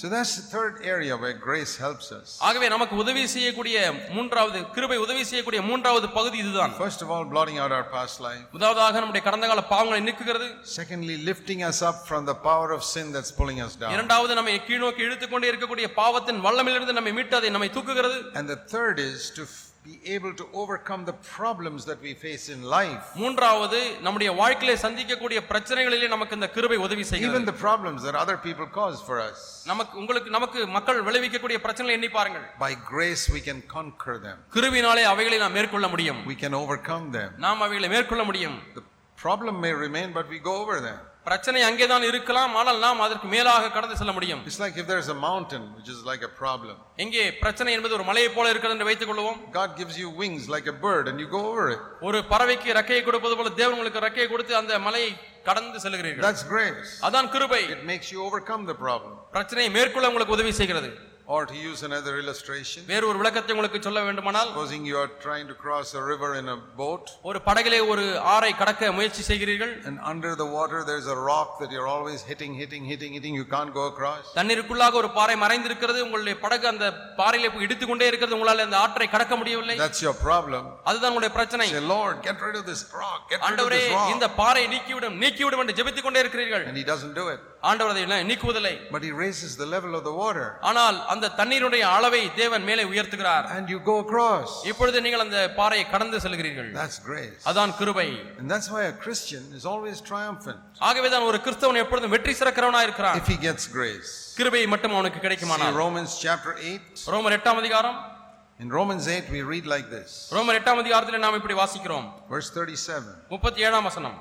So 0.00 0.08
that's 0.08 0.32
the 0.38 0.44
third 0.52 0.74
area 0.90 1.14
where 1.22 1.36
grace 1.46 1.72
helps 1.84 2.06
us. 2.16 2.26
ஆகவே 2.48 2.66
நமக்கு 2.74 2.94
உதவி 3.02 3.22
செய்யக்கூடிய 3.32 3.76
மூன்றாவது 4.16 4.58
கிருபை 4.74 4.98
உதவி 5.04 5.22
செய்யக்கூடிய 5.30 5.60
மூன்றாவது 5.70 6.08
பகுதி 6.18 6.36
இதுதான் 6.42 6.74
First 6.84 7.00
of 7.04 7.08
all, 7.14 7.24
blotting 7.32 7.58
out 7.62 7.72
our 7.78 7.86
past 7.96 8.16
life. 8.26 8.44
முதலாவதாக 8.52 9.00
நம்முடைய 9.02 9.22
கடந்த 9.26 9.46
கால 9.50 9.64
பாவங்களை 9.72 10.00
நீக்குகிறது 10.08 10.46
Secondly, 10.78 11.16
lifting 11.30 11.62
us 11.70 11.80
up 11.90 11.98
from 12.10 12.22
the 12.30 12.36
power 12.48 12.68
of 12.76 12.82
sin 12.94 13.08
that's 13.16 13.32
pulling 13.40 13.60
us 13.66 13.74
down. 13.82 13.92
இரண்டாவது 13.96 14.34
நம்மை 14.40 14.54
கீழ்நோக்கி 14.68 15.02
இழுத்துக் 15.08 15.32
கொண்டே 15.34 15.50
இருக்கக்கூடிய 15.52 15.88
பாவத்தின் 16.02 16.40
வல்லமிலிருந்து 16.46 16.96
நம்மை 16.98 17.12
மீட்டு 17.18 17.36
அதை 17.40 17.50
நம்மை 17.56 17.70
தூக்குகிறது 17.78 18.18
And 18.40 18.48
the 18.54 18.60
third 18.74 18.98
is 19.10 19.20
to 19.38 19.44
f- 19.50 19.58
be 19.84 19.94
able 20.14 20.32
to 20.34 20.44
overcome 20.52 21.02
the 21.04 21.14
problems 21.36 21.82
that 21.88 22.00
we 22.06 22.12
face 22.24 22.44
in 22.54 22.60
life. 22.76 23.04
மூன்றாவது 23.20 23.78
நம்முடைய 24.06 24.30
வாழ்க்கையிலே 24.40 24.74
சந்திக்கக்கூடிய 24.84 25.38
பிரச்சனைகளிலே 25.50 26.08
நமக்கு 26.14 26.36
இந்த 26.38 26.48
கிருபை 26.56 26.78
உதவி 26.86 27.02
Even 27.02 27.10
செய்கிறது 27.12 27.48
the 27.52 27.56
problems 27.66 28.00
that 28.06 28.16
other 28.22 28.36
people 28.46 28.68
cause 28.78 28.98
for 29.08 29.16
us. 29.28 29.38
நமக்கு 29.70 29.94
உங்களுக்கு 30.02 30.30
நமக்கு 30.36 30.66
மக்கள் 30.76 31.00
விளைவிக்கக்கூடிய 31.08 31.58
பிரச்சனைகளை 31.66 31.96
எண்ணி 31.98 32.10
பாருங்கள் 32.18 32.44
By 32.66 32.72
grace, 32.92 33.24
we 33.36 33.42
can 33.48 33.60
conquer 33.76 34.16
them. 34.26 34.38
கிருபினாலே 34.56 35.04
அவைகளை 35.14 35.38
நாம் 35.44 35.56
மேற்கொள்ள 35.58 35.88
முடியும் 35.94 36.20
We 36.32 36.38
can 36.44 36.54
overcome 36.62 37.06
them. 37.18 37.30
நாம் 37.46 37.62
அவைகளை 37.68 37.90
மேற்கொள்ள 37.96 38.24
முடியும் 38.30 38.58
The 38.78 38.84
problem 39.18 39.54
may 39.66 39.72
remain, 39.86 40.10
but 40.18 40.26
we 40.34 40.40
go 40.50 40.56
over 40.64 40.76
them. 40.88 40.98
பிரச்சனை 41.25 41.59
அங்கேதான் 41.67 42.05
இருக்கலாம் 42.09 42.53
ஆனால் 42.59 42.79
நாம் 42.85 43.03
அதற்கு 43.05 43.27
மேலாக 43.33 43.69
கடந்து 43.75 43.95
செல்ல 43.99 44.13
முடியும் 44.17 44.41
It's 44.49 44.59
like 44.63 44.75
if 44.81 44.87
there's 44.91 45.09
a 45.13 45.19
mountain, 45.27 45.63
which 45.77 45.89
is 45.93 45.99
like 46.09 46.23
a 46.29 46.31
problem. 46.41 46.75
எங்கே 47.03 47.23
பிரச்சனை 47.43 47.73
என்பது 47.77 47.95
ஒரு 47.97 48.05
மலையை 48.09 48.29
போல 48.37 48.49
இருக்கிறது 48.53 48.75
என்று 48.77 48.89
வைத்துக் 48.89 49.11
கொள்வோம் 49.11 49.37
God 49.59 49.71
gives 49.79 49.95
you 50.01 50.09
wings 50.23 50.43
like 50.55 50.67
a 50.67 50.77
bird, 50.85 51.05
and 51.11 51.19
you 51.23 51.29
go 51.37 51.41
over 51.51 51.65
it. 51.75 51.81
ஒரு 52.07 52.19
பறவைக்கு 52.33 52.75
ரெக்கையை 52.79 53.03
கொடுப்பது 53.03 53.37
போல 53.39 53.53
தேவன் 53.61 53.75
உங்களுக்கு 53.77 54.05
ரெக்கையை 54.07 54.27
கொடுத்து 54.33 54.59
அந்த 54.61 54.79
மலையை 54.87 55.09
கடந்து 55.49 55.79
செல்கிறீர்கள் 55.85 56.25
That's 56.27 56.45
grace. 56.55 56.91
அதான் 57.07 57.31
கிருபை 57.35 57.61
It 57.77 57.83
makes 57.93 58.09
you 58.15 58.21
overcome 58.27 58.63
the 58.71 58.77
problem. 58.85 59.13
பிரச்சனையை 59.37 59.71
மேற்கொள்ள 59.77 60.09
உங்களுக்கு 60.11 60.37
உதவி 60.39 60.53
செய்கிறது 60.61 60.91
Or 61.25 61.45
to 61.45 61.55
use 61.55 61.83
another 61.83 62.13
illustration, 62.19 62.79
வேறு 62.85 63.05
ஒரு 63.09 63.17
விளக்கத்தை 63.19 63.51
உங்களுக்கு 63.53 63.79
சொல்ல 63.85 63.99
வேண்டுமானால் 64.07 64.49
supposing 64.49 64.83
you 64.89 64.97
are 65.01 65.09
trying 65.25 65.45
to 65.47 65.55
cross 65.55 65.93
a 65.93 66.03
river 66.03 66.29
in 66.39 66.47
a 66.49 66.57
boat, 66.81 67.03
ஒரு 67.29 67.39
படகிலே 67.45 67.79
ஒரு 67.91 68.03
ஆறை 68.33 68.49
கடக்க 68.61 68.91
முயற்சி 68.97 69.23
செய்கிறீர்கள் 69.29 69.71
and 69.89 69.97
under 70.11 70.31
the 70.41 70.47
water 70.57 70.79
there's 70.89 71.07
a 71.07 71.19
rock 71.29 71.51
that 71.61 71.71
you're 71.75 71.89
always 71.93 72.21
hitting, 72.31 72.53
hitting, 72.61 72.83
hitting, 72.91 73.13
hitting, 73.17 73.35
you 73.41 73.45
can't 73.55 73.73
go 73.79 73.85
across. 73.91 74.25
தண்ணீருக்குள்ளாக 74.39 74.99
ஒரு 75.01 75.11
பாறை 75.19 75.37
மறைந்திருக்கிறது 75.43 76.03
உங்களுடைய 76.07 76.37
படகு 76.43 76.67
அந்த 76.73 76.89
பாறையிலே 77.21 77.51
போய் 77.53 77.65
இடித்துக் 77.67 77.91
கொண்டே 77.93 78.09
இருக்கிறது 78.11 78.37
உங்களால் 78.39 78.65
அந்த 78.67 78.77
ஆற்றை 78.85 79.09
கடக்க 79.15 79.35
முடியவில்லை 79.41 79.77
That's 79.85 80.03
your 80.07 80.15
problem. 80.27 80.65
அதுதான் 80.89 81.11
உங்களுடைய 81.13 81.33
பிரச்சனை 81.39 81.69
Say, 81.73 81.83
Lord, 81.95 82.15
get 82.29 82.45
rid 82.49 82.57
of 82.61 82.67
this 82.73 82.83
rock, 83.03 83.21
get 83.23 83.37
rid 83.37 83.41
of 83.41 83.47
ஆண்டவரே 83.49 83.81
this 83.81 83.95
rock. 83.97 84.11
இந்த 84.15 84.29
பாறை 84.41 84.65
நீக்கிவிடும் 84.75 85.17
நீக்கிவிடும் 85.23 85.63
என்று 85.65 85.77
ஜெபித்துக் 85.79 86.07
கொண்டே 86.09 86.23
இருக்கிறீர்கள் 86.25 86.65
And 86.69 86.77
he 86.77 86.87
doesn't 86.93 87.15
do 87.23 87.27
it. 87.35 87.41
ஆண்டவர் 87.68 87.92
அதை 87.92 88.02
எல்லாம் 88.06 88.28
நீக்குவதில்லை 88.30 88.72
But 88.94 89.02
he 89.02 89.12
raises 89.22 89.52
the 89.62 89.66
level 89.74 89.92
of 89.98 90.02
the 90.08 90.12
water. 90.20 90.44
ஆனால் 90.68 90.98
அந்த 91.12 91.30
தண்ணீருடைய 91.40 91.82
அளவை 91.94 92.20
தேவன் 92.40 92.64
மேலே 92.68 92.82
உயர்த்துகிறார் 92.90 93.46
And 93.54 93.64
you 93.74 93.78
go 93.88 93.96
across. 94.04 94.50
இப்பொழுது 94.70 94.98
நீங்கள் 95.06 95.24
அந்த 95.24 95.38
பாறையை 95.58 95.86
கடந்து 95.94 96.18
செல்கிறீர்கள் 96.24 96.68
That's 96.80 96.98
grace. 97.08 97.40
அதான் 97.50 97.72
கிருபை 97.80 98.08
And 98.40 98.46
that's 98.52 98.68
why 98.74 98.82
a 98.92 98.94
Christian 99.04 99.42
is 99.58 99.66
always 99.72 99.98
triumphant 100.10 100.60
ஆகவேதான் 100.90 101.26
ஒரு 101.30 101.40
கிறிஸ்தவன் 101.46 101.80
எப்பொழுதும் 101.84 102.14
வெற்றி 102.16 102.34
சிறக்கிறவனா 102.42 102.82
இருக்கிறான் 102.88 103.18
if 103.22 103.30
he 103.34 103.38
gets 103.48 103.66
grace. 103.78 104.12
கிருபை 104.38 104.62
மட்டும் 104.74 104.94
அவனுக்கு 104.96 105.18
See 105.18 105.26
கிடைக்குமானால் 105.26 105.76
Romans 105.84 106.14
chapter 106.24 106.54
8. 106.68 107.10
ரோமர் 107.14 107.36
எட்டாம் 107.38 107.60
அதிகாரம் 107.64 107.98
In 108.60 108.70
Romans 108.78 109.04
8, 109.10 109.28
we 109.34 109.42
read 109.52 109.66
like 109.74 109.88
this. 109.90 110.08
ரோமர் 110.36 110.56
எட்டாம் 110.60 110.80
அதிகாரத்தில் 110.82 111.24
நாம் 111.24 111.38
இப்படி 111.40 111.56
வாசிக்கிறோம் 111.60 112.06
Verse 112.32 112.48
37. 112.54 113.12
முப்பத்தி 113.34 113.60
ஏழாம் 113.68 113.86
வசனம் 113.90 114.16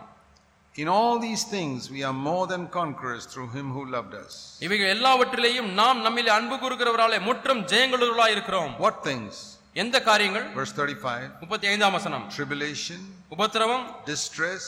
In 0.77 0.89
all 0.89 1.19
these 1.19 1.45
things 1.45 1.91
we 1.91 2.03
are 2.03 2.15
more 2.25 2.47
than 2.47 2.67
conquerors 2.71 3.25
through 3.27 3.51
him 3.51 3.67
who 3.73 3.83
loved 3.87 4.15
us. 4.15 4.35
இவைகள் 4.61 4.97
எல்லாவற்றிலேயும் 4.97 5.69
நாம் 5.73 6.05
நம்மிலே 6.05 6.27
அன்பு 6.29 6.57
கூறுகிறவராலே 6.57 7.21
முற்றும் 7.21 7.61
ஜெயங்களுள்ளவர்களாய் 7.65 8.29
இருக்கிறோம் 8.29 8.73
What 8.79 8.97
things? 9.05 9.33
எந்த 9.75 10.03
காரியங்கள் 10.03 10.47
Verse 10.55 10.73
35. 10.77 11.29
முப்பத்தி 11.41 11.67
ஐந்தாம் 11.67 11.93
வசனம் 11.93 12.25
Tribulation, 12.37 13.01
உபத்திரவம் 13.29 13.85
distress, 14.07 14.65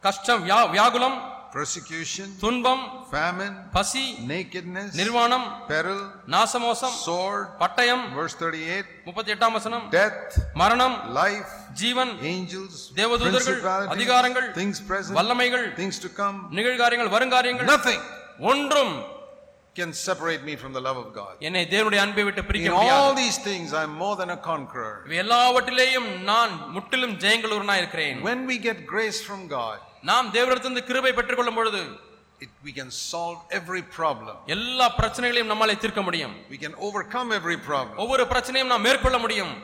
கஷ்டம் 0.00 0.46
வியா- 0.46 0.70
வியாகுலம் 0.70 1.16
persecution, 1.55 2.27
துன்பம் 2.43 2.83
famine, 3.11 3.55
பசி 3.73 4.03
nakedness, 4.27 4.91
நிர்வாணம் 4.93 5.47
peril, 5.69 5.99
நாசமோசம் 6.35 6.95
sword. 7.05 7.43
பட்டயம் 7.61 8.03
Verse 8.19 8.35
38. 8.41 8.85
முப்பத்தி 9.07 9.31
எட்டாம் 9.35 9.55
வசனம் 9.57 9.85
Death, 9.91 10.29
மரணம் 10.61 10.95
life, 11.21 11.51
ஜீவன் 11.81 12.13
angels, 12.33 12.75
தேவதூதர்கள், 12.99 13.59
அதிகாரங்கள், 13.95 14.47
principalities, 14.49 14.59
things 14.61 14.79
present, 14.91 15.15
வல்லமைகள் 15.19 15.65
things 15.75 15.97
to 16.05 16.11
come. 16.21 16.37
நிகழ்காரியங்கள் 16.59 17.13
வருங்காரியங்கள் 17.15 17.69
Nothing 17.73 18.01
ஒன்றும் 18.51 18.93
can 19.75 19.91
separate 20.07 20.41
me 20.43 20.53
from 20.61 20.71
the 20.73 20.81
love 20.81 20.97
of 20.97 21.09
God. 21.13 21.33
என்னை 21.47 21.61
தேவனுடைய 21.73 21.99
அன்பை 22.05 22.23
விட்டு 22.27 22.41
பிரிக்க 22.47 22.67
In 22.67 22.73
all 22.73 22.81
முடியாது 22.81 23.13
these 23.21 23.37
things, 23.49 23.67
I'm 23.81 23.93
more 23.97 24.15
than 24.21 24.31
a 24.31 24.41
conqueror. 24.49 24.95
இவை 25.07 25.19
எல்லாவற்றிலேயும் 25.25 26.09
நான் 26.31 26.53
முற்றிலும் 26.75 27.15
ஜெயங்களுடனாய் 27.23 27.81
இருக்கிறேன் 27.83 28.17
When 28.31 28.41
we 28.51 28.57
get 28.67 28.79
grace 28.87 29.21
from 29.29 29.41
God, 29.59 29.77
நாம் 30.08 30.28
தேவனிடத்திலிருந்து 30.36 30.88
கிருபை 30.90 31.12
பெற்றுக்கொள்ளும் 31.12 31.58
பொழுது 31.60 31.82
it, 32.40 32.50
we 32.64 32.72
can 32.78 32.90
solve 33.12 33.38
every 33.58 33.82
problem. 33.98 34.34
எல்லா 34.54 34.86
பிரச்சனைகளையும் 34.98 35.50
நம்மாலே 35.52 35.76
தீர்க்க 35.84 36.02
முடியும் 36.08 36.34
We 36.54 36.58
can 36.64 36.74
overcome 36.88 37.30
every 37.38 37.58
problem. 37.70 37.96
ஒவ்வொரு 38.04 38.26
பிரச்சனையும் 38.32 38.72
நாம் 38.72 38.86
மேற்கொள்ள 38.88 39.18
முடியும் 39.24 39.54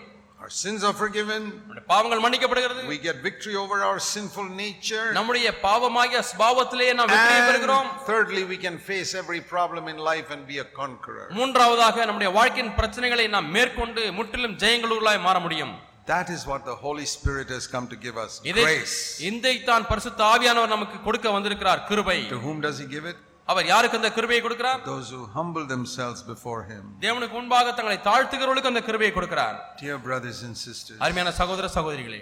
Our 0.43 0.53
sins 0.62 0.80
are 0.88 0.95
forgiven. 1.03 1.43
நம்முடைய 1.51 1.82
பாவங்கள் 1.90 2.22
மன்னிக்கப்படுகிறது 2.24 2.80
We 2.93 2.99
get 3.05 3.18
victory 3.28 3.55
over 3.62 3.76
our 3.88 4.01
sinful 4.14 4.47
nature. 4.62 5.05
நம்முடைய 5.18 5.49
பாவமாகிய 5.66 6.22
ஸ்பாவத்திலேயே 6.30 6.95
நாம் 7.01 7.12
வெற்றியை 7.14 7.43
பெறுகிறோம் 7.51 7.88
thirdly, 8.09 8.43
we 8.53 8.59
can 8.64 8.78
face 8.90 9.12
every 9.22 9.40
problem 9.55 9.84
in 9.93 9.99
life 10.11 10.30
and 10.36 10.43
be 10.53 10.59
a 10.64 10.68
conqueror. 10.80 11.26
மூன்றாவதாக 11.38 12.05
நம்முடைய 12.09 12.32
வாழ்க்கையின் 12.38 12.74
பிரச்சனைகளை 12.80 13.26
நாம் 13.36 13.51
மேற்கொண்டு 13.59 14.05
முற்றிலும் 14.18 14.59
ஜெயங்களுள்ளாய் 14.64 15.24
மாற 15.28 15.38
முடியும் 15.47 15.74
That 16.07 16.30
is 16.30 16.46
what 16.46 16.64
the 16.64 16.74
Holy 16.76 17.05
Spirit 17.07 17.48
has 17.48 17.66
come 17.66 17.86
to 17.86 17.96
give 17.96 18.16
us 18.16 18.32
இதை 18.50 18.62
grace. 18.64 18.94
இதைத்தான் 19.28 19.84
பரிசுத்த 19.90 20.20
ஆவியானவர் 20.34 20.72
நமக்கு 20.72 20.96
கொடுக்க 21.05 21.26
வந்திருக்கிறார் 21.36 21.82
கிருபை 21.90 22.16
To 22.32 22.40
whom 22.46 22.59
does 22.66 22.78
He 22.82 22.86
give 22.96 23.07
it? 23.11 23.18
அவர் 23.48 23.66
யாருக்கு 23.66 23.98
அந்த 24.00 24.11
கிருபையை 24.16 24.40
கொடுக்கிறார் 24.42 24.80
Those 24.88 25.09
who 25.14 25.22
humble 25.38 25.64
themselves 25.74 26.20
before 26.32 26.61
Him. 26.72 26.82
தேவனுக்கு 27.07 27.34
முன்பாக 27.38 27.72
தங்களை 27.78 27.98
தாழ்த்துகிறவர்களுக்கு 28.09 28.72
அந்த 28.72 28.82
கிருபையை 28.88 29.12
கொடுக்கிறார் 29.18 29.57
Dear 29.82 29.98
brothers 30.09 30.40
and 30.48 30.57
sisters, 30.66 30.98
அருமையான 31.07 31.32
சகோதர 31.40 31.68
சகோதரிகளே 31.78 32.20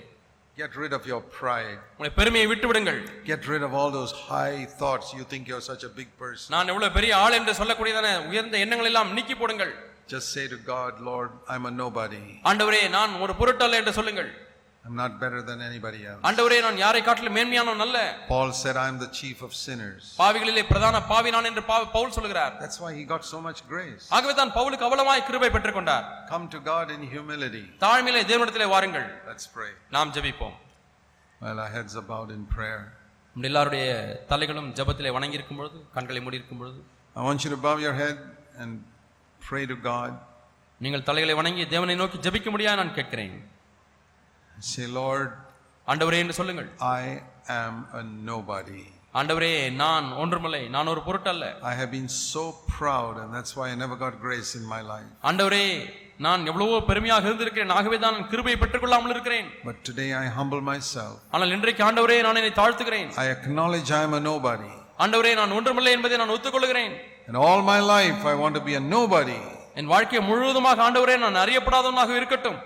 get 0.57 0.73
rid 0.83 0.93
of 0.99 1.03
your 1.13 1.21
pride. 1.41 1.79
உங்களை 1.97 2.13
பெருமையை 2.21 2.47
விட்டு 2.53 2.67
விடுங்கள் 2.71 3.01
Get 3.33 3.45
rid 3.53 3.63
of 3.69 3.75
all 3.81 3.91
those 3.99 4.13
high 4.31 4.59
thoughts. 4.83 5.07
You 5.19 5.25
think 5.33 5.45
you're 5.53 5.67
such 5.73 5.85
a 5.91 5.95
big 6.01 6.11
person. 6.23 6.49
நான் 6.57 6.71
எவ்வளவு 6.75 6.97
பெரிய 6.99 7.15
ஆள் 7.25 7.39
என்று 7.41 7.55
சொல்லக்கூடியதான 7.61 8.11
உயர்ந்த 8.33 8.59
எண்ணங்கள் 8.65 8.91
எல்லாம் 8.93 9.13
நீக்கி 9.19 9.37
போடுங்கள் 9.43 9.73
Just 10.10 10.28
say 10.36 10.46
to 10.48 10.58
God, 10.66 10.92
Lord, 11.02 11.30
I'm 11.54 11.64
a 11.66 11.76
nobody. 11.84 12.24
ஆண்டவரே 12.50 12.82
நான் 12.98 13.14
ஒரு 13.26 13.36
பொருட்டல்ல 13.40 13.80
என்று 13.82 13.94
சொல்லுங்கள் 14.00 14.32
I'm 14.86 14.96
not 14.96 15.14
better 15.22 15.40
than 15.48 15.60
anybody 15.68 16.00
else. 16.10 16.20
ஆண்டவரே 16.28 16.58
நான் 16.66 16.80
யாரை 16.84 17.00
காட்டிலும் 17.06 17.36
மேன்மையானவன் 17.38 17.84
அல்ல 17.86 18.00
Paul 18.28 18.50
said, 18.60 18.76
I'm 18.84 18.98
the 19.04 19.10
chief 19.20 19.38
of 19.48 19.52
sinners. 19.64 20.04
பாவிகளிலே 20.20 20.64
பிரதான 20.72 20.98
பாவி 21.12 21.30
நான் 21.36 21.48
என்று 21.50 21.64
பா- 21.70 21.88
பவுல் 21.96 22.14
சொல்கிறார் 22.18 22.54
That's 22.64 22.80
why 22.84 22.92
he 23.00 23.04
got 23.14 23.24
so 23.32 23.40
much 23.48 23.62
grace. 23.74 24.04
ஆகவே 24.18 24.34
தான் 24.42 24.54
பவுலுக்கு 24.58 24.88
அவ்வளவாய் 24.90 25.26
கிருபை 25.30 25.50
பெற்றுக்கொண்டார் 25.56 26.06
Come 26.34 26.46
to 26.56 26.60
God 26.72 26.88
in 26.98 27.02
humility. 27.16 27.64
தாழ்மையிலே 27.86 28.24
தேவனிடத்திலே 28.32 28.68
வாருங்கள் 28.76 29.08
Let's 29.32 29.48
pray. 29.58 29.72
நாம் 29.98 30.12
ஜெபிப்போம் 30.18 30.56
While 31.42 31.60
our 31.60 31.72
heads 31.78 31.96
are 32.02 32.08
bowed 32.14 32.32
in 32.38 32.44
prayer, 32.56 32.82
நம்ம 33.36 33.48
எல்லாருடைய 33.52 33.86
தலைகளும் 34.32 34.70
ஜெபத்திலே 34.80 35.10
வணங்கி 35.18 35.40
இருக்கும் 35.40 35.62
பொழுது 35.62 35.80
கண்களை 35.98 36.22
மூடி 36.26 36.40
இருக்கும் 36.42 36.62
பொழுது 36.62 36.80
I 37.16 37.24
want 37.30 37.42
you 37.46 37.52
to 37.54 37.62
bow 37.68 37.76
your 37.86 37.96
head 38.04 38.18
and 38.62 38.72
pray 39.41 39.65
to 39.67 39.77
God. 39.91 40.13
நீங்கள் 40.81 41.07
தலைகளை 41.09 41.35
வணங்கி 41.39 41.65
தேவனை 41.73 41.95
நோக்கி 41.97 42.19
ஜெபிக்க 42.27 42.51
முடியாது 42.51 42.81
நான் 42.83 42.97
கேட்கிறேன் 42.99 43.35
Say, 44.71 44.87
Lord, 45.01 45.29
ஆண்டவரே 45.87 46.21
என்று 46.23 46.39
சொல்லுங்கள் 46.39 46.69
I 46.99 47.05
am 47.59 47.77
a 48.01 48.05
nobody. 48.31 48.83
ஆண்டவரே 49.15 49.53
நான் 49.83 50.07
ஒன்றுமில்லை 50.23 50.63
நான் 50.75 50.91
ஒரு 50.93 51.01
பொருட்டல்ல 51.07 51.47
I 51.71 51.75
have 51.81 51.91
been 51.97 52.09
so 52.27 52.45
proud, 52.77 53.15
and 53.23 53.31
that's 53.37 53.53
why 53.59 53.67
I 53.73 53.77
never 53.85 53.97
got 54.05 54.15
grace 54.27 54.53
in 54.61 54.65
my 54.75 54.83
life. 54.93 55.09
ஆண்டவரே 55.31 55.65
நான் 56.27 56.43
எவ்வளவோ 56.51 56.79
பெருமையாக 56.91 57.27
இருந்திருக்கிறேன் 57.29 57.75
ஆகவே 57.79 57.99
தான் 58.05 58.19
கிருபையை 58.33 58.57
பெற்றுக்கொள்ளாமல் 58.63 59.15
இருக்கிறேன் 59.17 59.47
But 59.69 59.79
today 59.91 60.09
I 60.23 60.29
humble 60.39 60.63
myself. 60.73 61.15
ஆனால் 61.35 61.55
இன்றைக்கு 61.57 61.85
ஆண்டவரே 61.89 62.19
நான் 62.27 62.41
என்னை 62.43 62.53
தாழ்த்துகிறேன் 62.61 63.11
I 63.25 63.31
acknowledge 63.37 63.91
I 64.01 64.05
am 64.09 64.15
a 64.21 64.25
nobody. 64.31 64.71
ஆண்டவரே 65.05 65.33
நான் 65.41 65.57
ஒன்றுமில்லை 65.59 65.93
என்பதை 65.99 66.17
நான் 66.23 66.35
ஒத்துக்கொள்கிறேன் 66.37 66.95
And 67.28 67.36
all 67.46 67.62
my 67.74 67.80
life 67.94 68.22
I 68.32 68.36
want 68.42 68.56
to 68.56 68.64
be 68.70 68.74
a 68.76 68.84
nobody. 68.96 69.40
என் 69.80 69.90
வாழ்க்கையை 69.94 70.22
முழுவதுமாக 70.28 70.80
ஆண்டவரே 70.88 71.16
நான் 71.24 71.42
அறியப்படாதவனாக 71.44 72.12
இருக்கட்டும் 72.20 72.60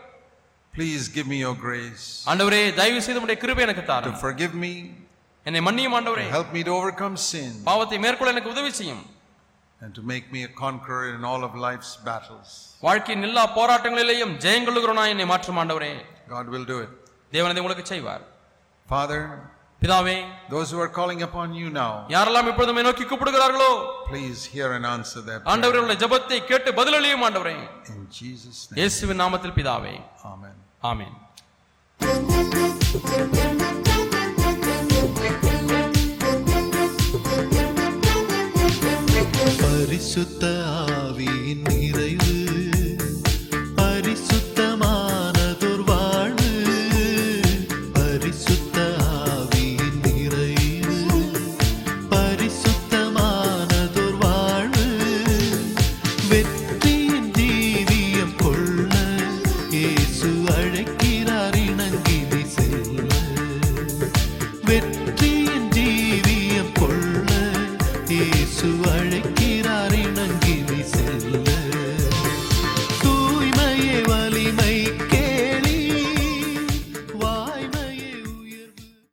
Please 0.74 1.04
give 1.16 1.28
me 1.34 1.38
your 1.46 1.56
grace 1.68 2.04
ஆண்டவரே 2.32 2.60
தயவு 2.80 3.00
செய்து 3.06 3.22
உடைய 3.26 3.38
கிருபை 3.44 3.64
எனக்கு 3.68 3.84
to 3.84 3.92
தாரும் 3.94 4.18
forgive 4.26 4.54
me, 4.66 4.74
என்னை 5.46 5.62
மன்னியும் 5.68 5.96
ஆண்டவரே 6.00 6.26
help 6.38 6.52
me 6.58 6.64
to 6.68 6.74
overcome 6.80 7.16
sin, 7.30 7.50
பாவத்தை 7.70 8.00
மேற்கொள்ள 8.06 8.34
எனக்கு 8.36 8.54
உதவி 8.56 8.72
செய்யும் 8.80 9.04
and 9.82 9.92
to 9.98 10.04
make 10.12 10.26
me 10.36 10.42
a 10.48 10.52
conqueror 10.64 11.06
in 11.16 11.22
all 11.32 11.44
of 11.48 11.54
life's 11.68 11.92
battles. 12.10 12.50
வாழ்க்கையின் 12.88 13.26
எல்லா 13.30 13.46
போராட்டங்களிலேயும் 13.58 14.34
ஜெயங்கொள்ளுகிறோனா 14.46 15.06
என்னை 15.14 15.28
மாற்றும் 15.34 15.60
ஆண்டவரே 15.64 15.92
God 16.36 16.48
will 16.56 16.68
do 16.74 16.80
it. 16.86 16.92
தேவனதை 17.32 17.62
உங்களுக்கு 17.64 17.88
செய்வார் 17.94 18.26
Father, 18.88 19.22
பிதாவே 19.84 20.16
those 20.50 20.70
who 20.72 20.80
are 20.80 20.92
calling 20.92 21.22
upon 21.22 21.50
you 21.54 21.68
now, 21.74 21.92
யாரெல்லாம் 22.10 22.50
இப்பொழுதுமே 22.52 22.82
நோக்கி 22.82 23.04
கூப்பிடுகிறார்களோ 23.06 23.70
please 24.10 24.42
hear 24.56 24.70
and 24.78 24.88
answer 24.88 25.22
their 25.22 25.40
ஆண்டவரே 25.54 25.78
prayer. 25.78 25.86
உடைய 25.88 26.00
ஜெபத்தை 26.04 26.40
கேட்டு 26.50 26.72
பதிலளியும் 26.80 27.26
ஆண்டவரே 27.28 27.58
In 27.94 28.02
Jesus' 28.20 28.62
name. 28.64 28.78
இயேசுவின் 28.82 29.22
நாமத்தில் 29.24 29.58
பிதாவே 29.60 29.96
Amen. 30.34 30.56
ஆமென் 30.84 31.16
பரிசுத்த 39.62 40.44
ஆவியின் 40.96 41.64
நிறைவு 41.70 42.03